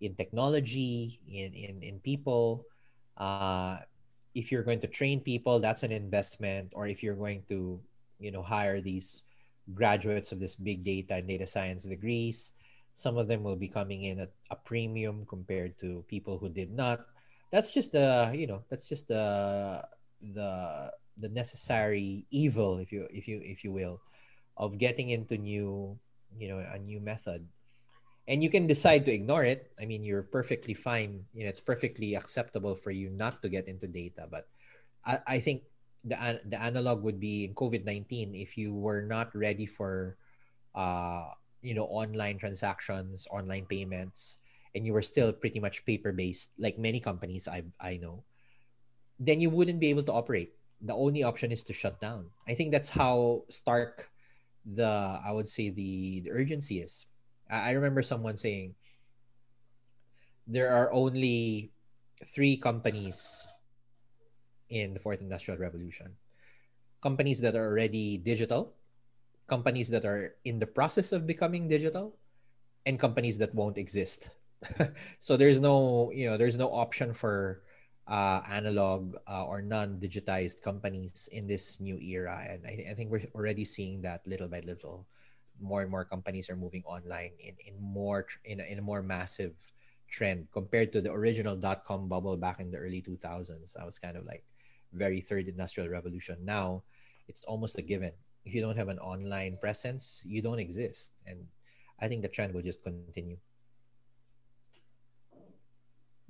in 0.00 0.14
technology, 0.16 1.20
in 1.28 1.52
in, 1.52 1.82
in 1.82 2.00
people, 2.00 2.64
uh, 3.18 3.84
if 4.34 4.50
you're 4.50 4.64
going 4.64 4.80
to 4.80 4.88
train 4.88 5.20
people, 5.20 5.60
that's 5.60 5.82
an 5.82 5.92
investment. 5.92 6.72
Or 6.72 6.88
if 6.88 7.02
you're 7.02 7.18
going 7.18 7.44
to, 7.48 7.80
you 8.18 8.32
know, 8.32 8.42
hire 8.42 8.80
these 8.80 9.22
graduates 9.74 10.32
of 10.32 10.40
this 10.40 10.54
big 10.56 10.84
data 10.84 11.20
and 11.20 11.28
data 11.28 11.46
science 11.46 11.84
degrees, 11.84 12.52
some 12.94 13.16
of 13.16 13.28
them 13.28 13.42
will 13.44 13.56
be 13.56 13.68
coming 13.68 14.04
in 14.04 14.20
at 14.20 14.32
a 14.50 14.56
premium 14.56 15.24
compared 15.28 15.78
to 15.80 16.04
people 16.08 16.38
who 16.38 16.48
did 16.48 16.72
not. 16.72 17.04
That's 17.52 17.72
just 17.72 17.92
the, 17.92 18.32
you 18.34 18.46
know, 18.46 18.64
that's 18.70 18.88
just 18.88 19.08
the 19.08 19.84
the 20.32 20.92
the 21.18 21.28
necessary 21.28 22.26
evil, 22.30 22.78
if 22.78 22.92
you 22.92 23.08
if 23.10 23.28
you 23.28 23.40
if 23.44 23.64
you 23.64 23.72
will, 23.72 24.00
of 24.56 24.78
getting 24.78 25.10
into 25.10 25.36
new, 25.36 25.98
you 26.36 26.48
know, 26.48 26.58
a 26.58 26.78
new 26.78 27.00
method. 27.00 27.46
And 28.28 28.38
you 28.42 28.50
can 28.50 28.66
decide 28.70 29.04
to 29.06 29.12
ignore 29.12 29.44
it. 29.44 29.72
I 29.80 29.84
mean 29.84 30.04
you're 30.04 30.22
perfectly 30.22 30.74
fine. 30.74 31.26
You 31.34 31.44
know 31.44 31.50
it's 31.50 31.60
perfectly 31.60 32.14
acceptable 32.14 32.76
for 32.76 32.90
you 32.90 33.10
not 33.10 33.42
to 33.42 33.48
get 33.48 33.68
into 33.68 33.86
data. 33.86 34.28
But 34.30 34.46
i, 35.04 35.18
I 35.26 35.38
think 35.40 35.62
the, 36.04 36.40
the 36.46 36.60
analog 36.60 37.02
would 37.02 37.20
be 37.20 37.44
in 37.44 37.54
covid-19 37.54 38.34
if 38.34 38.58
you 38.58 38.74
were 38.74 39.02
not 39.02 39.34
ready 39.34 39.66
for 39.66 40.16
uh, 40.74 41.30
you 41.62 41.74
know 41.74 41.86
online 41.86 42.38
transactions 42.38 43.26
online 43.30 43.66
payments 43.66 44.38
and 44.74 44.86
you 44.86 44.92
were 44.92 45.02
still 45.02 45.32
pretty 45.32 45.60
much 45.60 45.84
paper 45.84 46.12
based 46.12 46.52
like 46.58 46.78
many 46.78 46.98
companies 46.98 47.46
i 47.46 47.62
i 47.80 47.96
know 47.96 48.24
then 49.20 49.40
you 49.40 49.50
wouldn't 49.50 49.78
be 49.78 49.90
able 49.90 50.02
to 50.02 50.12
operate 50.12 50.54
the 50.82 50.94
only 50.94 51.22
option 51.22 51.52
is 51.52 51.62
to 51.64 51.72
shut 51.72 52.00
down. 52.00 52.26
I 52.48 52.54
think 52.54 52.72
that's 52.72 52.90
how 52.90 53.44
stark 53.48 54.10
the 54.66 55.18
I 55.24 55.32
would 55.32 55.48
say 55.48 55.70
the 55.70 56.20
the 56.20 56.30
urgency 56.30 56.80
is. 56.80 57.06
I, 57.50 57.70
I 57.70 57.72
remember 57.72 58.02
someone 58.02 58.36
saying 58.36 58.74
there 60.46 60.70
are 60.74 60.92
only 60.92 61.70
three 62.26 62.56
companies 62.56 63.46
in 64.70 64.94
the 64.94 65.00
fourth 65.00 65.20
industrial 65.20 65.58
revolution. 65.58 66.14
Companies 67.02 67.40
that 67.40 67.54
are 67.54 67.66
already 67.66 68.18
digital 68.18 68.74
companies 69.52 69.88
that 69.92 70.04
are 70.04 70.34
in 70.44 70.58
the 70.58 70.66
process 70.66 71.12
of 71.12 71.26
becoming 71.26 71.68
digital 71.68 72.16
and 72.86 72.98
companies 72.98 73.36
that 73.38 73.54
won't 73.54 73.76
exist. 73.76 74.30
So 75.18 75.36
there's 75.36 75.58
no 75.58 76.08
you 76.14 76.30
know 76.30 76.36
there's 76.38 76.56
no 76.56 76.70
option 76.70 77.12
for 77.12 77.66
uh, 78.08 78.42
analog 78.50 79.14
uh, 79.28 79.44
or 79.44 79.62
non-digitized 79.62 80.62
companies 80.62 81.28
in 81.32 81.46
this 81.46 81.80
new 81.80 81.98
era. 81.98 82.46
And 82.48 82.66
I, 82.66 82.90
I 82.90 82.94
think 82.94 83.10
we're 83.10 83.26
already 83.34 83.64
seeing 83.64 84.02
that 84.02 84.26
little 84.26 84.48
by 84.48 84.60
little. 84.60 85.06
More 85.60 85.82
and 85.82 85.90
more 85.90 86.04
companies 86.04 86.50
are 86.50 86.56
moving 86.56 86.82
online 86.84 87.30
in, 87.38 87.54
in 87.66 87.80
more 87.80 88.26
in 88.44 88.60
a, 88.60 88.64
in 88.64 88.78
a 88.78 88.82
more 88.82 89.02
massive 89.02 89.54
trend 90.08 90.48
compared 90.52 90.92
to 90.92 91.00
the 91.00 91.12
original 91.12 91.56
dot-com 91.56 92.08
bubble 92.08 92.36
back 92.36 92.60
in 92.60 92.70
the 92.70 92.76
early 92.76 93.00
2000s 93.00 93.72
that 93.72 93.86
was 93.86 93.98
kind 93.98 94.16
of 94.16 94.26
like 94.26 94.44
very 94.92 95.20
third 95.20 95.48
industrial 95.48 95.88
revolution. 95.88 96.36
Now 96.44 96.82
it's 97.28 97.44
almost 97.44 97.78
a 97.78 97.82
given. 97.82 98.12
If 98.44 98.52
you 98.52 98.60
don't 98.60 98.76
have 98.76 98.88
an 98.88 98.98
online 98.98 99.56
presence 99.62 100.24
you 100.26 100.42
don't 100.42 100.58
exist. 100.58 101.12
And 101.26 101.46
i 102.00 102.08
think 102.08 102.22
the 102.22 102.28
trend 102.28 102.52
will 102.52 102.66
just 102.66 102.82
continue 102.82 103.38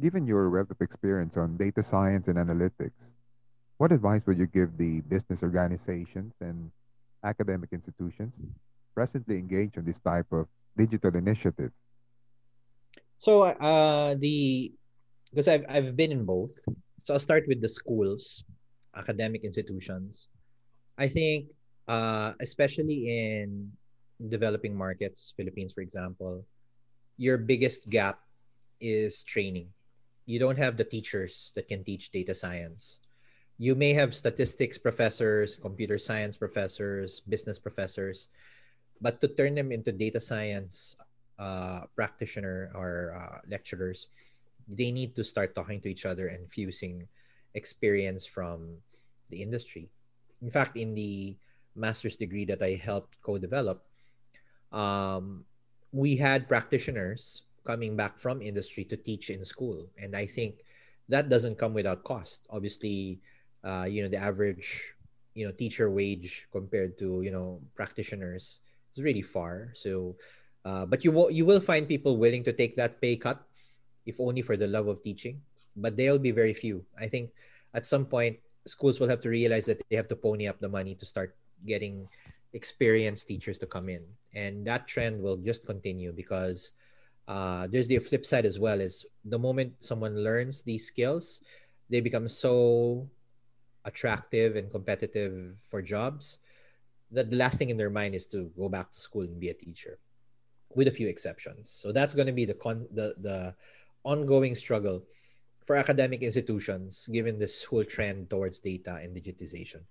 Given 0.03 0.27
your 0.27 0.51
wealth 0.51 0.75
of 0.75 0.83
experience 0.83 1.39
on 1.39 1.55
data 1.57 1.79
science 1.79 2.27
and 2.27 2.35
analytics, 2.35 3.15
what 3.79 3.93
advice 3.95 4.27
would 4.27 4.37
you 4.37 4.51
give 4.51 4.77
the 4.77 4.99
business 5.07 5.47
organizations 5.47 6.35
and 6.43 6.75
academic 7.23 7.71
institutions 7.71 8.35
presently 8.99 9.39
engaged 9.39 9.79
in 9.79 9.87
this 9.87 10.03
type 10.03 10.27
of 10.35 10.51
digital 10.77 11.15
initiative? 11.15 11.71
So 13.23 13.47
uh 13.63 14.19
the 14.19 14.75
because 15.31 15.47
I've 15.47 15.63
I've 15.71 15.95
been 15.95 16.11
in 16.11 16.27
both. 16.27 16.51
So 17.07 17.15
I'll 17.15 17.23
start 17.23 17.47
with 17.47 17.63
the 17.63 17.71
schools, 17.71 18.43
academic 18.99 19.47
institutions. 19.47 20.27
I 20.99 21.07
think 21.07 21.47
uh 21.87 22.35
especially 22.43 23.07
in 23.07 23.71
developing 24.27 24.75
markets, 24.75 25.31
Philippines 25.39 25.71
for 25.71 25.87
example, 25.87 26.43
your 27.23 27.39
biggest 27.39 27.87
gap 27.87 28.19
is 28.83 29.23
training. 29.23 29.71
You 30.27 30.39
don't 30.39 30.59
have 30.59 30.77
the 30.77 30.85
teachers 30.85 31.53
that 31.55 31.69
can 31.69 31.85
teach 31.85 32.11
data 32.11 32.35
science. 32.35 32.99
You 33.59 33.75
may 33.75 33.93
have 33.93 34.15
statistics 34.15 34.79
professors, 34.79 35.57
computer 35.57 35.99
science 35.99 36.37
professors, 36.37 37.21
business 37.21 37.59
professors, 37.59 38.29
but 39.01 39.21
to 39.21 39.29
turn 39.29 39.55
them 39.55 39.73
into 39.73 39.91
data 39.91 40.21
science 40.21 40.97
uh, 41.39 41.87
practitioner 41.95 42.71
or 42.75 43.15
uh, 43.19 43.39
lecturers, 43.51 44.07
they 44.69 44.93
need 44.93 45.15
to 45.17 45.25
start 45.25 45.55
talking 45.55 45.81
to 45.81 45.91
each 45.91 46.07
other 46.07 46.29
and 46.29 46.51
fusing 46.51 47.07
experience 47.55 48.25
from 48.25 48.79
the 49.31 49.43
industry. 49.43 49.91
In 50.41 50.51
fact, 50.51 50.77
in 50.77 50.95
the 50.95 51.37
master's 51.75 52.17
degree 52.17 52.45
that 52.47 52.63
I 52.63 52.75
helped 52.75 53.21
co-develop, 53.23 53.85
um, 54.71 55.45
we 55.93 56.17
had 56.17 56.49
practitioners 56.49 57.43
coming 57.65 57.97
back 57.97 58.19
from 58.19 58.43
industry 58.43 58.85
to 58.85 58.97
teach 58.97 59.31
in 59.31 59.45
school, 59.45 59.87
and 59.99 60.17
I 60.17 60.27
think 60.27 60.65
that 61.09 61.29
doesn't 61.29 61.59
come 61.59 61.75
without 61.75 62.05
cost. 62.05 62.47
Obviously, 62.51 63.21
uh, 63.65 63.87
you 63.89 64.03
know 64.03 64.09
the 64.09 64.21
average 64.21 64.95
you 65.35 65.47
know 65.47 65.53
teacher 65.53 65.91
wage 65.91 66.47
compared 66.53 66.99
to 66.99 67.23
you 67.23 67.31
know 67.31 67.61
practitioners 67.75 68.61
is 68.95 69.03
really 69.03 69.23
far. 69.23 69.73
So 69.75 70.17
uh, 70.65 70.87
but 70.87 71.05
you 71.05 71.11
will 71.11 71.31
you 71.31 71.45
will 71.45 71.61
find 71.61 71.89
people 71.89 72.17
willing 72.17 72.45
to 72.45 72.53
take 72.53 72.77
that 72.77 73.01
pay 73.01 73.17
cut, 73.17 73.43
if 74.07 74.21
only 74.21 74.43
for 74.43 74.57
the 74.57 74.67
love 74.67 74.87
of 74.87 75.03
teaching. 75.03 75.41
But 75.77 75.97
they'll 75.97 76.23
be 76.23 76.31
very 76.31 76.55
few. 76.55 76.85
I 76.99 77.09
think 77.09 77.31
at 77.75 77.87
some 77.87 78.07
point 78.07 78.39
schools 78.67 79.01
will 79.01 79.09
have 79.09 79.21
to 79.23 79.31
realize 79.31 79.67
that 79.67 79.83
they 79.91 79.97
have 79.97 80.09
to 80.09 80.17
pony 80.17 80.47
up 80.47 80.61
the 80.61 80.69
money 80.69 80.95
to 80.95 81.07
start 81.07 81.35
getting 81.67 82.07
experienced 82.53 83.27
teachers 83.27 83.59
to 83.59 83.67
come 83.67 83.89
in, 83.89 84.05
and 84.35 84.67
that 84.67 84.87
trend 84.87 85.21
will 85.21 85.37
just 85.37 85.67
continue 85.67 86.13
because 86.13 86.73
uh, 87.29 87.67
there's 87.69 87.89
the 87.89 87.99
flip 87.99 88.27
side 88.27 88.47
as 88.47 88.59
well. 88.59 88.81
Is 88.81 89.07
the 89.25 89.39
moment 89.39 89.75
someone 89.81 90.17
learns 90.17 90.63
these 90.63 90.87
skills, 90.87 91.41
they 91.91 92.01
become 92.01 92.29
so 92.29 93.09
attractive 93.85 94.57
and 94.57 94.71
competitive 94.71 95.57
for 95.69 95.83
jobs 95.83 96.39
that 97.11 97.31
the 97.31 97.37
last 97.37 97.59
thing 97.59 97.71
in 97.71 97.77
their 97.77 97.91
mind 97.91 98.15
is 98.15 98.27
to 98.27 98.51
go 98.57 98.69
back 98.69 98.93
to 98.93 99.01
school 99.01 99.23
and 99.23 99.39
be 99.39 99.51
a 99.51 99.55
teacher 99.55 99.99
with 100.75 100.89
a 100.89 100.91
few 100.91 101.09
exceptions. 101.09 101.69
So 101.71 101.93
that's 101.93 102.15
going 102.15 102.27
to 102.27 102.33
be 102.33 102.45
the 102.45 102.55
con 102.55 102.87
the 102.93 103.15
the 103.21 103.55
ongoing 104.05 104.55
struggle 104.55 105.05
for 105.67 105.77
academic 105.77 106.23
institutions 106.23 107.07
given 107.13 107.39
this 107.39 107.63
whole 107.63 107.85
trend 107.85 108.31
towards 108.31 108.59
data 108.59 108.99
and 108.99 109.15
digitization. 109.15 109.87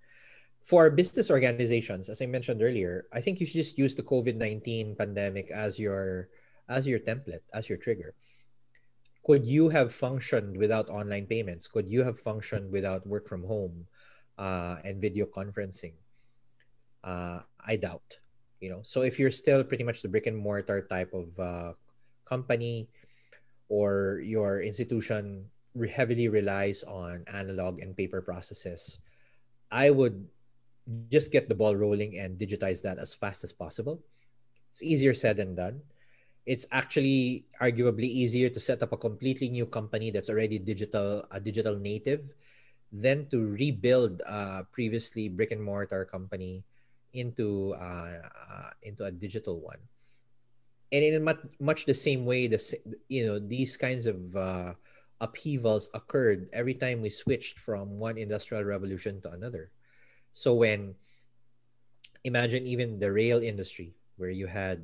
For 0.63 0.91
business 0.91 1.31
organizations, 1.31 2.09
as 2.09 2.21
I 2.21 2.27
mentioned 2.27 2.61
earlier, 2.61 3.05
I 3.13 3.21
think 3.21 3.39
you 3.39 3.45
should 3.45 3.65
just 3.65 3.77
use 3.77 3.95
the 3.95 4.03
COVID-19 4.03 4.97
pandemic 4.97 5.49
as 5.49 5.79
your 5.79 6.29
as 6.71 6.87
your 6.87 6.99
template, 6.99 7.43
as 7.53 7.67
your 7.67 7.77
trigger. 7.77 8.15
Could 9.27 9.45
you 9.45 9.69
have 9.69 9.93
functioned 9.93 10.57
without 10.57 10.89
online 10.89 11.27
payments? 11.27 11.67
Could 11.67 11.87
you 11.87 12.01
have 12.03 12.19
functioned 12.19 12.71
without 12.71 13.05
work 13.05 13.27
from 13.27 13.43
home 13.43 13.85
uh, 14.39 14.77
and 14.83 15.03
video 15.03 15.27
conferencing? 15.27 15.93
Uh, 17.03 17.41
I 17.59 17.75
doubt 17.75 18.17
you 18.61 18.69
know 18.69 18.79
so 18.85 19.01
if 19.01 19.19
you're 19.19 19.33
still 19.33 19.65
pretty 19.65 19.83
much 19.83 20.01
the 20.01 20.07
brick 20.07 20.29
and 20.29 20.37
mortar 20.37 20.85
type 20.87 21.11
of 21.11 21.27
uh, 21.41 21.73
company 22.23 22.87
or 23.67 24.21
your 24.23 24.61
institution 24.61 25.43
heavily 25.89 26.29
relies 26.29 26.83
on 26.85 27.25
analog 27.33 27.81
and 27.81 27.97
paper 27.97 28.21
processes 28.21 29.01
i 29.71 29.89
would 29.89 30.23
just 31.09 31.31
get 31.31 31.49
the 31.49 31.55
ball 31.55 31.75
rolling 31.75 32.17
and 32.19 32.37
digitize 32.37 32.81
that 32.81 32.99
as 32.99 33.13
fast 33.13 33.43
as 33.43 33.51
possible 33.51 33.99
it's 34.69 34.83
easier 34.83 35.13
said 35.13 35.37
than 35.37 35.55
done 35.55 35.81
it's 36.45 36.65
actually 36.71 37.45
arguably 37.61 38.09
easier 38.09 38.49
to 38.49 38.59
set 38.59 38.81
up 38.81 38.91
a 38.91 38.97
completely 38.97 39.49
new 39.49 39.65
company 39.65 40.09
that's 40.09 40.29
already 40.29 40.57
digital 40.57 41.25
a 41.31 41.39
digital 41.39 41.77
native 41.77 42.33
than 42.91 43.29
to 43.29 43.47
rebuild 43.47 44.21
a 44.25 44.65
previously 44.71 45.29
brick 45.29 45.51
and 45.51 45.63
mortar 45.63 46.03
company 46.03 46.63
into 47.13 47.75
uh, 47.77 48.25
uh, 48.25 48.69
into 48.83 49.05
a 49.05 49.11
digital 49.11 49.59
one. 49.59 49.79
And 50.91 51.03
in 51.03 51.23
much, 51.23 51.39
much 51.59 51.85
the 51.85 51.93
same 51.93 52.25
way 52.25 52.47
the 52.47 52.59
you 53.07 53.25
know 53.25 53.39
these 53.39 53.77
kinds 53.77 54.05
of 54.05 54.19
uh, 54.35 54.73
upheavals 55.21 55.89
occurred 55.93 56.49
every 56.51 56.73
time 56.73 57.01
we 57.01 57.09
switched 57.09 57.59
from 57.59 57.99
one 57.99 58.17
industrial 58.17 58.63
revolution 58.63 59.21
to 59.21 59.31
another. 59.31 59.71
So 60.33 60.53
when 60.55 60.95
imagine 62.23 62.67
even 62.67 62.99
the 62.99 63.11
rail 63.11 63.39
industry 63.39 63.93
where 64.17 64.29
you 64.29 64.47
had 64.47 64.83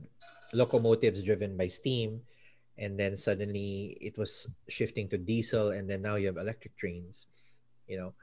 locomotives 0.54 1.24
driven 1.24 1.58
by 1.58 1.68
steam 1.68 2.22
and 2.78 3.00
then 3.00 3.18
suddenly 3.18 3.98
it 4.02 4.18
was 4.18 4.48
shifting 4.70 5.08
to 5.10 5.18
diesel 5.18 5.72
and 5.72 5.90
then 5.90 6.02
now 6.02 6.16
you 6.16 6.28
have 6.28 6.38
electric 6.38 6.76
trains 6.78 7.26
you 7.88 7.98
know. 7.98 8.14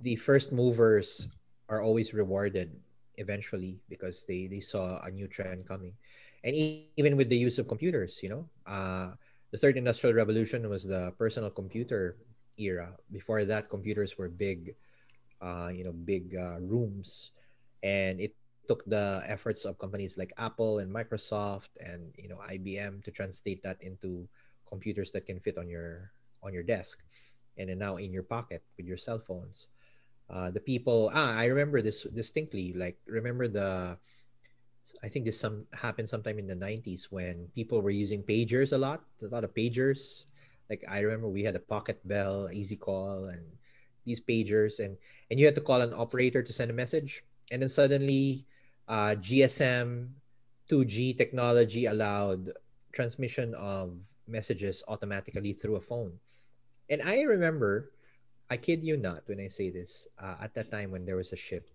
The 0.00 0.16
first 0.16 0.50
movers 0.52 1.28
are 1.68 1.82
always 1.82 2.12
rewarded 2.12 2.74
eventually 3.16 3.78
because 3.88 4.24
they 4.26 4.48
they 4.48 4.60
saw 4.60 4.98
a 5.04 5.10
new 5.10 5.28
trend 5.28 5.68
coming. 5.68 5.94
And 6.42 6.56
even 6.56 7.16
with 7.16 7.28
the 7.28 7.36
use 7.38 7.58
of 7.60 7.68
computers 7.68 8.18
you 8.22 8.28
know 8.28 8.48
uh, 8.66 9.14
the 9.52 9.58
third 9.58 9.76
industrial 9.76 10.16
revolution 10.16 10.68
was 10.68 10.82
the 10.84 11.12
personal 11.16 11.50
computer 11.50 12.16
era. 12.58 12.96
Before 13.12 13.44
that 13.44 13.70
computers 13.70 14.18
were 14.18 14.28
big 14.28 14.74
uh, 15.40 15.70
you 15.72 15.84
know 15.84 15.92
big 15.92 16.34
uh, 16.34 16.58
rooms 16.60 17.30
and 17.82 18.20
it 18.20 18.34
took 18.68 18.84
the 18.86 19.22
efforts 19.26 19.64
of 19.64 19.78
companies 19.78 20.16
like 20.16 20.32
apple 20.38 20.78
and 20.78 20.92
microsoft 20.92 21.74
and 21.80 22.14
you 22.16 22.28
know 22.28 22.38
ibm 22.50 23.02
to 23.02 23.10
translate 23.10 23.62
that 23.62 23.80
into 23.82 24.28
computers 24.68 25.10
that 25.10 25.26
can 25.26 25.40
fit 25.40 25.58
on 25.58 25.68
your 25.68 26.12
on 26.42 26.52
your 26.54 26.62
desk 26.62 27.02
and 27.58 27.68
then 27.68 27.78
now 27.78 27.96
in 27.96 28.12
your 28.12 28.22
pocket 28.22 28.64
with 28.76 28.86
your 28.86 28.96
cell 28.96 29.18
phones. 29.20 29.68
Uh, 30.30 30.50
the 30.50 30.60
people 30.60 31.10
ah 31.12 31.36
i 31.36 31.44
remember 31.44 31.82
this 31.82 32.08
distinctly 32.14 32.72
like 32.72 32.96
remember 33.04 33.44
the 33.44 33.92
i 35.04 35.08
think 35.08 35.26
this 35.26 35.36
some 35.36 35.66
happened 35.76 36.08
sometime 36.08 36.38
in 36.38 36.46
the 36.46 36.56
90s 36.56 37.12
when 37.12 37.52
people 37.54 37.82
were 37.82 37.92
using 37.92 38.22
pagers 38.22 38.72
a 38.72 38.78
lot 38.78 39.04
a 39.20 39.28
lot 39.28 39.44
of 39.44 39.52
pagers. 39.52 40.24
Like 40.70 40.88
i 40.88 41.04
remember 41.04 41.28
we 41.28 41.44
had 41.44 41.56
a 41.58 41.60
pocket 41.60 42.00
bell 42.08 42.48
easy 42.48 42.76
call 42.80 43.28
and 43.28 43.44
these 44.06 44.24
pagers 44.24 44.80
and 44.80 44.96
and 45.30 45.38
you 45.38 45.44
had 45.44 45.54
to 45.54 45.60
call 45.60 45.82
an 45.82 45.92
operator 45.92 46.42
to 46.42 46.52
send 46.52 46.70
a 46.70 46.74
message. 46.74 47.22
And 47.50 47.60
then 47.60 47.68
suddenly 47.68 48.46
uh, 48.88 49.14
gsm 49.18 50.08
2g 50.70 51.16
technology 51.16 51.86
allowed 51.86 52.50
transmission 52.92 53.54
of 53.54 53.96
messages 54.26 54.82
automatically 54.88 55.52
through 55.52 55.76
a 55.76 55.80
phone 55.80 56.12
and 56.88 57.02
i 57.02 57.20
remember 57.22 57.92
I 58.52 58.60
kid 58.60 58.84
you 58.84 59.00
not 59.00 59.24
when 59.32 59.40
I 59.40 59.48
say 59.48 59.72
this. 59.72 60.06
Uh, 60.20 60.36
at 60.44 60.52
that 60.60 60.70
time 60.70 60.92
when 60.92 61.08
there 61.08 61.16
was 61.16 61.32
a 61.32 61.40
shift, 61.40 61.72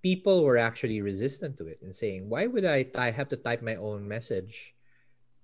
people 0.00 0.48
were 0.48 0.56
actually 0.56 1.04
resistant 1.04 1.60
to 1.60 1.68
it 1.68 1.84
and 1.84 1.92
saying, 1.92 2.24
"Why 2.32 2.48
would 2.48 2.64
I, 2.64 2.88
I 2.96 3.12
have 3.12 3.28
to 3.28 3.36
type 3.36 3.60
my 3.60 3.76
own 3.76 4.08
message 4.08 4.72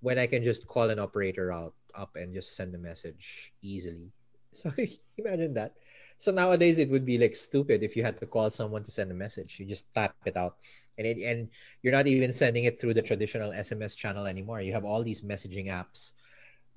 when 0.01 0.17
I 0.17 0.25
can 0.25 0.41
just 0.41 0.65
call 0.65 0.89
an 0.89 0.97
operator 0.97 1.53
out 1.53 1.77
up 1.93 2.17
and 2.17 2.33
just 2.33 2.57
send 2.57 2.73
a 2.73 2.81
message 2.81 3.53
easily?" 3.61 4.09
So 4.61 4.71
imagine 5.17 5.53
that. 5.55 5.73
So 6.19 6.31
nowadays 6.31 6.79
it 6.79 6.89
would 6.89 7.05
be 7.05 7.17
like 7.17 7.35
stupid 7.35 7.83
if 7.83 7.97
you 7.97 8.03
had 8.03 8.17
to 8.19 8.25
call 8.25 8.49
someone 8.49 8.83
to 8.83 8.91
send 8.91 9.11
a 9.11 9.17
message. 9.17 9.59
You 9.59 9.65
just 9.65 9.91
type 9.93 10.13
it 10.25 10.37
out, 10.37 10.57
and 10.97 11.07
it, 11.07 11.17
and 11.19 11.49
you're 11.81 11.93
not 11.93 12.07
even 12.07 12.31
sending 12.31 12.63
it 12.63 12.79
through 12.79 12.93
the 12.93 13.01
traditional 13.01 13.51
SMS 13.51 13.95
channel 13.95 14.25
anymore. 14.25 14.61
You 14.61 14.73
have 14.73 14.85
all 14.85 15.03
these 15.03 15.21
messaging 15.21 15.67
apps, 15.67 16.13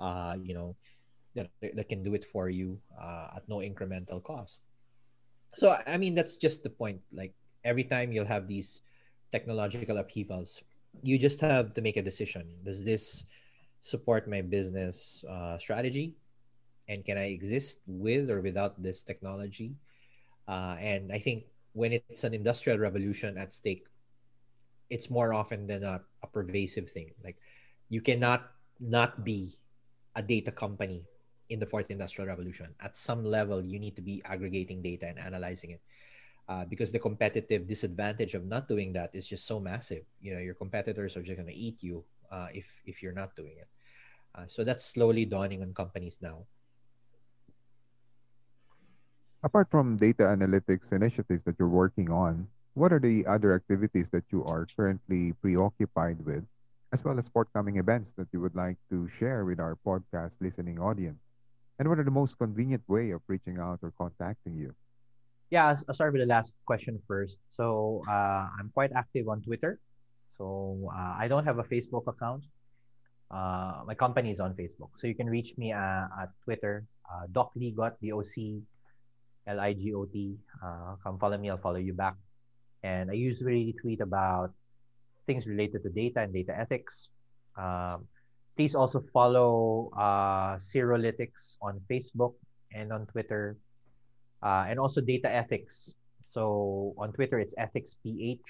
uh, 0.00 0.36
you 0.42 0.54
know, 0.54 0.74
that 1.36 1.50
that 1.62 1.88
can 1.88 2.02
do 2.02 2.14
it 2.14 2.24
for 2.24 2.48
you 2.48 2.80
uh, 2.98 3.36
at 3.36 3.48
no 3.48 3.58
incremental 3.58 4.22
cost. 4.22 4.62
So 5.54 5.78
I 5.86 5.96
mean 5.96 6.14
that's 6.14 6.36
just 6.36 6.62
the 6.64 6.70
point. 6.70 7.00
Like 7.12 7.34
every 7.64 7.84
time 7.84 8.12
you'll 8.12 8.28
have 8.28 8.48
these 8.48 8.80
technological 9.32 9.98
upheavals, 9.98 10.62
you 11.02 11.18
just 11.18 11.40
have 11.40 11.74
to 11.74 11.80
make 11.80 11.96
a 11.96 12.02
decision. 12.02 12.48
Does 12.64 12.82
this 12.82 13.24
support 13.80 14.28
my 14.28 14.42
business 14.42 15.24
uh, 15.28 15.58
strategy? 15.58 16.16
And 16.88 17.04
can 17.04 17.18
I 17.18 17.34
exist 17.34 17.80
with 17.86 18.30
or 18.30 18.40
without 18.40 18.80
this 18.82 19.02
technology? 19.02 19.74
Uh, 20.46 20.76
and 20.78 21.10
I 21.12 21.18
think 21.18 21.44
when 21.72 21.92
it's 21.92 22.24
an 22.24 22.34
industrial 22.34 22.78
revolution 22.78 23.36
at 23.36 23.52
stake, 23.52 23.86
it's 24.88 25.10
more 25.10 25.34
often 25.34 25.66
than 25.66 25.82
not 25.82 26.04
a 26.22 26.26
pervasive 26.26 26.88
thing. 26.88 27.10
Like 27.24 27.36
you 27.88 28.00
cannot 28.00 28.50
not 28.78 29.24
be 29.24 29.58
a 30.14 30.22
data 30.22 30.52
company 30.52 31.02
in 31.50 31.58
the 31.58 31.66
fourth 31.66 31.90
industrial 31.90 32.28
revolution. 32.28 32.74
At 32.80 32.96
some 32.96 33.24
level, 33.24 33.62
you 33.64 33.78
need 33.78 33.96
to 33.96 34.02
be 34.02 34.22
aggregating 34.24 34.82
data 34.82 35.06
and 35.06 35.18
analyzing 35.18 35.70
it 35.70 35.82
uh, 36.48 36.64
because 36.64 36.92
the 36.92 36.98
competitive 36.98 37.66
disadvantage 37.66 38.34
of 38.34 38.46
not 38.46 38.68
doing 38.68 38.92
that 38.92 39.10
is 39.14 39.26
just 39.26 39.46
so 39.46 39.60
massive. 39.60 40.04
You 40.20 40.34
know, 40.34 40.40
your 40.40 40.54
competitors 40.54 41.16
are 41.16 41.22
just 41.22 41.36
going 41.36 41.48
to 41.50 41.54
eat 41.54 41.82
you 41.82 42.04
uh, 42.30 42.48
if 42.54 42.66
if 42.84 43.02
you're 43.02 43.16
not 43.16 43.34
doing 43.36 43.58
it. 43.58 43.68
Uh, 44.34 44.46
so 44.46 44.64
that's 44.64 44.84
slowly 44.84 45.24
dawning 45.24 45.62
on 45.62 45.72
companies 45.74 46.18
now. 46.20 46.44
Apart 49.46 49.70
from 49.70 49.96
data 49.96 50.24
analytics 50.24 50.90
initiatives 50.90 51.44
that 51.46 51.54
you're 51.56 51.70
working 51.70 52.10
on, 52.10 52.48
what 52.74 52.92
are 52.92 52.98
the 52.98 53.24
other 53.30 53.54
activities 53.54 54.10
that 54.10 54.24
you 54.34 54.42
are 54.42 54.66
currently 54.74 55.38
preoccupied 55.38 56.18
with, 56.26 56.42
as 56.90 57.04
well 57.04 57.16
as 57.16 57.30
forthcoming 57.30 57.78
events 57.78 58.10
that 58.18 58.26
you 58.32 58.40
would 58.40 58.58
like 58.58 58.74
to 58.90 59.06
share 59.06 59.44
with 59.44 59.60
our 59.62 59.78
podcast 59.86 60.34
listening 60.40 60.80
audience? 60.82 61.22
And 61.78 61.88
what 61.88 62.00
are 62.00 62.02
the 62.02 62.10
most 62.10 62.42
convenient 62.42 62.82
way 62.90 63.12
of 63.12 63.22
reaching 63.28 63.62
out 63.62 63.78
or 63.86 63.94
contacting 63.96 64.58
you? 64.58 64.74
yeah, 65.50 65.78
I'll 65.86 65.94
start 65.94 66.12
with 66.12 66.22
the 66.22 66.26
last 66.26 66.56
question 66.66 66.98
first. 67.06 67.38
So 67.46 68.02
uh, 68.10 68.50
I'm 68.58 68.70
quite 68.74 68.90
active 68.98 69.28
on 69.28 69.42
Twitter. 69.42 69.78
So 70.26 70.90
uh, 70.90 71.14
I 71.22 71.28
don't 71.28 71.44
have 71.44 71.58
a 71.58 71.62
Facebook 71.62 72.08
account. 72.08 72.42
Uh, 73.30 73.86
my 73.86 73.94
company 73.94 74.32
is 74.32 74.40
on 74.40 74.54
Facebook. 74.54 74.90
So 74.96 75.06
you 75.06 75.14
can 75.14 75.30
reach 75.30 75.54
me 75.56 75.72
uh, 75.72 76.10
at 76.18 76.30
Twitter, 76.42 76.84
uh, 77.06 77.30
Doc 77.30 77.52
Ligot, 77.54 77.94
D-O-C 79.46 79.58
L-I-G-O-T. 79.58 80.36
Uh, 80.64 80.96
come 81.02 81.18
follow 81.18 81.38
me, 81.38 81.50
I'll 81.50 81.58
follow 81.58 81.76
you 81.78 81.92
back. 81.92 82.14
And 82.82 83.10
I 83.10 83.14
usually 83.14 83.74
tweet 83.80 84.00
about 84.00 84.52
things 85.26 85.46
related 85.46 85.82
to 85.82 85.90
data 85.90 86.20
and 86.20 86.32
data 86.32 86.56
ethics. 86.58 87.10
Um, 87.56 88.06
please 88.56 88.74
also 88.74 89.02
follow 89.12 89.90
uh, 89.96 90.56
Cirrolytix 90.56 91.58
on 91.62 91.80
Facebook 91.90 92.34
and 92.72 92.92
on 92.92 93.06
Twitter 93.06 93.56
uh, 94.42 94.64
and 94.68 94.78
also 94.78 95.00
data 95.00 95.30
ethics. 95.30 95.94
So 96.24 96.94
on 96.98 97.12
Twitter, 97.12 97.38
it's 97.38 97.54
ethicsph, 97.54 98.40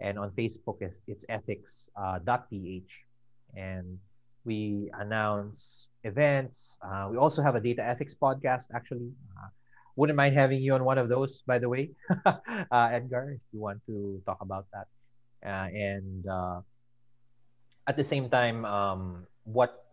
and 0.00 0.18
on 0.18 0.30
Facebook, 0.30 0.80
it's, 0.80 1.00
it's 1.06 1.24
ethics.ph. 1.28 1.92
Uh, 1.96 3.60
and 3.60 3.98
we 4.44 4.90
announce 4.98 5.88
events. 6.04 6.78
Uh, 6.82 7.08
we 7.10 7.18
also 7.18 7.42
have 7.42 7.56
a 7.56 7.60
data 7.60 7.84
ethics 7.84 8.14
podcast, 8.14 8.68
actually. 8.74 9.10
Uh, 9.36 9.48
wouldn't 10.00 10.16
mind 10.16 10.32
having 10.34 10.64
you 10.64 10.72
on 10.72 10.82
one 10.88 10.96
of 10.96 11.12
those, 11.12 11.44
by 11.44 11.60
the 11.60 11.68
way, 11.68 11.92
uh, 12.24 12.88
Edgar, 12.88 13.36
if 13.36 13.44
you 13.52 13.60
want 13.60 13.84
to 13.84 14.22
talk 14.24 14.40
about 14.40 14.64
that. 14.72 14.88
Uh, 15.44 15.68
and 15.68 16.24
uh, 16.24 16.60
at 17.84 18.00
the 18.00 18.04
same 18.04 18.32
time, 18.32 18.64
um, 18.64 19.28
what 19.44 19.84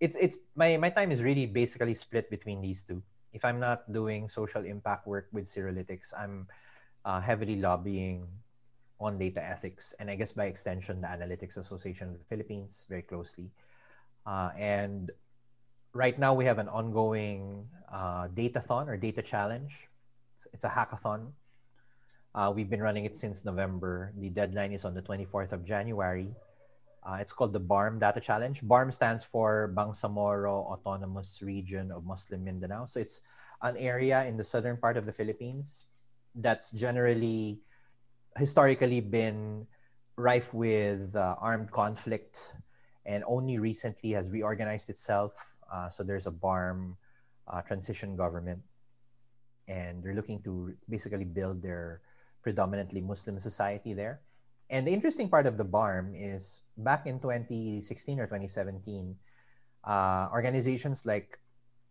it's 0.00 0.16
it's 0.20 0.36
my 0.54 0.76
my 0.76 0.92
time 0.92 1.10
is 1.10 1.24
really 1.24 1.48
basically 1.48 1.96
split 1.96 2.28
between 2.30 2.60
these 2.60 2.84
two 2.84 3.02
if 3.32 3.44
I'm 3.44 3.60
not 3.60 3.90
doing 3.92 4.28
social 4.28 4.64
impact 4.64 5.06
work 5.06 5.28
with 5.32 5.46
Cirrolytix, 5.46 6.12
I'm 6.16 6.46
uh, 7.04 7.20
heavily 7.20 7.56
lobbying 7.56 8.26
on 9.00 9.18
data 9.18 9.44
ethics 9.44 9.94
and 10.00 10.10
I 10.10 10.16
guess 10.16 10.32
by 10.32 10.46
extension 10.46 11.00
the 11.00 11.08
Analytics 11.08 11.56
Association 11.56 12.08
of 12.08 12.18
the 12.18 12.24
Philippines 12.24 12.84
very 12.88 13.02
closely. 13.02 13.50
Uh, 14.26 14.50
and 14.58 15.10
right 15.98 16.14
now 16.14 16.30
we 16.32 16.46
have 16.46 16.62
an 16.62 16.70
ongoing 16.70 17.66
uh, 17.90 18.30
datathon 18.30 18.86
or 18.86 18.96
data 18.96 19.20
challenge. 19.20 19.90
It's, 20.54 20.62
a 20.62 20.70
hackathon. 20.70 21.34
Uh, 22.36 22.52
we've 22.54 22.70
been 22.70 22.80
running 22.80 23.04
it 23.04 23.18
since 23.18 23.44
November. 23.44 24.14
The 24.16 24.30
deadline 24.30 24.70
is 24.70 24.84
on 24.84 24.94
the 24.94 25.02
24th 25.02 25.50
of 25.50 25.66
January. 25.66 26.30
Uh, 27.02 27.18
it's 27.18 27.32
called 27.32 27.52
the 27.52 27.58
BARM 27.58 27.98
Data 27.98 28.20
Challenge. 28.20 28.62
BARM 28.62 28.92
stands 28.92 29.24
for 29.24 29.74
Bangsamoro 29.74 30.70
Autonomous 30.70 31.42
Region 31.42 31.90
of 31.90 32.06
Muslim 32.06 32.44
Mindanao. 32.44 32.86
So 32.86 33.00
it's 33.00 33.22
an 33.62 33.76
area 33.76 34.24
in 34.24 34.36
the 34.36 34.44
southern 34.44 34.76
part 34.76 34.96
of 34.96 35.04
the 35.04 35.12
Philippines 35.12 35.86
that's 36.36 36.70
generally 36.70 37.58
historically 38.36 39.00
been 39.00 39.66
rife 40.14 40.54
with 40.54 41.16
uh, 41.16 41.34
armed 41.40 41.72
conflict 41.72 42.54
and 43.04 43.24
only 43.26 43.58
recently 43.58 44.12
has 44.12 44.30
reorganized 44.30 44.90
itself. 44.90 45.57
Uh, 45.70 45.88
so 45.88 46.02
there's 46.02 46.26
a 46.26 46.30
BARM 46.30 46.96
uh, 47.46 47.62
transition 47.62 48.16
government 48.16 48.60
and 49.68 50.02
they're 50.02 50.14
looking 50.16 50.40
to 50.42 50.74
basically 50.88 51.24
build 51.24 51.62
their 51.62 52.00
predominantly 52.42 53.00
Muslim 53.00 53.38
society 53.38 53.92
there. 53.92 54.20
And 54.70 54.86
the 54.86 54.92
interesting 54.92 55.28
part 55.28 55.46
of 55.46 55.56
the 55.56 55.64
BARM 55.64 56.14
is 56.16 56.60
back 56.76 57.06
in 57.06 57.20
2016 57.20 58.20
or 58.20 58.26
2017, 58.26 59.16
uh, 59.84 60.28
organizations 60.32 61.04
like 61.04 61.38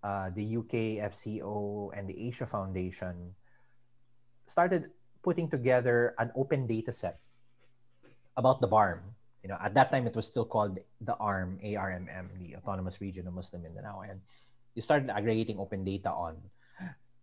uh, 0.04 0.30
the 0.34 0.58
UK 0.58 1.02
FCO 1.10 1.90
and 1.98 2.08
the 2.08 2.18
Asia 2.28 2.46
Foundation 2.46 3.34
started 4.46 4.90
putting 5.24 5.50
together 5.50 6.14
an 6.20 6.32
open 6.36 6.68
data 6.68 6.94
set 6.94 7.20
about 8.38 8.62
the 8.62 8.68
BARM. 8.68 9.02
You 9.44 9.50
know, 9.50 9.58
at 9.62 9.74
that 9.76 9.92
time 9.92 10.08
it 10.08 10.16
was 10.16 10.28
still 10.28 10.46
called 10.46 10.80
the 11.02 11.16
ARM, 11.18 11.60
ARMM, 11.64 12.28
the 12.40 12.56
Autonomous 12.58 13.00
Region 13.00 13.28
of 13.28 13.34
Muslim 13.34 13.64
Mindanao, 13.64 14.02
and 14.02 14.20
you 14.76 14.82
started 14.82 15.10
aggregating 15.10 15.60
open 15.60 15.84
data 15.84 16.12
on 16.12 16.38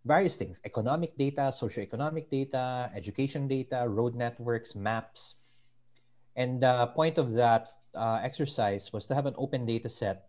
various 0.05 0.37
things: 0.37 0.61
economic 0.65 1.17
data, 1.17 1.53
socioeconomic 1.53 2.29
data, 2.29 2.89
education 2.95 3.47
data, 3.47 3.85
road 3.87 4.15
networks, 4.15 4.75
maps 4.75 5.35
and 6.35 6.61
the 6.61 6.87
point 6.95 7.17
of 7.17 7.33
that 7.33 7.79
uh, 7.95 8.19
exercise 8.21 8.91
was 8.91 9.05
to 9.07 9.15
have 9.15 9.25
an 9.25 9.35
open 9.37 9.65
data 9.65 9.89
set 9.89 10.27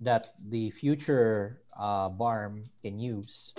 that 0.00 0.34
the 0.48 0.70
future 0.70 1.62
uh, 1.78 2.08
BARM 2.08 2.68
can 2.82 2.98
use. 2.98 3.54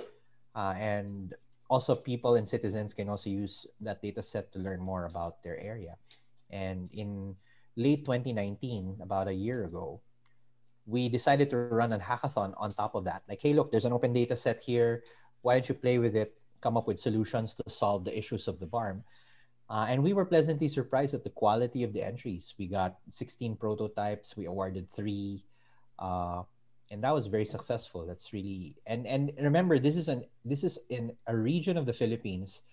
Uh, 0.55 0.73
and 0.77 1.33
also 1.69 1.95
people 1.95 2.35
and 2.35 2.47
citizens 2.47 2.93
can 2.93 3.09
also 3.09 3.29
use 3.29 3.65
that 3.81 4.01
data 4.01 4.21
set 4.21 4.51
to 4.53 4.59
learn 4.59 4.79
more 4.79 5.05
about 5.05 5.41
their 5.43 5.59
area. 5.59 5.97
And 6.51 6.89
in 6.93 7.35
late 7.79 8.03
2019, 8.03 8.99
about 9.01 9.31
a 9.31 9.33
year 9.33 9.63
ago, 9.63 10.01
we 10.85 11.07
decided 11.07 11.49
to 11.49 11.57
run 11.57 11.93
a 11.93 11.99
hackathon 11.99 12.53
on 12.57 12.73
top 12.73 12.93
of 12.93 13.05
that. 13.05 13.23
Like, 13.29 13.41
hey, 13.41 13.53
look, 13.53 13.71
there's 13.71 13.85
an 13.85 13.93
open 13.93 14.11
data 14.11 14.35
set 14.35 14.59
here. 14.59 15.03
Why 15.41 15.55
don't 15.55 15.69
you 15.69 15.75
play 15.75 15.97
with 15.97 16.15
it, 16.15 16.35
come 16.59 16.75
up 16.75 16.87
with 16.87 16.99
solutions 16.99 17.55
to 17.55 17.63
solve 17.69 18.03
the 18.03 18.17
issues 18.17 18.47
of 18.47 18.59
the 18.59 18.67
BARM? 18.67 19.03
Uh, 19.69 19.85
and 19.87 20.03
we 20.03 20.13
were 20.13 20.25
pleasantly 20.25 20.67
surprised 20.67 21.13
at 21.13 21.23
the 21.23 21.29
quality 21.29 21.83
of 21.83 21.93
the 21.93 22.01
entries. 22.01 22.55
We 22.57 22.67
got 22.67 22.97
16 23.11 23.55
prototypes. 23.55 24.35
We 24.35 24.45
awarded 24.45 24.91
three, 24.91 25.45
uh, 25.99 26.41
and 26.89 27.03
that 27.03 27.13
was 27.13 27.27
very 27.27 27.45
successful. 27.45 28.03
That's 28.05 28.33
really 28.33 28.75
and 28.87 29.05
and 29.05 29.31
remember 29.37 29.77
this 29.77 29.95
is 29.95 30.09
an 30.09 30.25
this 30.43 30.63
is 30.63 30.79
in 30.89 31.13
a 31.27 31.37
region 31.37 31.77
of 31.77 31.85
the 31.85 31.93
Philippines 31.93 32.65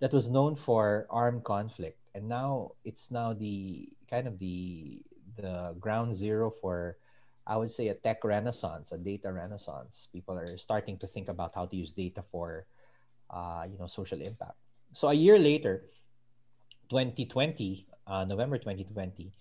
that 0.00 0.12
was 0.12 0.30
known 0.30 0.56
for 0.56 1.06
armed 1.10 1.44
conflict, 1.44 1.97
and 2.18 2.26
now 2.28 2.74
it's 2.82 3.14
now 3.14 3.30
the 3.30 3.86
kind 4.10 4.26
of 4.26 4.42
the 4.42 4.98
the 5.38 5.78
ground 5.78 6.18
zero 6.18 6.50
for 6.50 6.98
I 7.46 7.56
would 7.56 7.70
say 7.70 7.88
a 7.88 7.94
tech 7.94 8.26
renaissance, 8.26 8.92
a 8.92 8.98
data 8.98 9.32
renaissance. 9.32 10.10
People 10.12 10.36
are 10.36 10.58
starting 10.58 10.98
to 10.98 11.06
think 11.06 11.30
about 11.30 11.54
how 11.54 11.64
to 11.64 11.76
use 11.78 11.94
data 11.94 12.20
for 12.20 12.66
uh, 13.30 13.64
you 13.70 13.78
know 13.78 13.86
social 13.86 14.20
impact. 14.20 14.58
So 14.92 15.08
a 15.08 15.14
year 15.14 15.38
later 15.38 15.86
2020, 16.90 17.86
uh, 18.06 18.24
November 18.26 18.58
2020, 18.58 19.32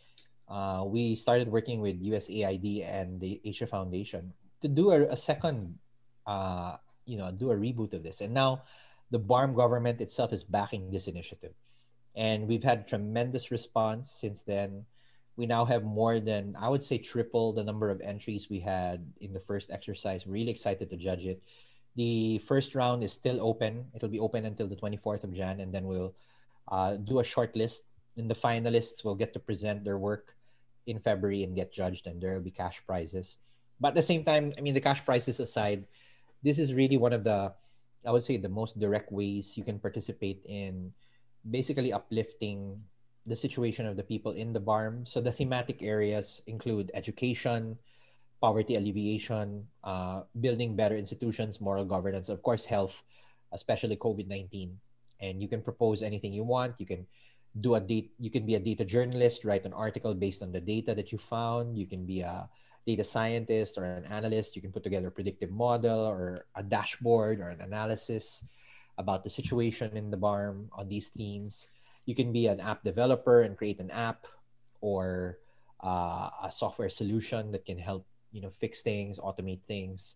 uh, 0.48 0.84
we 0.86 1.16
started 1.18 1.50
working 1.50 1.82
with 1.82 2.00
USAID 2.00 2.86
and 2.86 3.20
the 3.20 3.42
Asia 3.44 3.66
Foundation 3.66 4.32
to 4.62 4.68
do 4.68 4.92
a, 4.92 5.04
a 5.12 5.18
second, 5.18 5.80
uh, 6.26 6.78
you 7.06 7.18
know, 7.18 7.32
do 7.32 7.52
a 7.52 7.56
reboot 7.56 7.94
of 7.94 8.04
this. 8.04 8.22
And 8.22 8.34
now 8.34 8.64
the 9.10 9.20
BARM 9.20 9.56
government 9.56 10.00
itself 10.00 10.32
is 10.32 10.44
backing 10.44 10.92
this 10.92 11.08
initiative. 11.08 11.56
And 12.18 12.50
we've 12.50 12.66
had 12.66 12.90
tremendous 12.90 13.52
response 13.52 14.10
since 14.10 14.42
then. 14.42 14.84
We 15.38 15.46
now 15.46 15.66
have 15.66 15.86
more 15.86 16.20
than, 16.20 16.58
I 16.58 16.68
would 16.68 16.82
say, 16.82 16.98
triple 16.98 17.54
the 17.54 17.64
number 17.64 17.94
of 17.94 18.02
entries 18.02 18.50
we 18.50 18.60
had 18.60 19.06
in 19.22 19.34
the 19.34 19.40
first 19.40 19.70
exercise. 19.70 20.26
Really 20.26 20.50
excited 20.50 20.90
to 20.90 20.98
judge 20.98 21.30
it. 21.30 21.40
The 21.96 22.40
first 22.40 22.74
round 22.74 23.04
is 23.04 23.14
still 23.14 23.38
open. 23.40 23.86
It'll 23.94 24.10
be 24.10 24.20
open 24.20 24.46
until 24.46 24.66
the 24.66 24.76
24th 24.76 25.26
of 25.26 25.34
Jan, 25.34 25.62
and 25.62 25.72
then 25.72 25.86
we'll 25.86 26.16
uh, 26.68 26.98
do 26.98 27.20
a 27.20 27.24
short 27.24 27.56
list. 27.56 27.84
And 28.18 28.26
the 28.26 28.36
finalists 28.36 29.06
will 29.06 29.14
get 29.14 29.32
to 29.34 29.40
present 29.40 29.86
their 29.86 30.00
work 30.00 30.34
in 30.88 30.98
February 30.98 31.44
and 31.44 31.54
get 31.54 31.72
judged, 31.72 32.08
and 32.08 32.20
there 32.20 32.34
will 32.34 32.42
be 32.42 32.50
cash 32.50 32.82
prizes. 32.88 33.38
But 33.80 33.90
at 33.90 33.96
the 33.96 34.02
same 34.02 34.24
time, 34.24 34.54
I 34.58 34.62
mean, 34.62 34.74
the 34.74 34.82
cash 34.82 35.06
prizes 35.06 35.40
aside, 35.40 35.86
this 36.42 36.58
is 36.58 36.74
really 36.74 36.98
one 36.98 37.14
of 37.14 37.24
the, 37.24 37.54
I 38.02 38.10
would 38.10 38.24
say, 38.24 38.38
the 38.38 38.50
most 38.50 38.80
direct 38.80 39.12
ways 39.12 39.56
you 39.56 39.64
can 39.64 39.78
participate 39.78 40.42
in 40.46 40.94
basically 41.50 41.94
uplifting 41.94 42.82
the 43.26 43.36
situation 43.36 43.86
of 43.86 43.98
the 43.98 44.04
people 44.04 44.32
in 44.32 44.54
the 44.54 44.60
BARM. 44.60 45.06
So 45.06 45.20
the 45.20 45.32
thematic 45.32 45.84
areas 45.84 46.42
include 46.48 46.92
education, 46.94 47.78
poverty 48.42 48.76
alleviation, 48.76 49.68
uh, 49.84 50.24
building 50.40 50.76
better 50.76 50.96
institutions, 50.96 51.60
moral 51.60 51.86
governance, 51.86 52.30
of 52.30 52.42
course, 52.42 52.64
health, 52.64 53.04
especially 53.52 53.98
COVID 53.98 54.28
19. 54.28 54.80
And 55.20 55.42
you 55.42 55.48
can 55.48 55.62
propose 55.62 56.02
anything 56.02 56.32
you 56.32 56.44
want. 56.44 56.80
You 56.80 56.86
can 56.86 57.06
do 57.60 57.76
a 57.76 57.82
date, 57.82 58.14
you 58.20 58.30
can 58.30 58.46
be 58.46 58.56
a 58.56 58.60
data 58.60 58.86
journalist, 58.86 59.44
write 59.44 59.66
an 59.66 59.74
article 59.74 60.14
based 60.14 60.44
on 60.44 60.52
the 60.52 60.62
data 60.62 60.94
that 60.96 61.12
you 61.12 61.18
found. 61.18 61.78
You 61.78 61.88
can 61.88 62.06
be 62.06 62.22
a 62.22 62.48
data 62.86 63.04
scientist 63.04 63.78
or 63.78 63.84
an 63.84 64.06
analyst. 64.06 64.56
You 64.56 64.62
can 64.62 64.72
put 64.72 64.84
together 64.84 65.08
a 65.08 65.12
predictive 65.12 65.52
model 65.52 66.06
or 66.06 66.46
a 66.56 66.64
dashboard 66.64 67.42
or 67.42 67.50
an 67.50 67.62
analysis 67.62 68.46
about 68.98 69.24
the 69.24 69.30
situation 69.30 69.96
in 69.96 70.10
the 70.10 70.18
BARM 70.18 70.70
on 70.74 70.90
these 70.90 71.08
themes. 71.10 71.70
You 72.06 72.16
can 72.16 72.32
be 72.32 72.48
an 72.48 72.60
app 72.60 72.84
developer 72.84 73.42
and 73.42 73.58
create 73.58 73.80
an 73.80 73.92
app 73.92 74.26
or 74.82 75.40
uh, 75.84 76.30
a 76.44 76.52
software 76.52 76.90
solution 76.90 77.52
that 77.52 77.66
can 77.66 77.78
help 77.78 78.06
you 78.32 78.42
know 78.42 78.50
fix 78.50 78.82
things, 78.82 79.20
automate 79.20 79.62
things. 79.64 80.16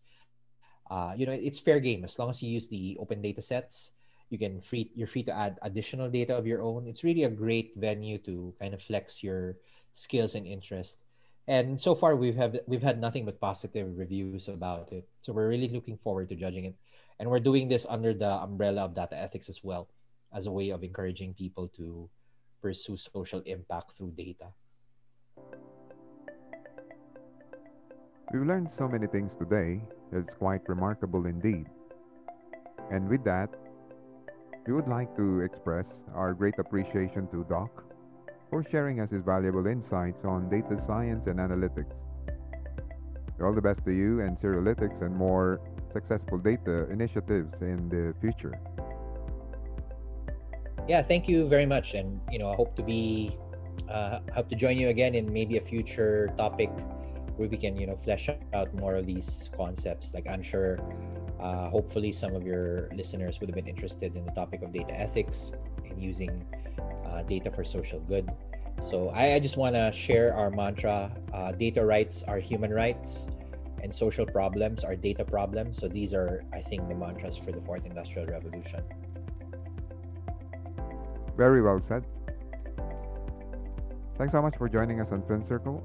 Uh, 0.90 1.14
you 1.16 1.26
know, 1.26 1.32
it's 1.32 1.60
fair 1.60 1.80
game 1.80 2.03
as 2.03 2.20
long 2.20 2.30
as 2.30 2.44
you 2.44 2.49
use 2.49 2.68
the 2.68 2.98
open 2.99 3.22
data 3.22 3.41
sets. 3.41 3.91
You 4.30 4.38
can 4.38 4.62
free 4.62 4.91
you're 4.95 5.08
free 5.08 5.24
to 5.24 5.36
add 5.36 5.60
additional 5.62 6.10
data 6.10 6.36
of 6.36 6.48
your 6.48 6.62
own. 6.62 6.88
It's 6.88 7.03
really 7.03 7.24
a 7.24 7.30
great 7.30 7.74
venue 7.76 8.18
to 8.20 8.53
kind 8.60 8.74
of 8.74 8.82
flex 8.82 9.24
your 9.24 9.58
skills 9.91 10.36
and 10.36 10.48
interest. 10.48 11.03
And 11.48 11.80
so 11.80 11.95
far 11.95 12.16
we've 12.16 12.36
have 12.36 12.60
we've 12.68 12.84
had 12.84 12.99
nothing 12.99 13.26
but 13.26 13.40
positive 13.40 13.98
reviews 13.98 14.48
about 14.48 14.91
it. 14.91 15.08
So 15.22 15.34
we're 15.34 15.49
really 15.49 15.68
looking 15.68 15.98
forward 15.98 16.30
to 16.30 16.36
judging 16.36 16.66
it. 16.66 16.76
And 17.22 17.30
we're 17.30 17.39
doing 17.39 17.69
this 17.69 17.85
under 17.88 18.15
the 18.15 18.34
umbrella 18.41 18.85
of 18.85 18.95
data 18.95 19.15
ethics 19.15 19.48
as 19.48 19.64
well, 19.64 19.88
as 20.34 20.48
a 20.48 20.52
way 20.52 20.72
of 20.72 20.84
encouraging 20.84 21.35
people 21.35 21.68
to 21.77 22.10
pursue 22.64 22.98
social 22.98 23.41
impact 23.45 23.91
through 23.91 24.14
data. 24.18 24.49
We've 28.34 28.41
learned 28.41 28.72
so 28.72 28.88
many 28.88 29.06
things 29.06 29.35
today 29.35 29.84
that 30.10 30.18
it's 30.26 30.34
quite 30.34 30.68
remarkable 30.68 31.27
indeed. 31.27 31.68
And 32.89 33.07
with 33.07 33.23
that, 33.26 33.53
we 34.65 34.73
would 34.73 34.88
like 34.88 35.15
to 35.15 35.41
express 35.41 36.02
our 36.15 36.34
great 36.34 36.57
appreciation 36.57 37.27
to 37.27 37.45
Doc 37.48 37.84
for 38.49 38.64
sharing 38.64 38.99
us 38.99 39.11
his 39.11 39.22
valuable 39.22 39.68
insights 39.68 40.26
on 40.26 40.49
data 40.49 40.76
science 40.76 41.27
and 41.27 41.38
analytics. 41.38 41.93
All 43.39 43.53
the 43.53 43.61
best 43.61 43.85
to 43.85 43.91
you 43.91 44.22
and 44.22 44.38
Cirrolytix 44.38 45.03
and 45.03 45.15
more 45.15 45.61
successful 45.91 46.38
data 46.38 46.89
initiatives 46.89 47.61
in 47.61 47.89
the 47.89 48.13
future. 48.22 48.59
Yeah, 50.88 51.01
thank 51.01 51.27
you 51.27 51.47
very 51.47 51.65
much, 51.65 51.93
and 51.93 52.19
you 52.31 52.39
know, 52.39 52.49
I 52.49 52.55
hope 52.55 52.76
to 52.76 52.84
be, 52.84 53.38
uh, 53.88 54.19
hope 54.34 54.49
to 54.49 54.55
join 54.55 54.77
you 54.77 54.89
again 54.89 55.13
in 55.15 55.31
maybe 55.31 55.57
a 55.57 55.61
future 55.61 56.34
topic 56.38 56.69
where 57.38 57.47
we 57.47 57.57
can, 57.57 57.77
you 57.77 57.88
know, 57.88 57.95
flesh 57.95 58.30
out 58.53 58.73
more 58.73 58.95
of 58.95 59.05
these 59.05 59.49
concepts. 59.55 60.13
Like 60.13 60.27
I'm 60.27 60.41
sure, 60.41 60.80
uh, 61.39 61.69
hopefully, 61.69 62.11
some 62.11 62.35
of 62.35 62.43
your 62.43 62.89
listeners 62.93 63.39
would 63.39 63.49
have 63.49 63.55
been 63.55 63.68
interested 63.68 64.15
in 64.15 64.26
the 64.26 64.31
topic 64.31 64.63
of 64.63 64.73
data 64.73 64.99
ethics 64.99 65.51
and 65.85 66.01
using 66.01 66.34
uh, 67.05 67.23
data 67.23 67.51
for 67.51 67.63
social 67.63 67.99
good. 68.01 68.30
So 68.81 69.09
I, 69.09 69.35
I 69.35 69.39
just 69.39 69.57
want 69.57 69.76
to 69.76 69.91
share 69.93 70.34
our 70.34 70.49
mantra: 70.49 71.11
uh, 71.31 71.51
data 71.51 71.85
rights 71.85 72.23
are 72.23 72.39
human 72.39 72.73
rights 72.73 73.27
and 73.82 73.94
social 73.94 74.26
problems 74.26 74.84
are 74.84 74.95
data 74.95 75.26
problems. 75.26 75.80
So 75.80 75.88
these 75.88 76.14
are, 76.14 76.44
I 76.53 76.62
think, 76.62 76.88
the 76.88 76.95
mantras 76.95 77.38
for 77.38 77.52
the 77.52 77.62
fourth 77.62 77.86
industrial 77.86 78.28
revolution. 78.28 78.84
Very 81.36 81.62
well 81.62 81.82
said. 81.82 82.06
Thanks 84.18 84.34
so 84.34 84.41
much 84.41 84.58
for 84.58 84.70
joining 84.70 85.02
us 85.02 85.12
on 85.12 85.24
Fin 85.24 85.44
Circle, 85.44 85.84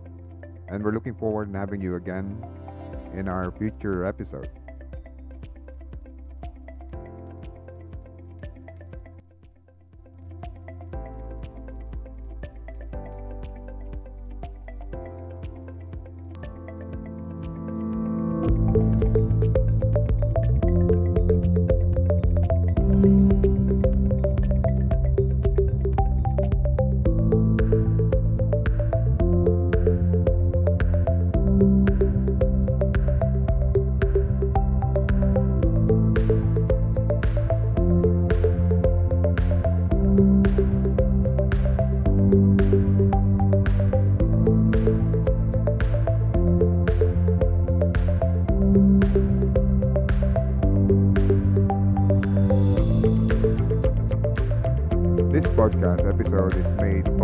and 0.68 0.84
we're 0.84 0.92
looking 0.92 1.14
forward 1.14 1.52
to 1.52 1.58
having 1.58 1.80
you 1.80 1.96
again 1.96 2.44
in 3.14 3.28
our 3.28 3.50
future 3.52 4.04
episode. 4.04 4.50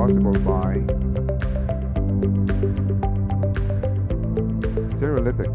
Possible 0.02 0.32
by 0.32 0.78
Cirrolytix. 4.98 5.46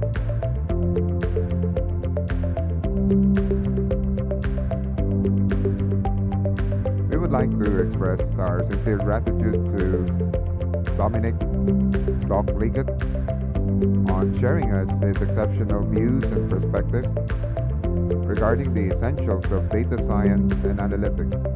We 7.10 7.18
would 7.18 7.32
like 7.32 7.50
to 7.60 7.80
express 7.82 8.22
our 8.38 8.64
sincere 8.64 9.00
gratitude 9.00 9.68
to 9.68 10.06
Dominic 10.96 11.38
Doc 12.30 12.48
on 14.10 14.34
sharing 14.40 14.72
us 14.72 14.90
his 15.04 15.22
exceptional 15.22 15.84
views 15.84 16.24
and 16.24 16.50
perspectives 16.50 17.14
regarding 18.26 18.74
the 18.74 18.96
essentials 18.96 19.52
of 19.52 19.68
data 19.68 20.02
science 20.02 20.54
and 20.64 20.80
analytics. 20.80 21.47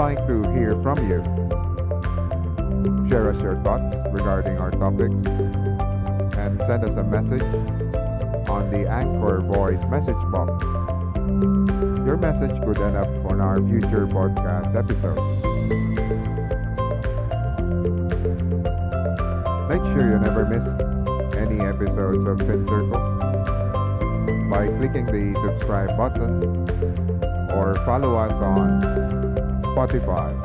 Like 0.00 0.26
to 0.28 0.42
hear 0.54 0.70
from 0.82 0.96
you. 1.10 1.20
Share 3.10 3.28
us 3.28 3.38
your 3.42 3.56
thoughts 3.56 3.94
regarding 4.10 4.56
our 4.56 4.70
topics 4.70 5.20
and 6.38 6.58
send 6.62 6.84
us 6.84 6.96
a 6.96 7.02
message 7.02 7.42
on 8.48 8.70
the 8.70 8.88
Anchor 8.88 9.42
Voice 9.42 9.84
message 9.84 10.16
box. 10.32 10.64
Your 12.06 12.16
message 12.16 12.58
could 12.62 12.78
end 12.78 12.96
up 12.96 13.08
on 13.30 13.42
our 13.42 13.58
future 13.58 14.06
podcast 14.06 14.74
episodes. 14.74 15.20
Make 19.68 19.82
sure 19.92 20.12
you 20.12 20.18
never 20.18 20.46
miss 20.46 20.64
any 21.36 21.60
episodes 21.60 22.24
of 22.24 22.38
Fin 22.38 22.64
Circle 22.64 23.18
by 24.48 24.66
clicking 24.78 25.04
the 25.04 25.38
subscribe 25.44 25.94
button 25.94 26.42
or 27.52 27.74
follow 27.84 28.16
us 28.16 28.32
on 28.32 28.99
Spotify, 29.80 30.36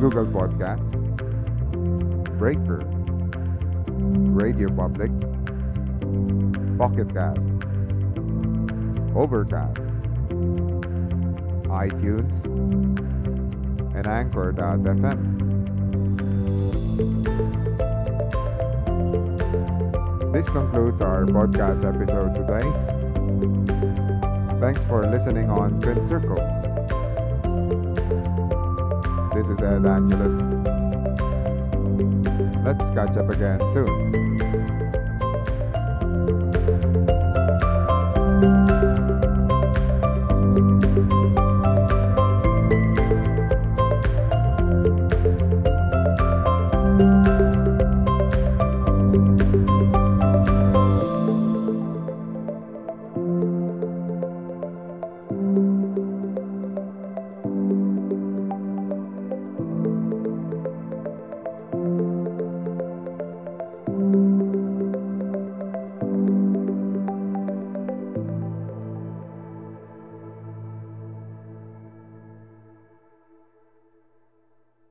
Google 0.00 0.24
Podcast, 0.24 0.90
Breaker, 2.38 2.80
Radio 4.32 4.70
Public, 4.74 5.10
Pocket 6.78 7.12
Cast, 7.12 7.46
Overcast, 9.14 9.76
iTunes, 11.68 12.44
and 13.94 14.06
Anchor.fm. 14.06 15.36
This 20.32 20.48
concludes 20.48 21.02
our 21.02 21.26
podcast 21.26 21.84
episode 21.84 22.34
today. 22.34 22.64
Thanks 24.62 24.82
for 24.84 25.02
listening 25.02 25.50
on 25.50 25.78
Fin 25.82 26.08
Circle. 26.08 26.59
Is 29.50 29.60
Ed 29.62 29.84
Angelus. 29.84 30.34
Let's 32.64 32.88
catch 32.90 33.16
up 33.16 33.30
again 33.30 33.58
soon. 33.72 34.29